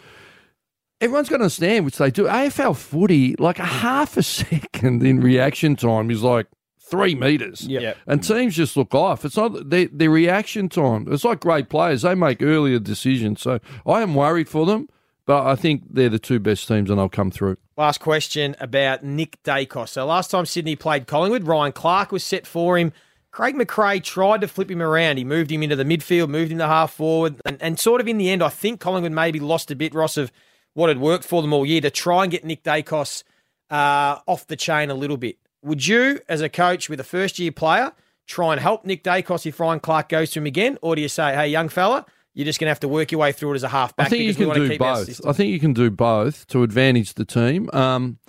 everyone's 1.02 1.30
got 1.30 1.38
to 1.38 1.44
understand, 1.44 1.86
which 1.86 1.98
they 1.98 2.12
do. 2.12 2.24
AFL 2.24 2.76
footy, 2.76 3.36
like 3.38 3.60
a 3.60 3.66
half 3.66 4.18
a 4.18 4.24
second 4.24 5.06
in 5.06 5.20
reaction 5.20 5.76
time 5.76 6.12
is 6.12 6.24
like 6.24 6.48
three 6.80 7.16
meters. 7.16 7.68
Yep. 7.68 7.98
And 8.08 8.24
teams 8.24 8.56
just 8.56 8.78
look 8.78 8.96
off. 8.96 9.26
It's 9.26 9.38
not 9.38 9.70
their, 9.70 9.88
their 9.92 10.10
reaction 10.10 10.70
time. 10.70 11.08
It's 11.10 11.24
like 11.24 11.40
great 11.40 11.70
players; 11.70 12.02
they 12.02 12.16
make 12.16 12.42
earlier 12.42 12.80
decisions. 12.80 13.42
So 13.42 13.60
I 13.86 14.02
am 14.02 14.16
worried 14.16 14.50
for 14.50 14.66
them, 14.66 14.90
but 15.26 15.46
I 15.46 15.56
think 15.56 15.84
they're 15.90 16.10
the 16.10 16.20
two 16.20 16.40
best 16.40 16.68
teams, 16.68 16.90
and 16.90 17.00
they'll 17.00 17.10
come 17.10 17.32
through. 17.32 17.58
Last 17.76 18.00
question 18.00 18.56
about 18.60 19.04
Nick 19.04 19.42
Daicos. 19.44 19.90
So 19.90 20.06
last 20.06 20.32
time 20.32 20.46
Sydney 20.46 20.76
played 20.76 21.06
Collingwood, 21.06 21.46
Ryan 21.46 21.74
Clarke 21.74 22.12
was 22.12 22.24
set 22.24 22.48
for 22.48 22.78
him. 22.78 22.92
Craig 23.30 23.54
McRae 23.54 24.02
tried 24.02 24.42
to 24.42 24.48
flip 24.48 24.72
him 24.72 24.82
around. 24.82 25.18
He 25.18 25.24
moved 25.24 25.52
him 25.52 25.62
into 25.62 25.76
the 25.76 25.84
midfield, 25.84 26.30
moved 26.30 26.52
him 26.52 26.58
to 26.58 26.66
half 26.66 26.92
forward, 26.94 27.40
and, 27.46 27.62
and 27.62 27.80
sort 27.80 28.02
of 28.02 28.08
in 28.08 28.18
the 28.18 28.32
end, 28.32 28.42
I 28.42 28.50
think 28.50 28.80
Collingwood 28.80 29.12
maybe 29.12 29.40
lost 29.40 29.70
a 29.70 29.76
bit, 29.76 29.94
Ross, 29.94 30.18
of 30.18 30.32
what 30.78 30.90
had 30.90 31.00
worked 31.00 31.24
for 31.24 31.42
them 31.42 31.54
all 31.54 31.66
year 31.66 31.82
to 31.82 31.90
try 31.90 32.22
and 32.22 32.32
get 32.32 32.46
Nick 32.46 32.62
Daicos 32.62 33.24
uh, 33.72 34.20
off 34.28 34.46
the 34.46 34.56
chain 34.56 34.92
a 34.92 34.94
little 34.94 35.18
bit. 35.18 35.40
Would 35.64 35.88
you, 35.88 36.20
as 36.30 36.42
a 36.42 36.50
coach 36.50 36.88
with 36.88 37.00
a 37.00 37.04
first 37.04 37.40
year 37.40 37.52
player, 37.52 37.94
try 38.28 38.52
and 38.52 38.62
help 38.62 38.86
Nick 38.86 39.04
Daicos 39.04 39.48
if 39.48 39.60
Ryan 39.60 39.80
Clarke 39.80 40.10
goes 40.10 40.30
to 40.32 40.40
him 40.40 40.46
again? 40.46 40.78
Or 40.84 40.96
do 40.96 41.02
you 41.02 41.10
say, 41.10 41.34
hey, 41.34 41.48
young 41.48 41.68
fella, 41.68 42.06
you're 42.36 42.46
just 42.46 42.60
going 42.60 42.68
to 42.68 42.70
have 42.70 42.80
to 42.82 42.88
work 42.88 43.12
your 43.12 43.20
way 43.22 43.32
through 43.32 43.54
it 43.54 43.56
as 43.56 43.64
a 43.64 43.70
halfback 43.70 44.06
I 44.06 44.10
think 44.12 44.22
you 44.22 44.36
can 44.36 44.54
do 44.54 44.78
both. 44.78 45.26
I 45.26 45.34
think 45.34 45.50
you 45.52 45.60
can 45.60 45.74
do 45.74 45.90
both 45.90 46.46
to 46.50 46.62
advantage 46.62 47.16
the 47.16 47.26
team. 47.26 47.72
Um, 47.74 48.20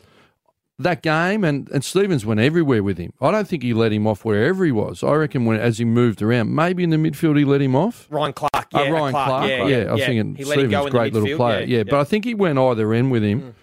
that 0.81 1.03
game 1.03 1.43
and, 1.45 1.69
and 1.71 1.85
Stevens 1.85 2.25
went 2.25 2.39
everywhere 2.41 2.83
with 2.83 2.99
him. 2.99 3.13
I 3.21 3.31
don't 3.33 3.49
think 3.49 3.63
he 3.63 3.75
let 3.75 3.93
him 3.93 4.07
off 4.07 4.25
wherever 4.25 4.65
he 4.65 4.71
was. 4.73 5.03
I 5.03 5.13
reckon 5.15 5.45
when 5.45 5.59
as 5.59 5.79
he 5.79 5.85
moved 5.85 6.23
around, 6.23 6.55
maybe 6.55 6.85
in 6.85 6.91
the 6.91 6.97
midfield 6.97 7.37
he 7.37 7.45
let 7.45 7.61
him 7.61 7.75
off. 7.75 8.07
Ryan 8.11 8.33
Clarke, 8.33 8.55
Uh, 8.55 8.83
yeah, 8.83 8.89
Ryan 8.91 9.13
Clarke, 9.13 9.49
yeah, 9.49 9.77
I 9.89 9.93
was 9.93 10.01
yeah. 10.01 10.07
thinking 10.07 10.35
he 10.37 10.45
Stevens, 10.45 10.91
great 10.91 11.13
little 11.13 11.37
player. 11.37 11.65
Yeah, 11.65 11.83
but 11.83 11.99
I 11.99 12.05
think 12.05 12.25
he 12.25 12.35
went 12.35 12.59
either 12.59 12.93
end 12.93 13.11
with 13.11 13.23
him. 13.25 13.55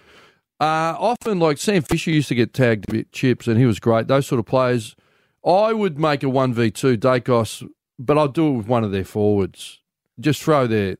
Uh, 0.58 0.94
often, 0.98 1.38
like 1.38 1.58
Sam 1.58 1.82
Fisher 1.82 2.10
used 2.10 2.28
to 2.28 2.34
get 2.34 2.54
tagged 2.54 2.88
a 2.88 2.92
bit 2.92 3.12
chips, 3.12 3.46
and 3.46 3.58
he 3.58 3.66
was 3.66 3.78
great. 3.78 4.08
Those 4.08 4.26
sort 4.26 4.38
of 4.38 4.46
players, 4.46 4.96
I 5.44 5.72
would 5.74 5.98
make 5.98 6.22
a 6.22 6.28
one 6.30 6.54
v 6.54 6.70
two 6.70 6.96
Daicos, 6.96 7.66
but 7.98 8.16
I'll 8.16 8.28
do 8.28 8.48
it 8.48 8.56
with 8.58 8.66
one 8.66 8.82
of 8.84 8.90
their 8.90 9.04
forwards. 9.04 9.80
Just 10.18 10.42
throw 10.42 10.66
their 10.66 10.96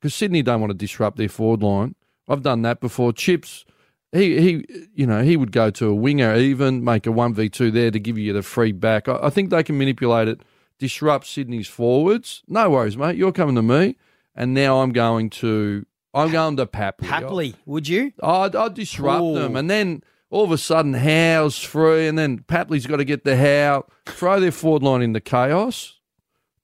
because 0.00 0.14
Sydney 0.14 0.42
don't 0.42 0.60
want 0.60 0.70
to 0.70 0.76
disrupt 0.76 1.16
their 1.16 1.28
forward 1.28 1.62
line. 1.62 1.94
I've 2.28 2.42
done 2.42 2.62
that 2.62 2.80
before. 2.80 3.12
Chips, 3.12 3.64
he 4.12 4.40
he, 4.40 4.88
you 4.94 5.06
know, 5.06 5.22
he 5.22 5.36
would 5.36 5.52
go 5.52 5.70
to 5.70 5.86
a 5.86 5.94
winger 5.94 6.36
even 6.36 6.84
make 6.84 7.06
a 7.06 7.12
one 7.12 7.34
v 7.34 7.48
two 7.48 7.70
there 7.70 7.90
to 7.90 7.98
give 7.98 8.18
you 8.18 8.32
the 8.32 8.42
free 8.42 8.72
back. 8.72 9.08
I, 9.08 9.18
I 9.22 9.30
think 9.30 9.50
they 9.50 9.62
can 9.62 9.78
manipulate 9.78 10.28
it, 10.28 10.40
disrupt 10.78 11.26
Sydney's 11.26 11.68
forwards. 11.68 12.42
No 12.46 12.70
worries, 12.70 12.96
mate. 12.96 13.16
You're 13.16 13.32
coming 13.32 13.54
to 13.56 13.62
me, 13.62 13.96
and 14.34 14.54
now 14.54 14.82
I'm 14.82 14.92
going 14.92 15.30
to 15.30 15.86
I'm 16.14 16.30
going 16.30 16.56
to 16.58 16.66
Papley. 16.66 17.06
Happily, 17.06 17.54
would 17.64 17.88
you? 17.88 18.12
I'd, 18.22 18.54
I'd 18.54 18.74
disrupt 18.74 19.22
Ooh. 19.22 19.34
them, 19.34 19.56
and 19.56 19.70
then 19.70 20.02
all 20.28 20.44
of 20.44 20.50
a 20.50 20.58
sudden 20.58 20.94
Howe's 20.94 21.58
free, 21.58 22.06
and 22.06 22.18
then 22.18 22.40
Papley's 22.40 22.86
got 22.86 22.96
to 22.96 23.04
get 23.04 23.24
the 23.24 23.36
Howe, 23.36 23.86
throw 24.06 24.40
their 24.40 24.52
forward 24.52 24.82
line 24.82 25.02
into 25.02 25.20
chaos, 25.20 26.00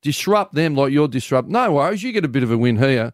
disrupt 0.03 0.55
them 0.55 0.75
like 0.75 0.93
you're 0.93 1.09
disrupt. 1.09 1.49
No 1.49 1.73
worries, 1.73 2.03
you 2.03 2.13
get 2.13 2.25
a 2.25 2.29
bit 2.29 2.43
of 2.43 2.51
a 2.51 2.59
win 2.59 2.77
here, 2.77 3.13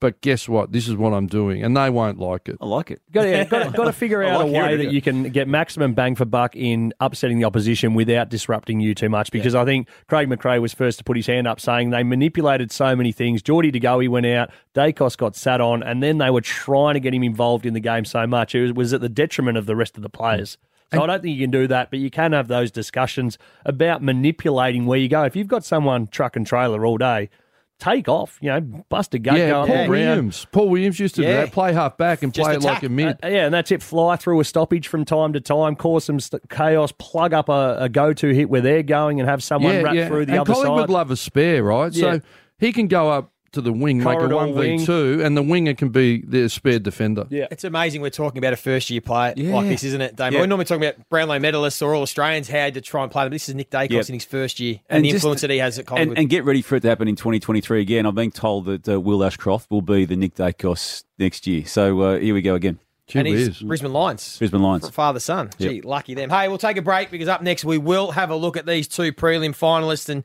but 0.00 0.20
guess 0.22 0.48
what? 0.48 0.72
This 0.72 0.88
is 0.88 0.96
what 0.96 1.12
I'm 1.12 1.26
doing, 1.26 1.62
and 1.62 1.76
they 1.76 1.90
won't 1.90 2.18
like 2.18 2.48
it. 2.48 2.56
I 2.60 2.66
like 2.66 2.90
it. 2.90 3.02
Got 3.12 3.24
to, 3.24 3.44
got, 3.44 3.74
got 3.74 3.84
to 3.84 3.92
figure 3.92 4.22
out 4.22 4.40
like 4.40 4.48
a 4.48 4.50
hearing 4.50 4.66
way 4.66 4.74
it. 4.74 4.76
that 4.78 4.92
you 4.92 5.02
can 5.02 5.24
get 5.24 5.46
maximum 5.46 5.92
bang 5.92 6.14
for 6.14 6.24
buck 6.24 6.56
in 6.56 6.94
upsetting 7.00 7.38
the 7.38 7.44
opposition 7.44 7.92
without 7.92 8.30
disrupting 8.30 8.80
you 8.80 8.94
too 8.94 9.10
much. 9.10 9.30
Because 9.30 9.54
I 9.54 9.64
think 9.64 9.88
Craig 10.08 10.28
McRae 10.28 10.60
was 10.60 10.72
first 10.72 10.98
to 10.98 11.04
put 11.04 11.16
his 11.16 11.26
hand 11.26 11.46
up, 11.46 11.60
saying 11.60 11.90
they 11.90 12.02
manipulated 12.02 12.72
so 12.72 12.96
many 12.96 13.12
things. 13.12 13.42
Geordie 13.42 13.72
to 13.72 13.80
go, 13.80 13.98
went 14.08 14.26
out. 14.26 14.50
Daicos 14.74 15.16
got 15.16 15.36
sat 15.36 15.60
on, 15.60 15.82
and 15.82 16.02
then 16.02 16.18
they 16.18 16.30
were 16.30 16.40
trying 16.40 16.94
to 16.94 17.00
get 17.00 17.12
him 17.12 17.22
involved 17.22 17.66
in 17.66 17.74
the 17.74 17.80
game 17.80 18.04
so 18.04 18.26
much. 18.26 18.54
It 18.54 18.62
was, 18.62 18.72
was 18.72 18.92
at 18.94 19.00
the 19.02 19.08
detriment 19.08 19.58
of 19.58 19.66
the 19.66 19.76
rest 19.76 19.96
of 19.96 20.02
the 20.02 20.08
players. 20.08 20.56
Mm. 20.92 20.96
So 20.96 21.02
I 21.02 21.06
don't 21.06 21.22
think 21.22 21.36
you 21.36 21.44
can 21.44 21.50
do 21.50 21.66
that, 21.66 21.90
but 21.90 21.98
you 21.98 22.10
can 22.10 22.32
have 22.32 22.48
those 22.48 22.70
discussions 22.70 23.38
about 23.64 24.02
manipulating 24.02 24.86
where 24.86 24.98
you 24.98 25.08
go. 25.08 25.24
If 25.24 25.36
you've 25.36 25.48
got 25.48 25.64
someone 25.64 26.06
truck 26.06 26.36
and 26.36 26.46
trailer 26.46 26.86
all 26.86 26.98
day, 26.98 27.30
take 27.78 28.08
off. 28.08 28.38
You 28.40 28.50
know, 28.50 28.60
bust 28.88 29.14
a 29.14 29.18
gut, 29.18 29.36
yeah, 29.36 29.50
go 29.50 29.60
on 29.62 29.68
Paul. 29.68 29.88
Williams. 29.88 30.46
Paul 30.52 30.68
Williams 30.70 30.98
used 30.98 31.14
to 31.16 31.22
do 31.22 31.28
that. 31.28 31.52
Play 31.52 31.72
half 31.72 31.96
back 31.98 32.22
and 32.22 32.32
Just 32.32 32.44
play 32.46 32.54
it 32.54 32.62
like 32.62 32.82
a 32.82 32.88
mid. 32.88 33.18
Uh, 33.22 33.28
yeah, 33.28 33.44
and 33.44 33.54
that's 33.54 33.70
it. 33.70 33.82
Fly 33.82 34.16
through 34.16 34.40
a 34.40 34.44
stoppage 34.44 34.88
from 34.88 35.04
time 35.04 35.32
to 35.34 35.40
time, 35.40 35.76
cause 35.76 36.04
some 36.04 36.20
st- 36.20 36.48
chaos, 36.48 36.92
plug 36.98 37.34
up 37.34 37.48
a, 37.48 37.76
a 37.80 37.88
go-to 37.88 38.34
hit 38.34 38.48
where 38.48 38.60
they're 38.60 38.82
going, 38.82 39.20
and 39.20 39.28
have 39.28 39.42
someone 39.42 39.82
rap 39.82 40.08
through 40.08 40.26
the 40.26 40.32
and 40.32 40.40
other 40.40 40.52
Collingwood 40.54 40.82
side. 40.82 40.90
love 40.90 41.10
a 41.10 41.16
spare, 41.16 41.62
right? 41.62 41.92
Yeah. 41.92 42.14
So 42.14 42.20
he 42.58 42.72
can 42.72 42.88
go 42.88 43.10
up 43.10 43.32
to 43.54 43.60
the 43.60 43.72
wing, 43.72 44.02
Corridor 44.02 44.28
make 44.28 44.54
a 44.54 44.82
1v2, 44.86 45.24
and 45.24 45.36
the 45.36 45.42
winger 45.42 45.74
can 45.74 45.88
be 45.88 46.20
their 46.22 46.48
spare 46.48 46.78
defender. 46.78 47.26
Yeah. 47.30 47.46
It's 47.50 47.64
amazing 47.64 48.00
we're 48.02 48.10
talking 48.10 48.38
about 48.38 48.52
a 48.52 48.56
first 48.56 48.90
year 48.90 49.00
player 49.00 49.34
Yeah. 49.36 49.54
like 49.54 49.68
this, 49.68 49.82
isn't 49.84 50.00
it, 50.00 50.16
Damon? 50.16 50.34
Yeah. 50.34 50.40
We're 50.40 50.46
normally 50.46 50.66
talking 50.66 50.84
about 50.84 51.08
Brownlow 51.08 51.38
medalists 51.38 51.80
or 51.82 51.94
all 51.94 52.02
Australians 52.02 52.48
how 52.48 52.70
to 52.70 52.80
try 52.80 53.02
and 53.02 53.10
play 53.10 53.24
them. 53.24 53.32
This 53.32 53.48
is 53.48 53.54
Nick 53.54 53.70
Daicos 53.70 53.90
Yep. 53.90 54.08
in 54.08 54.14
his 54.14 54.24
first 54.24 54.60
year 54.60 54.80
and, 54.88 54.98
And 54.98 55.04
the 55.04 55.10
just- 55.10 55.16
influence 55.24 55.40
that 55.40 55.50
he 55.50 55.58
has 55.58 55.78
at 55.78 55.86
Collingwood. 55.86 56.18
And, 56.18 56.22
and 56.24 56.30
get 56.30 56.44
ready 56.44 56.62
for 56.62 56.76
it 56.76 56.80
to 56.80 56.88
happen 56.88 57.08
in 57.08 57.16
2023 57.16 57.80
again. 57.80 58.06
I'm 58.06 58.14
being 58.14 58.30
told 58.30 58.66
that 58.66 58.88
uh, 58.88 59.00
Will 59.00 59.24
Ashcroft 59.24 59.70
will 59.70 59.82
be 59.82 60.04
the 60.04 60.16
Nick 60.16 60.34
Daicos 60.34 61.04
next 61.18 61.46
year. 61.46 61.64
So 61.66 62.00
uh, 62.00 62.18
here 62.18 62.34
we 62.34 62.42
go 62.42 62.54
again. 62.54 62.78
Gee 63.06 63.18
and 63.18 63.28
he's. 63.28 63.60
Brisbane 63.60 63.92
Lions. 63.92 64.38
Brisbane 64.38 64.62
Lions. 64.62 64.88
Father 64.88 65.20
son. 65.20 65.50
Gee, 65.58 65.82
lucky 65.82 66.14
them. 66.14 66.30
Hey, 66.30 66.48
we'll 66.48 66.56
take 66.56 66.78
a 66.78 66.82
break 66.82 67.10
because 67.10 67.28
up 67.28 67.42
next 67.42 67.62
we 67.62 67.76
will 67.76 68.12
have 68.12 68.30
a 68.30 68.34
look 68.36 68.56
at 68.56 68.64
these 68.64 68.88
two 68.88 69.12
prelim 69.12 69.50
finalists 69.50 70.08
and 70.08 70.24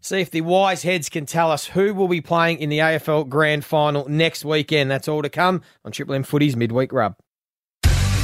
see 0.00 0.20
if 0.20 0.30
the 0.30 0.40
wise 0.40 0.82
heads 0.82 1.08
can 1.08 1.26
tell 1.26 1.50
us 1.50 1.66
who 1.66 1.94
will 1.94 2.08
be 2.08 2.20
playing 2.20 2.58
in 2.58 2.68
the 2.68 2.78
AFL 2.78 3.28
Grand 3.28 3.64
Final 3.64 4.08
next 4.08 4.44
weekend. 4.44 4.90
That's 4.90 5.08
all 5.08 5.22
to 5.22 5.28
come 5.28 5.62
on 5.84 5.92
Triple 5.92 6.14
M 6.14 6.22
Footy's 6.22 6.56
Midweek 6.56 6.92
Rub. 6.92 7.16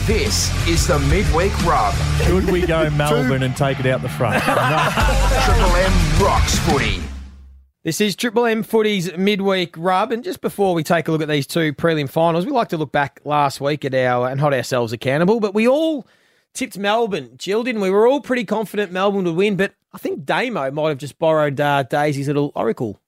This 0.07 0.53
is 0.69 0.87
the 0.87 0.99
Midweek 1.01 1.53
Rub. 1.65 1.95
Should 2.23 2.51
we 2.51 2.65
go 2.65 2.89
Melbourne 2.97 3.43
and 3.43 3.57
take 3.57 3.81
it 3.81 3.87
out 3.87 4.03
the 4.03 4.09
front? 4.09 4.43
Triple 4.45 5.77
M 5.77 6.23
rocks 6.23 6.59
footy. 6.61 7.01
This 7.83 8.01
is 8.01 8.17
Triple 8.17 8.47
M 8.47 8.65
Footy's 8.65 9.17
midweek 9.17 9.77
rub, 9.79 10.11
and 10.11 10.25
just 10.25 10.41
before 10.41 10.75
we 10.75 10.83
take 10.83 11.07
a 11.07 11.13
look 11.13 11.23
at 11.23 11.29
these 11.29 11.47
two 11.47 11.73
prelim 11.73 12.09
finals, 12.09 12.45
we 12.45 12.51
like 12.51 12.69
to 12.71 12.77
look 12.77 12.91
back 12.91 13.21
last 13.25 13.61
week 13.61 13.85
at 13.85 13.95
our 13.95 14.29
and 14.29 14.41
hold 14.41 14.55
ourselves 14.55 14.93
accountable. 14.93 15.39
But 15.39 15.55
we 15.55 15.69
all 15.69 16.05
tipped 16.57 16.79
Melbourne, 16.79 17.33
Jill, 17.37 17.63
didn't 17.63 17.81
we? 17.81 17.91
We 17.91 17.95
were 17.95 18.09
all 18.09 18.21
pretty 18.21 18.45
confident 18.45 18.91
Melbourne 18.91 19.25
would 19.25 19.37
win, 19.37 19.57
but 19.57 19.75
I 19.93 19.99
think 19.99 20.25
Damo 20.25 20.71
might 20.71 20.89
have 20.89 20.99
just 20.99 21.19
borrowed 21.19 21.61
uh, 21.61 21.85
Daisy's 21.85 22.27
little 22.27 22.51
oracle. 22.55 23.01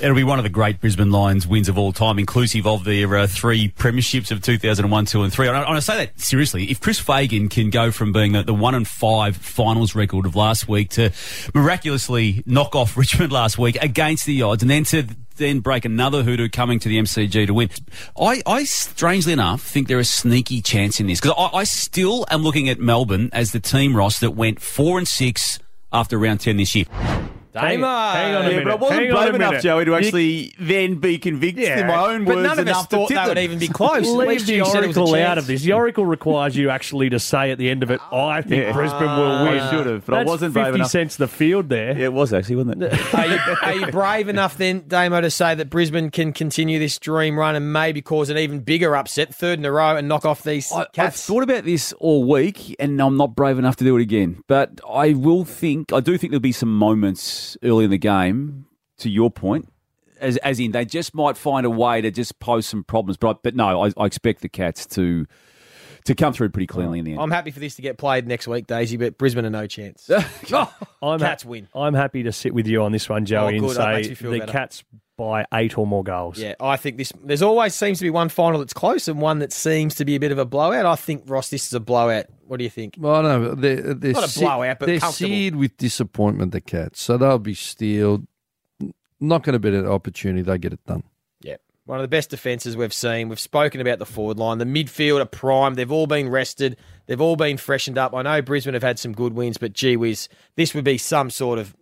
It'll 0.00 0.16
be 0.16 0.24
one 0.24 0.38
of 0.38 0.44
the 0.44 0.50
great 0.50 0.80
Brisbane 0.80 1.10
Lions 1.10 1.46
wins 1.46 1.68
of 1.68 1.76
all 1.76 1.92
time, 1.92 2.18
inclusive 2.18 2.66
of 2.66 2.84
their 2.84 3.14
uh, 3.18 3.26
three 3.26 3.68
premierships 3.68 4.30
of 4.30 4.40
2001, 4.40 5.04
2 5.04 5.22
and 5.22 5.32
3. 5.32 5.48
And 5.48 5.56
I, 5.58 5.62
and 5.62 5.76
I 5.76 5.80
say 5.80 5.96
that 5.98 6.18
seriously. 6.18 6.70
If 6.70 6.80
Chris 6.80 6.98
Fagan 6.98 7.50
can 7.50 7.68
go 7.68 7.90
from 7.90 8.10
being 8.10 8.32
the, 8.32 8.42
the 8.42 8.54
1 8.54 8.74
and 8.74 8.88
5 8.88 9.36
finals 9.36 9.94
record 9.94 10.24
of 10.24 10.34
last 10.34 10.66
week 10.68 10.88
to 10.90 11.10
miraculously 11.54 12.42
knock 12.46 12.74
off 12.74 12.96
Richmond 12.96 13.30
last 13.30 13.58
week 13.58 13.76
against 13.82 14.24
the 14.24 14.40
odds 14.40 14.62
and 14.62 14.70
then 14.70 14.84
to 14.84 15.06
then 15.40 15.58
break 15.58 15.84
another 15.84 16.22
hoodoo 16.22 16.48
coming 16.48 16.78
to 16.78 16.88
the 16.88 16.98
MCG 16.98 17.48
to 17.48 17.54
win. 17.54 17.70
I, 18.16 18.42
I 18.46 18.62
strangely 18.64 19.32
enough 19.32 19.62
think 19.62 19.88
there 19.88 19.98
is 19.98 20.08
a 20.08 20.12
sneaky 20.12 20.62
chance 20.62 21.00
in 21.00 21.08
this 21.08 21.20
because 21.20 21.34
I, 21.36 21.58
I 21.58 21.64
still 21.64 22.24
am 22.30 22.42
looking 22.42 22.68
at 22.68 22.78
Melbourne 22.78 23.30
as 23.32 23.50
the 23.50 23.60
team 23.60 23.96
Ross 23.96 24.20
that 24.20 24.32
went 24.32 24.60
four 24.60 24.98
and 24.98 25.08
six 25.08 25.58
after 25.92 26.16
round 26.18 26.40
ten 26.40 26.58
this 26.58 26.76
year. 26.76 26.84
Hang, 27.54 27.80
Damo. 27.80 27.86
hang 28.12 28.34
on 28.36 28.42
a 28.42 28.44
Yeah, 28.44 28.48
minute. 28.58 28.64
but 28.64 28.70
I 28.72 28.74
wasn't 28.76 29.00
hang 29.00 29.10
brave 29.12 29.34
enough. 29.34 29.62
Joey, 29.62 29.84
to 29.84 29.90
You- 29.90 29.96
actually 29.96 30.54
then 30.60 30.94
be 30.96 31.18
convicted 31.18 31.64
Yeah, 31.64 31.80
in 31.80 31.86
my 31.88 32.12
own 32.14 32.24
But 32.24 32.36
words 32.36 32.48
none 32.48 32.58
of 32.60 32.68
us 32.68 32.86
thought 32.86 33.08
that 33.08 33.28
would 33.28 33.38
even 33.38 33.58
be 33.58 33.66
close. 33.80 34.06
Leave 34.08 34.46
the 34.46 34.54
you 34.54 34.64
said 34.66 34.84
it 34.84 34.96
oracle 34.96 35.14
out 35.16 35.36
of 35.38 35.46
this. 35.48 35.62
The 35.62 35.72
oracle 35.72 36.06
requires 36.06 36.56
you 36.56 36.70
actually 36.70 37.10
to 37.10 37.18
say 37.18 37.50
at 37.50 37.58
the 37.58 37.68
end 37.68 37.82
of 37.82 37.90
it, 37.90 38.00
oh, 38.12 38.24
I 38.24 38.42
think 38.42 38.62
Yeah. 38.62 38.72
Brisbane 38.72 39.00
will 39.02 39.08
ah. 39.32 39.44
win. 39.44 39.58
I 39.58 39.70
should 39.70 39.86
have, 39.86 40.06
but 40.06 40.14
I 40.14 40.18
That's 40.18 40.28
wasn't 40.28 40.52
brave 40.54 40.66
50 40.66 40.74
enough. 40.76 40.90
cents 40.90 41.16
the 41.16 41.26
field 41.26 41.68
there. 41.68 41.96
Yeah, 41.98 42.04
it 42.04 42.12
was 42.12 42.32
actually, 42.32 42.56
wasn't 42.56 42.82
it? 42.84 43.14
Are 43.14 43.26
you, 43.26 43.38
are 43.62 43.74
you 43.74 43.86
brave 43.88 44.28
enough 44.28 44.56
then, 44.56 44.84
Damo, 44.86 45.20
to 45.20 45.30
say 45.30 45.54
that 45.56 45.70
Brisbane 45.70 46.10
can 46.10 46.32
continue 46.32 46.78
this 46.78 46.98
dream 46.98 47.36
run 47.38 47.56
and 47.56 47.72
maybe 47.72 48.00
cause 48.00 48.30
an 48.30 48.38
even 48.38 48.60
bigger 48.60 48.94
upset, 48.94 49.34
third 49.34 49.58
in 49.58 49.64
a 49.64 49.72
row, 49.72 49.96
and 49.96 50.06
knock 50.08 50.24
off 50.24 50.44
these 50.44 50.70
I, 50.72 50.82
I've 50.82 50.92
cats? 50.92 51.26
thought 51.26 51.42
about 51.42 51.64
this 51.64 51.92
all 51.94 52.22
week, 52.24 52.76
and 52.78 53.00
I'm 53.02 53.16
not 53.16 53.34
brave 53.34 53.58
enough 53.58 53.74
to 53.76 53.84
do 53.84 53.96
it 53.96 54.02
again. 54.02 54.44
But 54.46 54.80
I 54.88 55.14
will 55.14 55.44
think, 55.44 55.92
I 55.92 55.98
do 56.00 56.16
think 56.16 56.30
there'll 56.30 56.40
be 56.40 56.52
some 56.52 56.76
moments 56.76 57.39
early 57.62 57.84
in 57.84 57.90
the 57.90 57.98
game, 57.98 58.66
to 58.98 59.08
your 59.10 59.30
point, 59.30 59.72
as, 60.20 60.36
as 60.38 60.60
in 60.60 60.72
they 60.72 60.84
just 60.84 61.14
might 61.14 61.36
find 61.36 61.64
a 61.66 61.70
way 61.70 62.00
to 62.00 62.10
just 62.10 62.38
pose 62.40 62.66
some 62.66 62.84
problems. 62.84 63.16
But 63.16 63.28
I, 63.36 63.38
but 63.42 63.54
no, 63.56 63.84
I, 63.84 63.90
I 63.96 64.06
expect 64.06 64.42
the 64.42 64.48
Cats 64.48 64.86
to 64.88 65.26
to 66.06 66.14
come 66.14 66.32
through 66.32 66.48
pretty 66.48 66.66
cleanly 66.66 66.98
in 66.98 67.04
the 67.04 67.12
end. 67.12 67.20
I'm 67.20 67.30
happy 67.30 67.50
for 67.50 67.60
this 67.60 67.76
to 67.76 67.82
get 67.82 67.98
played 67.98 68.26
next 68.26 68.48
week, 68.48 68.66
Daisy, 68.66 68.96
but 68.96 69.18
Brisbane 69.18 69.44
are 69.44 69.50
no 69.50 69.66
chance. 69.66 70.08
I'm 71.02 71.18
Cats 71.20 71.44
win. 71.44 71.68
I'm 71.74 71.92
happy 71.94 72.22
to 72.22 72.32
sit 72.32 72.54
with 72.54 72.66
you 72.66 72.82
on 72.82 72.92
this 72.92 73.08
one, 73.08 73.26
Joey, 73.26 73.44
Oh, 73.44 73.48
and 73.48 73.60
good. 73.60 73.76
That 73.76 73.94
makes 73.94 74.08
say 74.08 74.14
the 74.14 74.38
better. 74.38 74.52
Cats 74.52 74.82
by 75.20 75.44
eight 75.52 75.76
or 75.76 75.86
more 75.86 76.02
goals. 76.02 76.38
Yeah, 76.38 76.54
I 76.58 76.78
think 76.78 76.96
this. 76.96 77.12
There's 77.22 77.42
always 77.42 77.74
seems 77.74 77.98
to 77.98 78.04
be 78.04 78.08
one 78.10 78.30
final 78.30 78.58
that's 78.58 78.72
close 78.72 79.06
and 79.06 79.20
one 79.20 79.40
that 79.40 79.52
seems 79.52 79.94
to 79.96 80.06
be 80.06 80.14
a 80.16 80.18
bit 80.18 80.32
of 80.32 80.38
a 80.38 80.46
blowout. 80.46 80.86
I 80.86 80.96
think 80.96 81.24
Ross, 81.26 81.50
this 81.50 81.66
is 81.66 81.74
a 81.74 81.80
blowout. 81.80 82.24
What 82.46 82.56
do 82.56 82.64
you 82.64 82.70
think? 82.70 82.94
Well, 82.98 83.16
I 83.16 83.22
know 83.22 83.54
they're, 83.54 83.92
they're, 83.92 84.12
Not 84.12 84.24
a 84.24 84.28
se- 84.28 84.40
blowout, 84.40 84.78
but 84.78 84.86
they're 84.86 85.00
seared 85.00 85.56
with 85.56 85.76
disappointment. 85.76 86.52
The 86.52 86.62
Cats, 86.62 87.02
so 87.02 87.18
they'll 87.18 87.38
be 87.38 87.52
steeled. 87.52 88.26
Not 89.20 89.42
going 89.42 89.52
to 89.52 89.58
be 89.58 89.68
an 89.76 89.86
opportunity. 89.86 90.40
They 90.40 90.56
get 90.56 90.72
it 90.72 90.82
done. 90.86 91.02
Yeah, 91.42 91.56
one 91.84 91.98
of 91.98 92.02
the 92.02 92.08
best 92.08 92.30
defences 92.30 92.74
we've 92.74 92.94
seen. 92.94 93.28
We've 93.28 93.38
spoken 93.38 93.82
about 93.82 93.98
the 93.98 94.06
forward 94.06 94.38
line. 94.38 94.56
The 94.56 94.64
midfield 94.64 95.20
are 95.20 95.26
prime. 95.26 95.74
They've 95.74 95.92
all 95.92 96.06
been 96.06 96.30
rested. 96.30 96.78
They've 97.06 97.20
all 97.20 97.36
been 97.36 97.58
freshened 97.58 97.98
up. 97.98 98.14
I 98.14 98.22
know 98.22 98.40
Brisbane 98.40 98.72
have 98.72 98.82
had 98.82 98.98
some 98.98 99.12
good 99.12 99.34
wins, 99.34 99.58
but 99.58 99.74
gee 99.74 99.98
whiz, 99.98 100.30
this 100.56 100.74
would 100.74 100.84
be 100.84 100.96
some 100.96 101.28
sort 101.28 101.58
of 101.58 101.76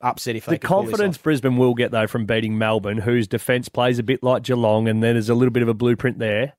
upset 0.00 0.36
if 0.36 0.46
they 0.46 0.52
The 0.52 0.58
could 0.58 0.68
pull 0.68 0.82
this 0.82 0.90
confidence. 0.92 1.18
Brisbane 1.18 1.56
will 1.56 1.74
get 1.74 1.90
though 1.90 2.06
from 2.06 2.26
beating 2.26 2.58
Melbourne, 2.58 2.98
whose 2.98 3.26
defence 3.26 3.68
plays 3.68 3.98
a 3.98 4.02
bit 4.02 4.22
like 4.22 4.42
Geelong, 4.42 4.88
and 4.88 5.02
then 5.02 5.14
there's 5.14 5.28
a 5.28 5.34
little 5.34 5.52
bit 5.52 5.62
of 5.62 5.68
a 5.68 5.74
blueprint 5.74 6.18
there. 6.18 6.54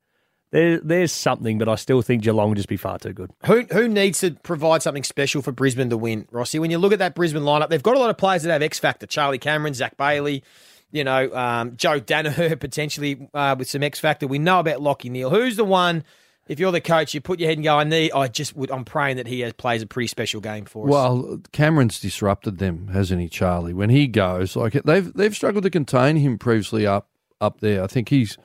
There, 0.51 0.79
there's 0.79 1.11
something, 1.11 1.57
but 1.57 1.67
I 1.67 1.75
still 1.75 2.01
think 2.01 2.23
Geelong 2.23 2.49
will 2.49 2.55
just 2.55 2.69
be 2.69 2.77
far 2.77 2.97
too 2.97 3.11
good. 3.11 3.31
Who 3.45 3.63
who 3.63 3.87
needs 3.87 4.19
to 4.21 4.31
provide 4.31 4.81
something 4.81 5.03
special 5.03 5.41
for 5.41 5.51
Brisbane 5.51 5.89
to 5.89 5.97
win, 5.97 6.27
Rossi? 6.31 6.57
When 6.57 6.71
you 6.71 6.77
look 6.77 6.93
at 6.93 6.99
that 6.99 7.15
Brisbane 7.15 7.43
lineup, 7.43 7.69
they've 7.69 7.83
got 7.83 7.95
a 7.95 7.99
lot 7.99 8.09
of 8.09 8.17
players 8.17 8.43
that 8.43 8.51
have 8.51 8.61
X 8.61 8.79
factor. 8.79 9.05
Charlie 9.05 9.39
Cameron, 9.39 9.73
Zac 9.73 9.97
Bailey, 9.97 10.43
you 10.91 11.03
know, 11.03 11.33
um, 11.35 11.75
Joe 11.75 11.99
Daniher 11.99 12.57
potentially 12.59 13.27
uh, 13.33 13.55
with 13.59 13.69
some 13.69 13.83
X 13.83 13.99
factor. 13.99 14.25
We 14.25 14.39
know 14.39 14.59
about 14.59 14.81
Lockie 14.81 15.09
Neale. 15.09 15.29
Who's 15.29 15.57
the 15.57 15.65
one? 15.65 16.05
If 16.47 16.59
you're 16.59 16.71
the 16.71 16.81
coach, 16.81 17.13
you 17.13 17.21
put 17.21 17.39
your 17.39 17.49
head 17.49 17.57
and 17.57 17.63
go, 17.63 17.77
I 17.77 17.83
need. 17.83 18.11
I 18.13 18.27
just 18.27 18.55
would. 18.55 18.71
I'm 18.71 18.85
praying 18.85 19.17
that 19.17 19.27
he 19.27 19.41
has, 19.41 19.53
plays 19.53 19.81
a 19.81 19.87
pretty 19.87 20.07
special 20.07 20.41
game 20.41 20.65
for 20.65 20.85
us. 20.87 20.91
Well, 20.91 21.41
Cameron's 21.51 21.99
disrupted 21.99 22.57
them, 22.57 22.87
hasn't 22.89 23.21
he, 23.21 23.29
Charlie? 23.29 23.73
When 23.73 23.89
he 23.89 24.07
goes, 24.07 24.55
like 24.55 24.73
they've 24.73 25.13
they've 25.13 25.35
struggled 25.35 25.63
to 25.63 25.69
contain 25.69 26.17
him 26.17 26.37
previously 26.37 26.87
up 26.87 27.07
up 27.41 27.59
there. 27.61 27.83
I 27.83 27.87
think 27.87 28.09
he's 28.09 28.37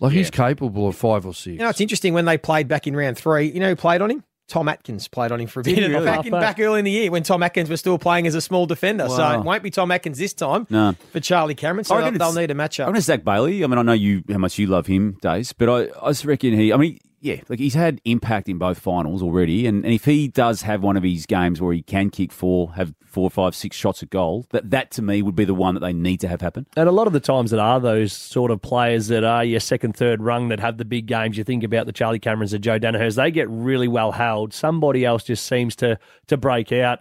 like 0.00 0.12
he's 0.12 0.30
capable 0.30 0.88
of 0.88 0.96
five 0.96 1.24
or 1.26 1.34
six. 1.34 1.46
you 1.54 1.58
know, 1.58 1.68
it's 1.68 1.80
interesting 1.80 2.14
when 2.14 2.24
they 2.24 2.38
played 2.38 2.66
back 2.68 2.86
in 2.86 2.96
round 2.96 3.16
three. 3.18 3.50
You 3.50 3.60
know 3.60 3.68
who 3.70 3.76
played 3.76 4.00
on 4.00 4.10
him? 4.10 4.24
Tom 4.46 4.68
Atkins 4.68 5.08
played 5.08 5.32
on 5.32 5.40
him 5.40 5.46
for 5.46 5.60
a 5.60 5.62
bit. 5.62 5.78
really? 5.78 6.04
Back, 6.04 6.26
in, 6.26 6.30
back 6.32 6.60
early 6.60 6.78
in 6.80 6.84
the 6.84 6.90
year 6.90 7.10
when 7.10 7.22
Tom 7.22 7.42
Atkins 7.42 7.70
was 7.70 7.80
still 7.80 7.96
playing 7.98 8.26
as 8.26 8.34
a 8.34 8.42
small 8.42 8.66
defender. 8.66 9.08
So 9.08 9.26
it 9.32 9.42
won't 9.42 9.62
be 9.62 9.70
Tom 9.70 9.90
Atkins 9.90 10.18
this 10.18 10.34
time 10.34 10.66
No. 10.68 10.94
for 11.12 11.20
Charlie 11.20 11.54
Cameron. 11.54 11.84
So 11.84 11.98
they'll, 11.98 12.10
they'll 12.12 12.34
need 12.34 12.50
a 12.50 12.54
matchup. 12.54 12.88
I 12.88 12.92
mean, 12.92 13.00
Zac 13.00 13.24
Bailey. 13.24 13.64
I 13.64 13.66
mean, 13.68 13.78
I 13.78 13.82
know 13.82 13.94
you 13.94 14.22
how 14.30 14.36
much 14.36 14.58
you 14.58 14.66
love 14.66 14.86
him, 14.86 15.16
Dace, 15.22 15.54
but 15.54 15.70
I, 15.70 15.88
I 16.06 16.10
just 16.10 16.26
reckon 16.26 16.52
he. 16.52 16.74
I 16.74 16.76
mean, 16.76 16.98
yeah, 17.24 17.40
like 17.48 17.58
he's 17.58 17.72
had 17.72 18.02
impact 18.04 18.50
in 18.50 18.58
both 18.58 18.78
finals 18.78 19.22
already, 19.22 19.66
and, 19.66 19.82
and 19.82 19.94
if 19.94 20.04
he 20.04 20.28
does 20.28 20.60
have 20.60 20.82
one 20.82 20.94
of 20.94 21.02
his 21.02 21.24
games 21.24 21.58
where 21.58 21.72
he 21.72 21.80
can 21.80 22.10
kick 22.10 22.30
four, 22.30 22.74
have 22.74 22.94
four, 23.06 23.30
five, 23.30 23.54
six 23.54 23.74
shots 23.74 24.02
at 24.02 24.10
goal, 24.10 24.46
that 24.50 24.70
that 24.70 24.90
to 24.90 25.00
me 25.00 25.22
would 25.22 25.34
be 25.34 25.46
the 25.46 25.54
one 25.54 25.72
that 25.72 25.80
they 25.80 25.94
need 25.94 26.20
to 26.20 26.28
have 26.28 26.42
happen. 26.42 26.66
And 26.76 26.86
a 26.86 26.92
lot 26.92 27.06
of 27.06 27.14
the 27.14 27.20
times 27.20 27.50
that 27.50 27.60
are 27.60 27.80
those 27.80 28.12
sort 28.12 28.50
of 28.50 28.60
players 28.60 29.08
that 29.08 29.24
are 29.24 29.42
your 29.42 29.60
second, 29.60 29.96
third 29.96 30.20
rung 30.20 30.48
that 30.48 30.60
have 30.60 30.76
the 30.76 30.84
big 30.84 31.06
games. 31.06 31.38
You 31.38 31.44
think 31.44 31.64
about 31.64 31.86
the 31.86 31.92
Charlie 31.92 32.20
Camerons, 32.20 32.50
the 32.50 32.58
Joe 32.58 32.78
Danihers, 32.78 33.16
they 33.16 33.30
get 33.30 33.48
really 33.48 33.88
well 33.88 34.12
held. 34.12 34.52
Somebody 34.52 35.06
else 35.06 35.24
just 35.24 35.46
seems 35.46 35.74
to 35.76 35.98
to 36.26 36.36
break 36.36 36.72
out. 36.72 36.98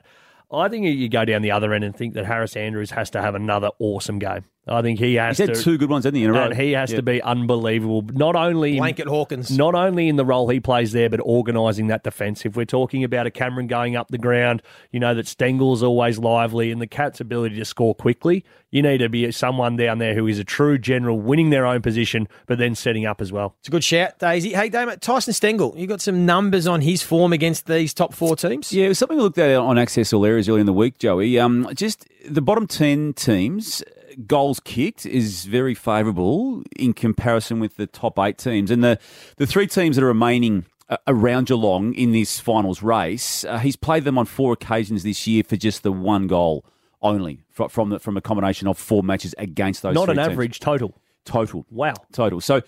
I 0.49 0.69
think 0.69 0.86
you 0.86 1.09
go 1.09 1.25
down 1.25 1.41
the 1.41 1.51
other 1.51 1.73
end 1.73 1.83
and 1.83 1.93
think 1.93 2.13
that 2.13 2.25
Harris 2.25 2.55
Andrews 2.55 2.91
has 2.91 3.09
to 3.09 3.21
have 3.21 3.36
another 3.36 3.71
awesome 3.79 4.19
game. 4.19 4.45
I 4.65 4.82
think 4.82 4.97
he 4.97 5.15
has 5.15 5.38
He's 5.38 5.47
had 5.47 5.56
to. 5.58 5.62
two 5.62 5.78
good 5.78 5.89
ones, 5.89 6.06
hasn't 6.06 6.15
he, 6.17 6.23
in 6.23 6.30
a 6.30 6.34
row? 6.34 6.45
and 6.45 6.56
he 6.58 6.71
has 6.71 6.89
Yeah. 6.91 6.97
to 6.97 7.04
be 7.04 7.21
unbelievable. 7.21 8.06
Not 8.13 8.38
only 8.38 8.71
in- 8.71 8.78
Blanket 8.78 9.08
Hawkins. 9.08 9.52
not 9.58 9.76
only 9.76 10.08
in 10.08 10.15
the 10.15 10.23
role 10.23 10.47
he 10.47 10.62
plays 10.62 10.93
there, 10.93 11.10
but 11.10 11.19
organising 11.23 11.88
that 11.88 12.04
defence. 12.06 12.45
If 12.45 12.56
we're 12.56 12.63
talking 12.63 13.04
about 13.04 13.28
a 13.28 13.32
Cameron 13.32 13.67
going 13.67 13.97
up 13.97 14.08
the 14.10 14.17
ground, 14.17 14.62
you 14.91 15.02
know 15.02 15.13
that 15.15 15.28
Stengle's 15.28 15.84
always 15.84 16.17
lively, 16.17 16.71
and 16.71 16.82
the 16.82 16.88
Cats' 16.88 17.19
ability 17.19 17.58
to 17.58 17.65
score 17.65 17.93
quickly. 17.93 18.45
You 18.71 18.82
need 18.82 18.99
to 18.99 19.10
be 19.10 19.30
someone 19.34 19.76
down 19.76 19.97
there 19.99 20.15
who 20.15 20.26
is 20.28 20.39
a 20.39 20.43
true 20.45 20.78
general, 20.78 21.19
winning 21.19 21.49
their 21.49 21.65
own 21.65 21.82
position, 21.82 22.28
but 22.47 22.58
then 22.58 22.73
setting 22.73 23.06
up 23.06 23.19
as 23.21 23.32
well. 23.34 23.56
It's 23.60 23.67
a 23.67 23.71
good 23.71 23.84
shout, 23.84 24.17
Daisy. 24.17 24.54
Hey, 24.54 24.69
Damon, 24.69 24.97
Tyson 24.99 25.34
Stengle, 25.34 25.78
you 25.78 25.88
got 25.88 25.99
some 26.02 26.26
numbers 26.26 26.65
on 26.67 26.80
his 26.82 27.04
form 27.04 27.34
against 27.34 27.67
these 27.67 27.93
top 27.93 28.13
four 28.13 28.36
teams? 28.38 28.71
Yeah, 28.71 28.86
it 28.86 28.88
was 28.89 28.97
something 28.99 29.17
we 29.17 29.23
looked 29.23 29.38
at 29.38 29.54
on 29.58 29.78
Access 29.78 30.13
All 30.13 30.26
Areas 30.26 30.47
earlier 30.47 30.62
in 30.62 30.65
the 30.67 30.73
week, 30.73 30.97
Joey. 30.99 31.38
Um, 31.38 31.67
just 31.76 32.08
the 32.28 32.41
bottom 32.41 32.65
10 32.65 33.13
teams, 33.13 33.84
goals 34.28 34.60
kicked 34.60 35.06
is 35.06 35.45
very 35.45 35.73
favourable 35.73 36.63
in 36.76 36.93
comparison 36.93 37.60
with 37.60 37.78
the 37.78 37.88
top 37.88 38.17
eight 38.19 38.38
teams. 38.38 38.71
And 38.71 38.84
the, 38.84 38.99
the 39.38 39.47
three 39.47 39.67
teams 39.67 39.95
that 39.95 40.04
are 40.04 40.08
remaining 40.08 40.65
uh, 40.89 40.97
around 41.08 41.47
Geelong 41.47 41.93
in 41.93 42.12
this 42.12 42.39
finals 42.39 42.82
race, 42.82 43.43
uh, 43.45 43.60
he's 43.60 43.76
played 43.76 44.04
them 44.04 44.17
on 44.17 44.26
four 44.26 44.54
occasions 44.54 45.04
this 45.04 45.26
year 45.28 45.43
for 45.43 45.56
just 45.56 45.84
the 45.84 45.91
one 45.91 46.28
goal 46.28 46.65
only 47.02 47.39
fro- 47.49 47.69
from, 47.69 47.89
the, 47.89 47.99
from 47.99 48.17
a 48.17 48.21
combination 48.21 48.67
of 48.67 48.78
four 48.78 49.04
matches 49.04 49.34
against 49.38 49.82
those 49.82 49.95
Not 49.95 50.10
an 50.10 50.17
teams. 50.17 50.28
average 50.30 50.60
total. 50.60 50.93
Total. 51.26 51.65
Wow. 51.71 51.93
Total. 52.12 52.41
So 52.41 52.62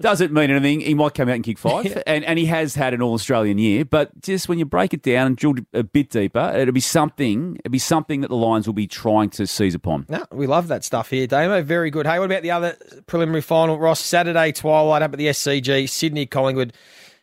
doesn't 0.00 0.32
mean 0.32 0.50
anything. 0.50 0.80
He 0.80 0.94
might 0.94 1.14
come 1.14 1.28
out 1.28 1.34
and 1.34 1.44
kick 1.44 1.58
five, 1.58 2.02
and, 2.06 2.24
and 2.24 2.38
he 2.38 2.46
has 2.46 2.74
had 2.74 2.94
an 2.94 3.02
All 3.02 3.14
Australian 3.14 3.58
year. 3.58 3.84
But 3.84 4.20
just 4.20 4.48
when 4.48 4.58
you 4.58 4.64
break 4.64 4.94
it 4.94 5.02
down 5.02 5.26
and 5.26 5.36
drill 5.36 5.54
a 5.72 5.82
bit 5.82 6.10
deeper, 6.10 6.52
it'll 6.54 6.72
be 6.72 6.80
something. 6.80 7.56
It'll 7.56 7.70
be 7.70 7.78
something 7.78 8.22
that 8.22 8.28
the 8.28 8.36
Lions 8.36 8.66
will 8.66 8.74
be 8.74 8.86
trying 8.86 9.30
to 9.30 9.46
seize 9.46 9.74
upon. 9.74 10.06
No, 10.08 10.24
we 10.32 10.46
love 10.46 10.68
that 10.68 10.84
stuff 10.84 11.10
here, 11.10 11.26
Damo. 11.26 11.62
Very 11.62 11.90
good. 11.90 12.06
Hey, 12.06 12.18
what 12.18 12.26
about 12.26 12.42
the 12.42 12.50
other 12.50 12.76
preliminary 13.06 13.42
final, 13.42 13.78
Ross? 13.78 14.00
Saturday 14.00 14.52
twilight 14.52 15.02
up 15.02 15.12
at 15.12 15.18
the 15.18 15.26
SCG, 15.26 15.88
Sydney 15.88 16.26
Collingwood. 16.26 16.72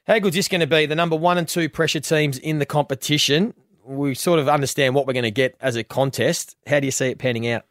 How 0.08 0.18
good's 0.20 0.36
this 0.36 0.48
going 0.48 0.62
to 0.62 0.68
be? 0.68 0.86
The 0.86 0.96
number 0.96 1.16
one 1.16 1.38
and 1.38 1.48
two 1.48 1.70
pressure 1.70 2.00
teams 2.00 2.38
in 2.38 2.60
the 2.60 2.66
competition. 2.66 3.54
We 3.84 4.16
sort 4.16 4.40
of 4.40 4.48
understand 4.48 4.96
what 4.96 5.08
we're 5.08 5.14
going 5.14 5.24
to 5.24 5.32
get 5.32 5.56
as 5.62 5.76
a 5.76 5.84
contest. 5.84 6.56
How 6.68 6.80
do 6.80 6.86
you 6.86 6.92
see 6.92 7.08
it 7.08 7.18
panning 7.18 7.48
out? 7.48 7.66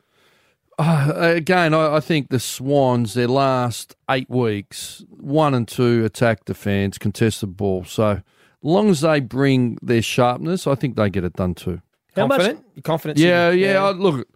Uh, 0.78 1.12
again, 1.34 1.74
I, 1.74 1.96
I 1.96 2.00
think 2.00 2.28
the 2.30 2.38
Swans, 2.38 3.14
their 3.14 3.26
last 3.28 3.96
eight 4.08 4.30
weeks, 4.30 5.02
one 5.10 5.52
and 5.54 5.66
two 5.66 6.04
attack 6.04 6.44
defence, 6.44 6.98
contested 6.98 7.56
ball. 7.56 7.84
So 7.84 8.22
long 8.62 8.88
as 8.90 9.00
they 9.00 9.18
bring 9.20 9.76
their 9.82 10.02
sharpness, 10.02 10.66
I 10.68 10.76
think 10.76 10.94
they 10.96 11.10
get 11.10 11.24
it 11.24 11.32
done 11.34 11.54
too. 11.54 11.80
How 12.14 12.26
much- 12.26 12.38
Confident? 12.38 12.66
You 12.76 12.82
confident? 12.82 13.18
Yeah, 13.18 13.50
Sydney? 13.50 13.64
yeah. 13.66 13.82
I, 13.84 13.90
look, 13.90 14.28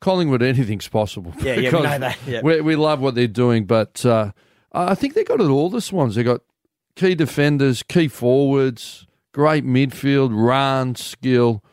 Collingwood, 0.00 0.42
anything's 0.42 0.86
possible. 0.86 1.32
Yeah, 1.40 1.54
yeah, 1.54 1.74
we 1.74 1.82
know 1.82 1.98
that, 1.98 2.18
yeah. 2.26 2.40
We, 2.42 2.60
we 2.60 2.76
love 2.76 3.00
what 3.00 3.16
they're 3.16 3.26
doing, 3.26 3.64
but 3.66 4.04
uh, 4.06 4.30
I 4.70 4.94
think 4.94 5.14
they 5.14 5.24
got 5.24 5.40
it 5.40 5.48
all. 5.48 5.68
The 5.68 5.80
Swans, 5.80 6.14
they 6.14 6.22
got 6.22 6.42
key 6.94 7.16
defenders, 7.16 7.82
key 7.82 8.06
forwards, 8.06 9.06
great 9.32 9.64
midfield, 9.64 10.30
run, 10.32 10.94
skill. 10.94 11.64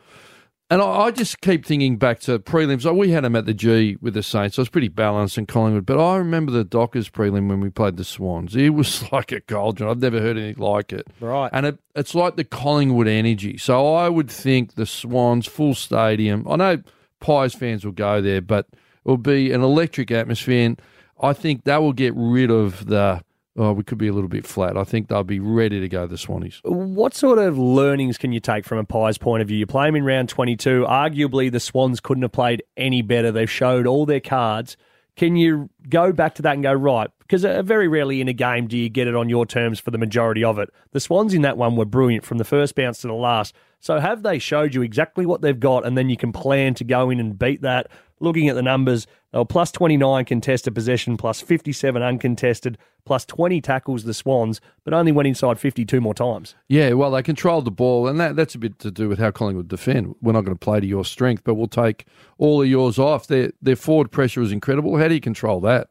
And 0.68 0.82
I, 0.82 0.86
I 0.86 1.10
just 1.12 1.40
keep 1.40 1.64
thinking 1.64 1.96
back 1.96 2.18
to 2.20 2.38
prelims. 2.38 2.84
Like 2.84 2.96
we 2.96 3.10
had 3.12 3.24
them 3.24 3.36
at 3.36 3.46
the 3.46 3.54
G 3.54 3.96
with 4.00 4.14
the 4.14 4.22
Saints. 4.22 4.56
So 4.56 4.60
it 4.60 4.62
was 4.62 4.68
pretty 4.68 4.88
balanced 4.88 5.38
in 5.38 5.46
Collingwood. 5.46 5.86
But 5.86 6.02
I 6.04 6.16
remember 6.16 6.50
the 6.50 6.64
Dockers 6.64 7.08
prelim 7.08 7.48
when 7.48 7.60
we 7.60 7.70
played 7.70 7.96
the 7.96 8.04
Swans. 8.04 8.56
It 8.56 8.70
was 8.70 9.10
like 9.12 9.30
a 9.30 9.40
cauldron. 9.40 9.88
I've 9.88 10.00
never 10.00 10.20
heard 10.20 10.36
anything 10.36 10.62
like 10.62 10.92
it. 10.92 11.06
Right. 11.20 11.50
And 11.52 11.66
it, 11.66 11.78
it's 11.94 12.14
like 12.14 12.36
the 12.36 12.44
Collingwood 12.44 13.06
energy. 13.06 13.58
So 13.58 13.94
I 13.94 14.08
would 14.08 14.30
think 14.30 14.74
the 14.74 14.86
Swans, 14.86 15.46
full 15.46 15.74
stadium. 15.74 16.46
I 16.48 16.56
know 16.56 16.82
Pies 17.20 17.54
fans 17.54 17.84
will 17.84 17.92
go 17.92 18.20
there, 18.20 18.40
but 18.40 18.66
it 18.72 18.78
will 19.04 19.16
be 19.18 19.52
an 19.52 19.62
electric 19.62 20.10
atmosphere. 20.10 20.66
And 20.66 20.82
I 21.20 21.32
think 21.32 21.64
that 21.64 21.80
will 21.80 21.92
get 21.92 22.12
rid 22.16 22.50
of 22.50 22.86
the, 22.86 23.22
oh, 23.56 23.72
we 23.72 23.82
could 23.82 23.98
be 23.98 24.08
a 24.08 24.12
little 24.12 24.28
bit 24.28 24.46
flat. 24.46 24.76
I 24.76 24.84
think 24.84 25.08
they'll 25.08 25.24
be 25.24 25.40
ready 25.40 25.80
to 25.80 25.88
go, 25.88 26.06
the 26.06 26.16
Swannies. 26.16 26.60
What 26.64 27.14
sort 27.14 27.38
of 27.38 27.58
learnings 27.58 28.18
can 28.18 28.32
you 28.32 28.40
take 28.40 28.64
from 28.64 28.78
a 28.78 28.84
Pies 28.84 29.18
point 29.18 29.42
of 29.42 29.48
view? 29.48 29.58
You 29.58 29.66
play 29.66 29.86
them 29.86 29.96
in 29.96 30.04
round 30.04 30.28
22. 30.28 30.84
Arguably, 30.88 31.50
the 31.50 31.60
Swans 31.60 32.00
couldn't 32.00 32.22
have 32.22 32.32
played 32.32 32.62
any 32.76 33.02
better. 33.02 33.32
They've 33.32 33.50
showed 33.50 33.86
all 33.86 34.06
their 34.06 34.20
cards. 34.20 34.76
can 35.16 35.36
you 35.36 35.70
go 35.88 36.12
back 36.12 36.34
to 36.36 36.42
that 36.42 36.54
and 36.54 36.62
go 36.62 36.72
right? 36.72 37.10
Because 37.20 37.44
uh, 37.44 37.62
very 37.62 37.88
rarely 37.88 38.20
in 38.20 38.28
a 38.28 38.32
game 38.32 38.66
do 38.68 38.76
you 38.76 38.88
get 38.88 39.08
it 39.08 39.16
on 39.16 39.28
your 39.28 39.46
terms 39.46 39.80
for 39.80 39.90
the 39.90 39.98
majority 39.98 40.44
of 40.44 40.58
it. 40.58 40.68
The 40.92 41.00
Swans 41.00 41.34
in 41.34 41.42
that 41.42 41.56
one 41.56 41.76
were 41.76 41.84
brilliant 41.84 42.24
from 42.24 42.38
the 42.38 42.44
first 42.44 42.74
bounce 42.74 43.00
to 43.00 43.08
the 43.08 43.14
last. 43.14 43.54
So 43.86 44.00
have 44.00 44.24
they 44.24 44.40
showed 44.40 44.74
you 44.74 44.82
exactly 44.82 45.26
what 45.26 45.42
they've 45.42 45.60
got, 45.60 45.86
and 45.86 45.96
then 45.96 46.10
you 46.10 46.16
can 46.16 46.32
plan 46.32 46.74
to 46.74 46.82
go 46.82 47.08
in 47.08 47.20
and 47.20 47.38
beat 47.38 47.62
that? 47.62 47.86
Looking 48.18 48.48
at 48.48 48.56
the 48.56 48.62
numbers, 48.62 49.06
they 49.30 49.38
were 49.38 49.44
plus 49.44 49.70
29 49.70 50.24
contested 50.24 50.74
possession, 50.74 51.16
plus 51.16 51.40
57 51.40 52.02
uncontested, 52.02 52.78
plus 53.04 53.24
20 53.24 53.60
tackles 53.60 54.02
the 54.02 54.12
Swans, 54.12 54.60
but 54.82 54.92
only 54.92 55.12
went 55.12 55.28
inside 55.28 55.60
52 55.60 56.00
more 56.00 56.14
times. 56.14 56.56
Yeah, 56.66 56.94
well, 56.94 57.12
they 57.12 57.22
controlled 57.22 57.64
the 57.64 57.70
ball, 57.70 58.08
and 58.08 58.18
that, 58.18 58.34
that's 58.34 58.56
a 58.56 58.58
bit 58.58 58.80
to 58.80 58.90
do 58.90 59.08
with 59.08 59.20
how 59.20 59.30
Collingwood 59.30 59.68
defend. 59.68 60.16
We're 60.20 60.32
not 60.32 60.44
going 60.44 60.56
to 60.56 60.64
play 60.64 60.80
to 60.80 60.86
your 60.86 61.04
strength, 61.04 61.44
but 61.44 61.54
we'll 61.54 61.68
take 61.68 62.06
all 62.38 62.62
of 62.62 62.66
yours 62.66 62.98
off. 62.98 63.28
Their, 63.28 63.52
their 63.62 63.76
forward 63.76 64.10
pressure 64.10 64.40
was 64.40 64.50
incredible. 64.50 64.98
How 64.98 65.06
do 65.06 65.14
you 65.14 65.20
control 65.20 65.60
that? 65.60 65.90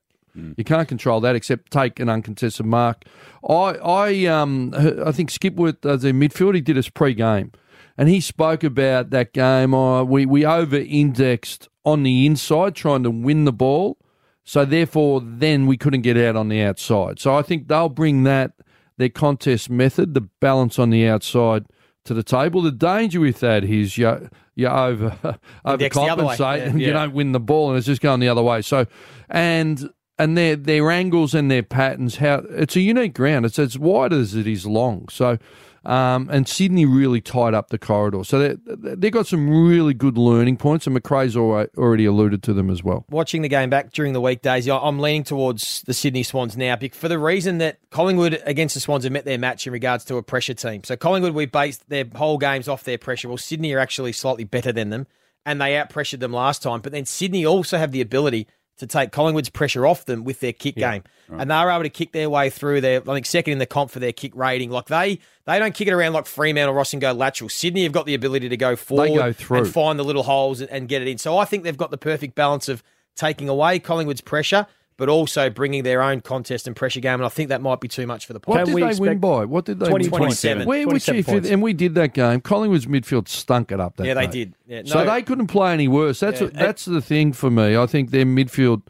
You 0.57 0.65
can't 0.65 0.87
control 0.87 1.21
that 1.21 1.35
except 1.35 1.71
take 1.71 1.99
an 1.99 2.09
uncontested 2.09 2.65
mark. 2.65 3.05
I 3.47 3.77
I 3.83 4.25
um 4.25 4.73
I 4.75 5.13
think 5.13 5.31
Skipworth 5.31 5.85
as 5.85 6.03
a 6.03 6.11
midfield 6.11 6.55
he 6.55 6.61
did 6.61 6.77
us 6.77 6.89
pre-game, 6.89 7.53
and 7.97 8.09
he 8.09 8.19
spoke 8.19 8.63
about 8.63 9.09
that 9.11 9.33
game. 9.33 9.73
Oh, 9.73 10.03
we 10.03 10.25
we 10.25 10.45
over-indexed 10.45 11.69
on 11.83 12.03
the 12.03 12.25
inside 12.25 12.75
trying 12.75 13.03
to 13.03 13.11
win 13.11 13.45
the 13.45 13.53
ball, 13.53 13.97
so 14.43 14.65
therefore 14.65 15.21
then 15.23 15.67
we 15.67 15.77
couldn't 15.77 16.01
get 16.01 16.17
out 16.17 16.35
on 16.35 16.49
the 16.49 16.61
outside. 16.61 17.19
So 17.19 17.35
I 17.35 17.41
think 17.41 17.67
they'll 17.67 17.89
bring 17.89 18.23
that 18.23 18.53
their 18.97 19.09
contest 19.09 19.69
method, 19.69 20.13
the 20.13 20.21
balance 20.39 20.79
on 20.79 20.89
the 20.89 21.07
outside. 21.07 21.65
To 22.05 22.13
the 22.13 22.21
table. 22.21 22.61
The 22.61 22.71
danger 22.71 23.19
with 23.19 23.39
that 23.39 23.63
is 23.63 23.97
you 23.97 24.29
you 24.53 24.67
over 24.67 25.17
overcompensate 25.65 26.57
yeah. 26.59 26.63
and 26.65 26.79
you 26.79 26.93
don't 26.93 27.13
win 27.13 27.31
the 27.31 27.39
ball, 27.39 27.69
and 27.69 27.79
it's 27.79 27.87
just 27.87 27.99
going 27.99 28.19
the 28.19 28.29
other 28.29 28.43
way. 28.43 28.61
So, 28.61 28.85
and 29.27 29.89
and 30.17 30.37
their 30.37 30.55
their 30.55 30.91
angles 30.91 31.33
and 31.33 31.51
their 31.51 31.63
patterns, 31.63 32.17
how 32.17 32.43
it's 32.49 32.75
a 32.75 32.81
unique 32.81 33.13
ground. 33.13 33.45
It's 33.45 33.59
as 33.59 33.77
wide 33.77 34.13
as 34.13 34.35
it 34.35 34.47
is 34.47 34.65
long. 34.65 35.09
So, 35.09 35.37
um, 35.85 36.29
and 36.31 36.47
Sydney 36.47 36.85
really 36.85 37.21
tied 37.21 37.53
up 37.53 37.69
the 37.69 37.77
corridor. 37.77 38.23
So 38.23 38.39
they 38.39 38.95
they 38.95 39.11
got 39.11 39.27
some 39.27 39.49
really 39.49 39.93
good 39.93 40.17
learning 40.17 40.57
points, 40.57 40.87
and 40.87 40.95
McRae's 40.95 41.35
already 41.35 42.05
alluded 42.05 42.41
to 42.43 42.53
them 42.53 42.69
as 42.69 42.83
well. 42.83 43.05
watching 43.09 43.41
the 43.41 43.49
game 43.49 43.69
back 43.69 43.91
during 43.91 44.13
the 44.13 44.21
weekdays, 44.21 44.67
I'm 44.67 44.99
leaning 44.99 45.23
towards 45.23 45.83
the 45.83 45.93
Sydney 45.93 46.23
Swans 46.23 46.57
now 46.57 46.77
for 46.93 47.07
the 47.07 47.19
reason 47.19 47.59
that 47.59 47.77
Collingwood 47.91 48.41
against 48.45 48.75
the 48.75 48.81
Swans 48.81 49.03
have 49.03 49.13
met 49.13 49.25
their 49.25 49.37
match 49.37 49.67
in 49.67 49.73
regards 49.73 50.03
to 50.05 50.17
a 50.17 50.23
pressure 50.23 50.53
team. 50.53 50.83
So 50.83 50.95
Collingwood, 50.95 51.33
we 51.33 51.45
based 51.45 51.87
their 51.89 52.05
whole 52.15 52.37
games 52.37 52.67
off 52.67 52.83
their 52.83 52.97
pressure. 52.97 53.27
Well, 53.27 53.37
Sydney 53.37 53.73
are 53.73 53.79
actually 53.79 54.13
slightly 54.13 54.43
better 54.43 54.71
than 54.71 54.89
them, 54.89 55.07
and 55.45 55.61
they 55.61 55.77
out 55.77 55.89
pressured 55.89 56.19
them 56.19 56.33
last 56.33 56.63
time. 56.63 56.81
But 56.81 56.91
then 56.93 57.05
Sydney 57.05 57.45
also 57.45 57.77
have 57.77 57.91
the 57.91 58.01
ability 58.01 58.47
to 58.77 58.87
take 58.87 59.11
Collingwood's 59.11 59.49
pressure 59.49 59.85
off 59.87 60.05
them 60.05 60.23
with 60.23 60.39
their 60.41 60.51
kick 60.53 60.75
game, 60.75 61.03
and 61.29 61.49
they 61.49 61.55
were 61.55 61.71
able 61.71 61.83
to 61.83 61.89
kick 61.89 62.11
their 62.11 62.29
way 62.29 62.49
through. 62.49 62.81
Their 62.81 63.01
I 63.01 63.13
think 63.13 63.25
second 63.25 63.53
in 63.53 63.59
the 63.59 63.65
comp 63.65 63.89
for 63.91 63.99
their 63.99 64.11
kick 64.11 64.35
rating. 64.35 64.69
Like 64.69 64.85
they 64.87 65.19
they 65.45 65.59
don't 65.59 65.73
kick 65.73 65.87
it 65.87 65.93
around 65.93 66.13
like 66.13 66.25
Fremantle 66.25 66.73
Ross 66.75 66.93
and 66.93 67.01
go 67.01 67.11
lateral. 67.13 67.49
Sydney 67.49 67.83
have 67.83 67.91
got 67.91 68.05
the 68.05 68.13
ability 68.15 68.49
to 68.49 68.57
go 68.57 68.75
forward 68.75 69.09
go 69.15 69.33
through. 69.33 69.59
and 69.59 69.67
find 69.67 69.97
the 69.97 70.03
little 70.03 70.23
holes 70.23 70.59
and- 70.61 70.69
and 70.69 70.87
get 70.89 71.01
it 71.01 71.07
in. 71.07 71.17
So 71.17 71.37
I 71.37 71.45
think 71.45 71.63
they've 71.63 71.77
got 71.77 71.91
the 71.91 71.97
perfect 71.97 72.35
balance 72.35 72.67
of 72.67 72.83
taking 73.15 73.47
away 73.47 73.79
Collingwood's 73.79 74.21
pressure, 74.21 74.67
but 74.97 75.09
also 75.09 75.49
bringing 75.49 75.83
their 75.83 76.01
own 76.01 76.21
contest 76.21 76.67
and 76.67 76.75
pressure 76.75 76.99
game. 76.99 77.15
And 77.15 77.25
I 77.25 77.29
think 77.29 77.49
that 77.49 77.61
might 77.61 77.81
be 77.81 77.87
too 77.87 78.07
much 78.07 78.25
for 78.25 78.33
the 78.33 78.39
What 78.45 78.57
Pies. 78.57 78.65
Can 78.65 78.75
did 78.75 78.75
we 78.75 78.93
they 78.93 78.99
win 78.99 79.19
by? 79.19 79.45
What 79.45 79.65
did 79.65 79.79
they 79.79 79.87
20 79.87 80.09
win 80.09 80.17
27. 80.19 80.65
Where, 80.67 80.87
which, 80.87 81.05
27 81.05 81.37
if 81.37 81.45
it, 81.45 81.51
and 81.53 81.61
we 81.61 81.73
did 81.73 81.95
that 81.95 82.13
game. 82.13 82.41
Collingwood's 82.41 82.85
midfield 82.85 83.27
stunk 83.27 83.71
it 83.71 83.79
up 83.79 83.97
that 83.97 84.05
Yeah, 84.07 84.13
they 84.13 84.27
day. 84.27 84.31
did. 84.31 84.53
Yeah, 84.67 84.81
So 84.85 85.05
they 85.05 85.21
couldn't 85.21 85.47
play 85.47 85.73
any 85.73 85.87
worse. 85.87 86.19
That's 86.19 86.41
Yeah, 86.41 86.49
that's 86.53 86.85
the 86.85 87.01
thing 87.01 87.33
for 87.33 87.49
me. 87.51 87.75
I 87.77 87.85
think 87.85 88.11
their 88.11 88.25
midfield 88.25 88.83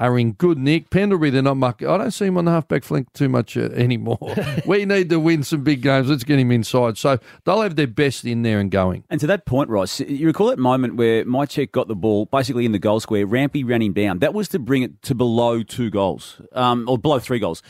are 0.00 0.18
in 0.18 0.32
good 0.32 0.58
nick. 0.58 0.88
Pendlebury, 0.88 1.30
they're 1.30 1.42
not 1.42 1.58
mucking. 1.58 1.86
I 1.86 1.98
don't 1.98 2.10
see 2.10 2.24
him 2.24 2.38
on 2.38 2.46
the 2.46 2.50
halfback 2.50 2.82
flank 2.82 3.12
too 3.12 3.28
much 3.28 3.56
uh, 3.56 3.60
anymore. 3.74 4.34
we 4.66 4.84
need 4.86 5.10
to 5.10 5.20
win 5.20 5.42
some 5.44 5.62
big 5.62 5.82
games. 5.82 6.08
Let's 6.08 6.24
get 6.24 6.38
him 6.38 6.50
inside. 6.50 6.96
So 6.96 7.18
they'll 7.44 7.60
have 7.60 7.76
their 7.76 7.86
best 7.86 8.24
in 8.24 8.42
there 8.42 8.58
and 8.58 8.70
going. 8.70 9.04
And 9.10 9.20
to 9.20 9.26
that 9.28 9.44
point, 9.44 9.68
Ross, 9.68 10.00
you 10.00 10.26
recall 10.26 10.48
that 10.48 10.58
moment 10.58 10.96
where 10.96 11.24
Mihocek 11.24 11.70
got 11.70 11.86
the 11.86 11.94
ball 11.94 12.24
basically 12.26 12.64
in 12.64 12.72
the 12.72 12.78
goal 12.78 12.98
square, 12.98 13.26
Rampy 13.26 13.62
ran 13.62 13.82
him 13.82 13.92
down. 13.92 14.20
That 14.20 14.32
was 14.32 14.48
to 14.48 14.58
bring 14.58 14.82
it 14.82 15.02
to 15.02 15.14
below 15.14 15.62
two 15.62 15.90
goals, 15.90 16.40
um, 16.52 16.88
or 16.88 16.96
below 16.96 17.18
three 17.18 17.38
goals. 17.38 17.62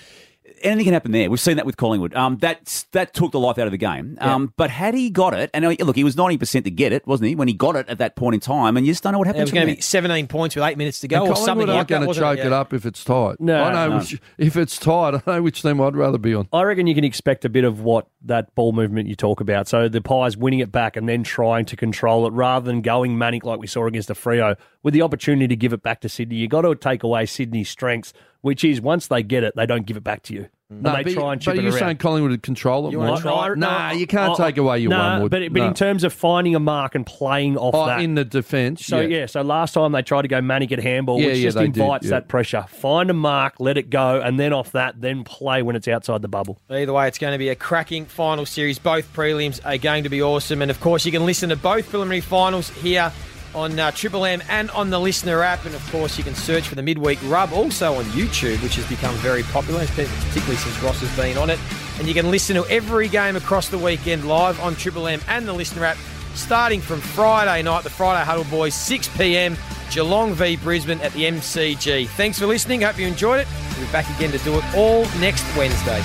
Anything 0.63 0.85
can 0.85 0.93
happen 0.93 1.13
there. 1.13 1.31
We've 1.31 1.41
seen 1.41 1.57
that 1.57 1.67
with 1.67 1.77
Collingwood. 1.77 2.15
Um, 2.15 2.39
that 2.39 2.85
that 2.93 3.15
took 3.15 3.33
the 3.33 3.41
life 3.41 3.59
out 3.59 3.67
of 3.67 3.71
the 3.71 3.79
game. 3.79 4.19
Um, 4.21 4.53
but 4.57 4.71
had 4.71 4.95
he 4.95 5.11
got 5.11 5.35
it, 5.35 5.51
and 5.55 5.65
uh, 5.65 5.75
look, 5.81 5.97
he 5.97 6.05
was 6.05 6.17
ninety 6.17 6.39
percent 6.39 6.65
to 6.67 6.71
get 6.71 6.93
it, 6.93 7.07
wasn't 7.07 7.29
he? 7.29 7.35
When 7.35 7.49
he 7.49 7.55
got 7.55 7.77
it 7.77 7.89
at 7.89 7.99
that 7.99 8.17
point 8.17 8.35
in 8.35 8.41
time, 8.41 8.77
and 8.77 8.87
you 8.87 8.93
just 8.93 9.03
don't 9.03 9.13
know 9.13 9.19
what 9.19 9.27
it 9.27 9.35
happens. 9.37 9.51
was 9.51 9.53
going 9.53 9.67
to 9.69 9.75
be 9.77 9.81
17 9.81 10.27
points 10.27 10.55
with 10.55 10.65
eight 10.65 10.77
minutes 10.79 11.01
to 11.01 11.07
And 11.07 11.27
go, 11.27 11.31
or 11.33 11.37
something 11.37 11.67
like 11.67 11.77
aren't 11.77 11.89
that. 11.89 11.95
going 11.95 12.03
to 12.03 12.09
wasn't 12.09 12.25
choke 12.25 12.39
Yeah. 12.39 12.47
it 12.47 12.53
up 12.53 12.73
if 12.73 12.85
it's 12.87 13.03
tight. 13.05 13.37
No, 13.41 13.63
I 13.63 13.73
know 13.73 13.89
no. 13.89 13.99
which, 13.99 14.21
if 14.39 14.57
it's 14.57 14.79
tight, 14.79 15.15
I 15.27 15.31
know 15.37 15.43
which 15.43 15.63
team 15.63 15.81
I'd 15.81 15.97
rather 15.97 16.19
be 16.19 16.35
on. 16.35 16.49
I 16.53 16.63
reckon 16.63 16.87
you 16.87 16.95
can 16.95 17.05
expect 17.05 17.45
a 17.45 17.49
bit 17.49 17.65
of 17.65 17.81
what 17.81 18.07
that 18.23 18.55
ball 18.55 18.73
movement 18.73 19.09
you 19.09 19.15
talk 19.17 19.41
about. 19.41 19.67
So 19.69 19.89
the 19.89 20.01
Pies 20.01 20.37
winning 20.37 20.59
it 20.61 20.71
back 20.71 20.97
and 20.97 21.09
then 21.09 21.23
trying 21.23 21.65
to 21.67 21.77
control 21.77 22.27
it 22.27 22.33
rather 22.33 22.67
than 22.67 22.83
going 22.83 23.17
manic 23.17 23.45
like 23.45 23.59
we 23.61 23.67
saw 23.67 23.87
against 23.87 24.09
the 24.09 24.15
Freo 24.15 24.57
with 24.83 24.95
the 24.95 25.03
opportunity 25.03 25.49
to 25.49 25.57
give 25.57 25.73
it 25.73 25.83
back 25.83 26.01
to 26.03 26.09
Sydney. 26.09 26.37
you 26.37 26.49
got 26.49 26.63
to 26.63 26.75
take 26.75 27.03
away 27.03 27.25
Sydney's 27.27 27.69
strengths, 27.71 28.13
which 28.43 28.65
is 28.65 28.81
once 28.81 29.07
they 29.09 29.23
get 29.23 29.45
it, 29.45 29.55
they 29.57 29.67
don't 29.67 29.87
give 29.87 29.97
it 29.97 30.05
back 30.05 30.23
to 30.25 30.35
you. 30.35 30.49
And 30.71 30.85
No, 30.85 30.95
they 30.95 31.03
but, 31.03 31.13
try 31.15 31.33
and 31.33 31.43
chip 31.43 31.55
but 31.55 31.59
it 31.59 31.63
you're 31.63 31.73
around. 31.73 31.81
saying 31.81 31.97
Collingwood 31.97 32.31
would 32.31 32.43
control 32.45 32.87
it 32.87 32.93
You 32.93 32.99
more? 32.99 33.09
wanna 33.09 33.21
try- 33.23 33.49
No, 33.49 33.55
Nah, 33.55 33.89
no, 33.89 33.95
you 33.99 34.07
can't 34.07 34.39
oh, 34.39 34.43
take 34.45 34.57
away 34.57 34.79
your 34.79 34.91
no, 34.91 34.99
one 34.99 35.23
wood. 35.23 35.31
But, 35.33 35.53
but 35.53 35.61
No. 35.63 35.67
in 35.67 35.75
terms 35.75 36.05
of 36.05 36.13
finding 36.13 36.55
a 36.55 36.61
mark 36.61 36.95
and 36.95 37.05
playing 37.05 37.57
off 37.57 37.75
oh, 37.75 37.87
that. 37.87 38.01
in 38.01 38.15
the 38.15 38.25
defence, 38.25 38.87
so 38.87 39.01
yeah. 39.01 39.27
so 39.27 39.43
last 39.43 39.73
time 39.73 39.91
they 39.91 40.03
tried 40.03 40.23
to 40.23 40.29
go 40.29 40.41
manic 40.41 40.71
at 40.71 40.79
handball, 40.79 41.21
Yeah, 41.21 41.27
which 41.27 41.39
yeah, 41.39 41.43
just 41.43 41.57
they 41.57 41.67
did, 41.67 41.79
invites 41.83 42.05
yeah. 42.05 42.11
that 42.11 42.29
pressure. 42.29 42.65
Find 42.69 43.11
a 43.11 43.15
mark, 43.15 43.55
let 43.59 43.79
it 43.79 43.91
go, 43.91 44.21
and 44.21 44.39
then 44.39 44.53
off 44.53 44.71
that, 44.73 45.01
then 45.01 45.25
play 45.25 45.63
when 45.63 45.75
it's 45.75 45.89
outside 45.89 46.23
the 46.23 46.29
bubble. 46.29 46.61
Either 46.71 46.93
way, 46.93 47.09
it's 47.09 47.19
going 47.19 47.33
to 47.33 47.39
be 47.39 47.49
a 47.49 47.57
cracking 47.57 48.05
final 48.07 48.47
series. 48.47 48.79
Both 48.79 49.13
prelims 49.13 49.61
are 49.67 49.77
going 49.77 50.05
to 50.05 50.09
be 50.09 50.23
awesome. 50.23 50.63
And 50.63 50.71
of 50.71 50.79
course, 50.81 51.05
you 51.05 51.11
can 51.11 51.27
listen 51.27 51.49
to 51.49 51.57
both 51.57 51.91
preliminary 51.91 52.21
finals 52.21 52.71
here 52.71 53.11
on 53.55 53.79
uh, 53.79 53.91
Triple 53.91 54.25
M 54.25 54.43
and 54.49 54.71
on 54.71 54.91
the 54.91 54.99
LiSTNR 54.99 55.45
app. 55.45 55.65
And 55.65 55.75
of 55.75 55.91
course, 55.91 56.19
you 56.19 56.25
can 56.25 56.35
search 56.35 56.69
for 56.69 56.75
the 56.75 56.83
midweek 56.83 57.19
rub 57.25 57.53
also 57.53 57.95
on 57.95 58.05
YouTube, 58.07 58.63
which 58.63 58.77
has 58.77 58.89
become 58.89 59.15
very 59.17 59.43
popular, 59.45 59.87
particularly 59.87 60.57
since 60.57 60.83
Ross 60.83 61.01
has 61.01 61.15
been 61.17 61.37
on 61.37 61.51
it. 61.51 61.59
And 61.99 62.09
you 62.09 62.15
can 62.15 62.31
listen 62.31 62.57
to 62.57 62.65
every 62.67 63.09
game 63.09 63.37
across 63.37 63.69
the 63.69 63.79
weekend 63.79 64.27
live 64.27 64.61
on 64.61 64.75
Triple 64.75 65.07
M 65.07 65.21
and 65.29 65.47
the 65.47 65.53
LiSTNR 65.53 65.83
app, 65.83 65.97
starting 66.35 66.81
from 66.81 67.01
Friday 67.01 67.63
night, 67.63 67.85
the 67.85 67.91
Friday 67.91 68.25
Huddle 68.25 68.45
Boys, 68.45 68.75
6 68.75 69.09
p.m. 69.17 69.57
Geelong 69.91 70.35
v 70.35 70.57
Brisbane 70.57 71.01
at 71.01 71.13
the 71.13 71.25
MCG. 71.25 72.09
Thanks 72.09 72.39
for 72.39 72.47
listening. 72.47 72.83
Hope 72.83 72.99
you 72.99 73.07
enjoyed 73.07 73.41
it. 73.41 73.49
We'll 73.77 73.87
be 73.87 73.93
back 73.93 74.09
again 74.17 74.31
to 74.31 74.39
do 74.39 74.57
it 74.57 74.65
all 74.75 75.03
next 75.19 75.45
Wednesday. 75.57 76.01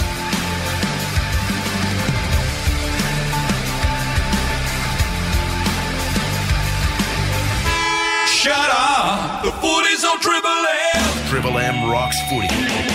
Shut 8.45 8.53
up! 8.53 9.43
The 9.43 9.51
footy's 9.53 10.05
on 10.05 10.19
Triple 10.19 10.67
M! 10.93 11.27
Triple 11.29 11.57
M 11.57 11.89
rocks 11.89 12.21
footy. 12.29 12.94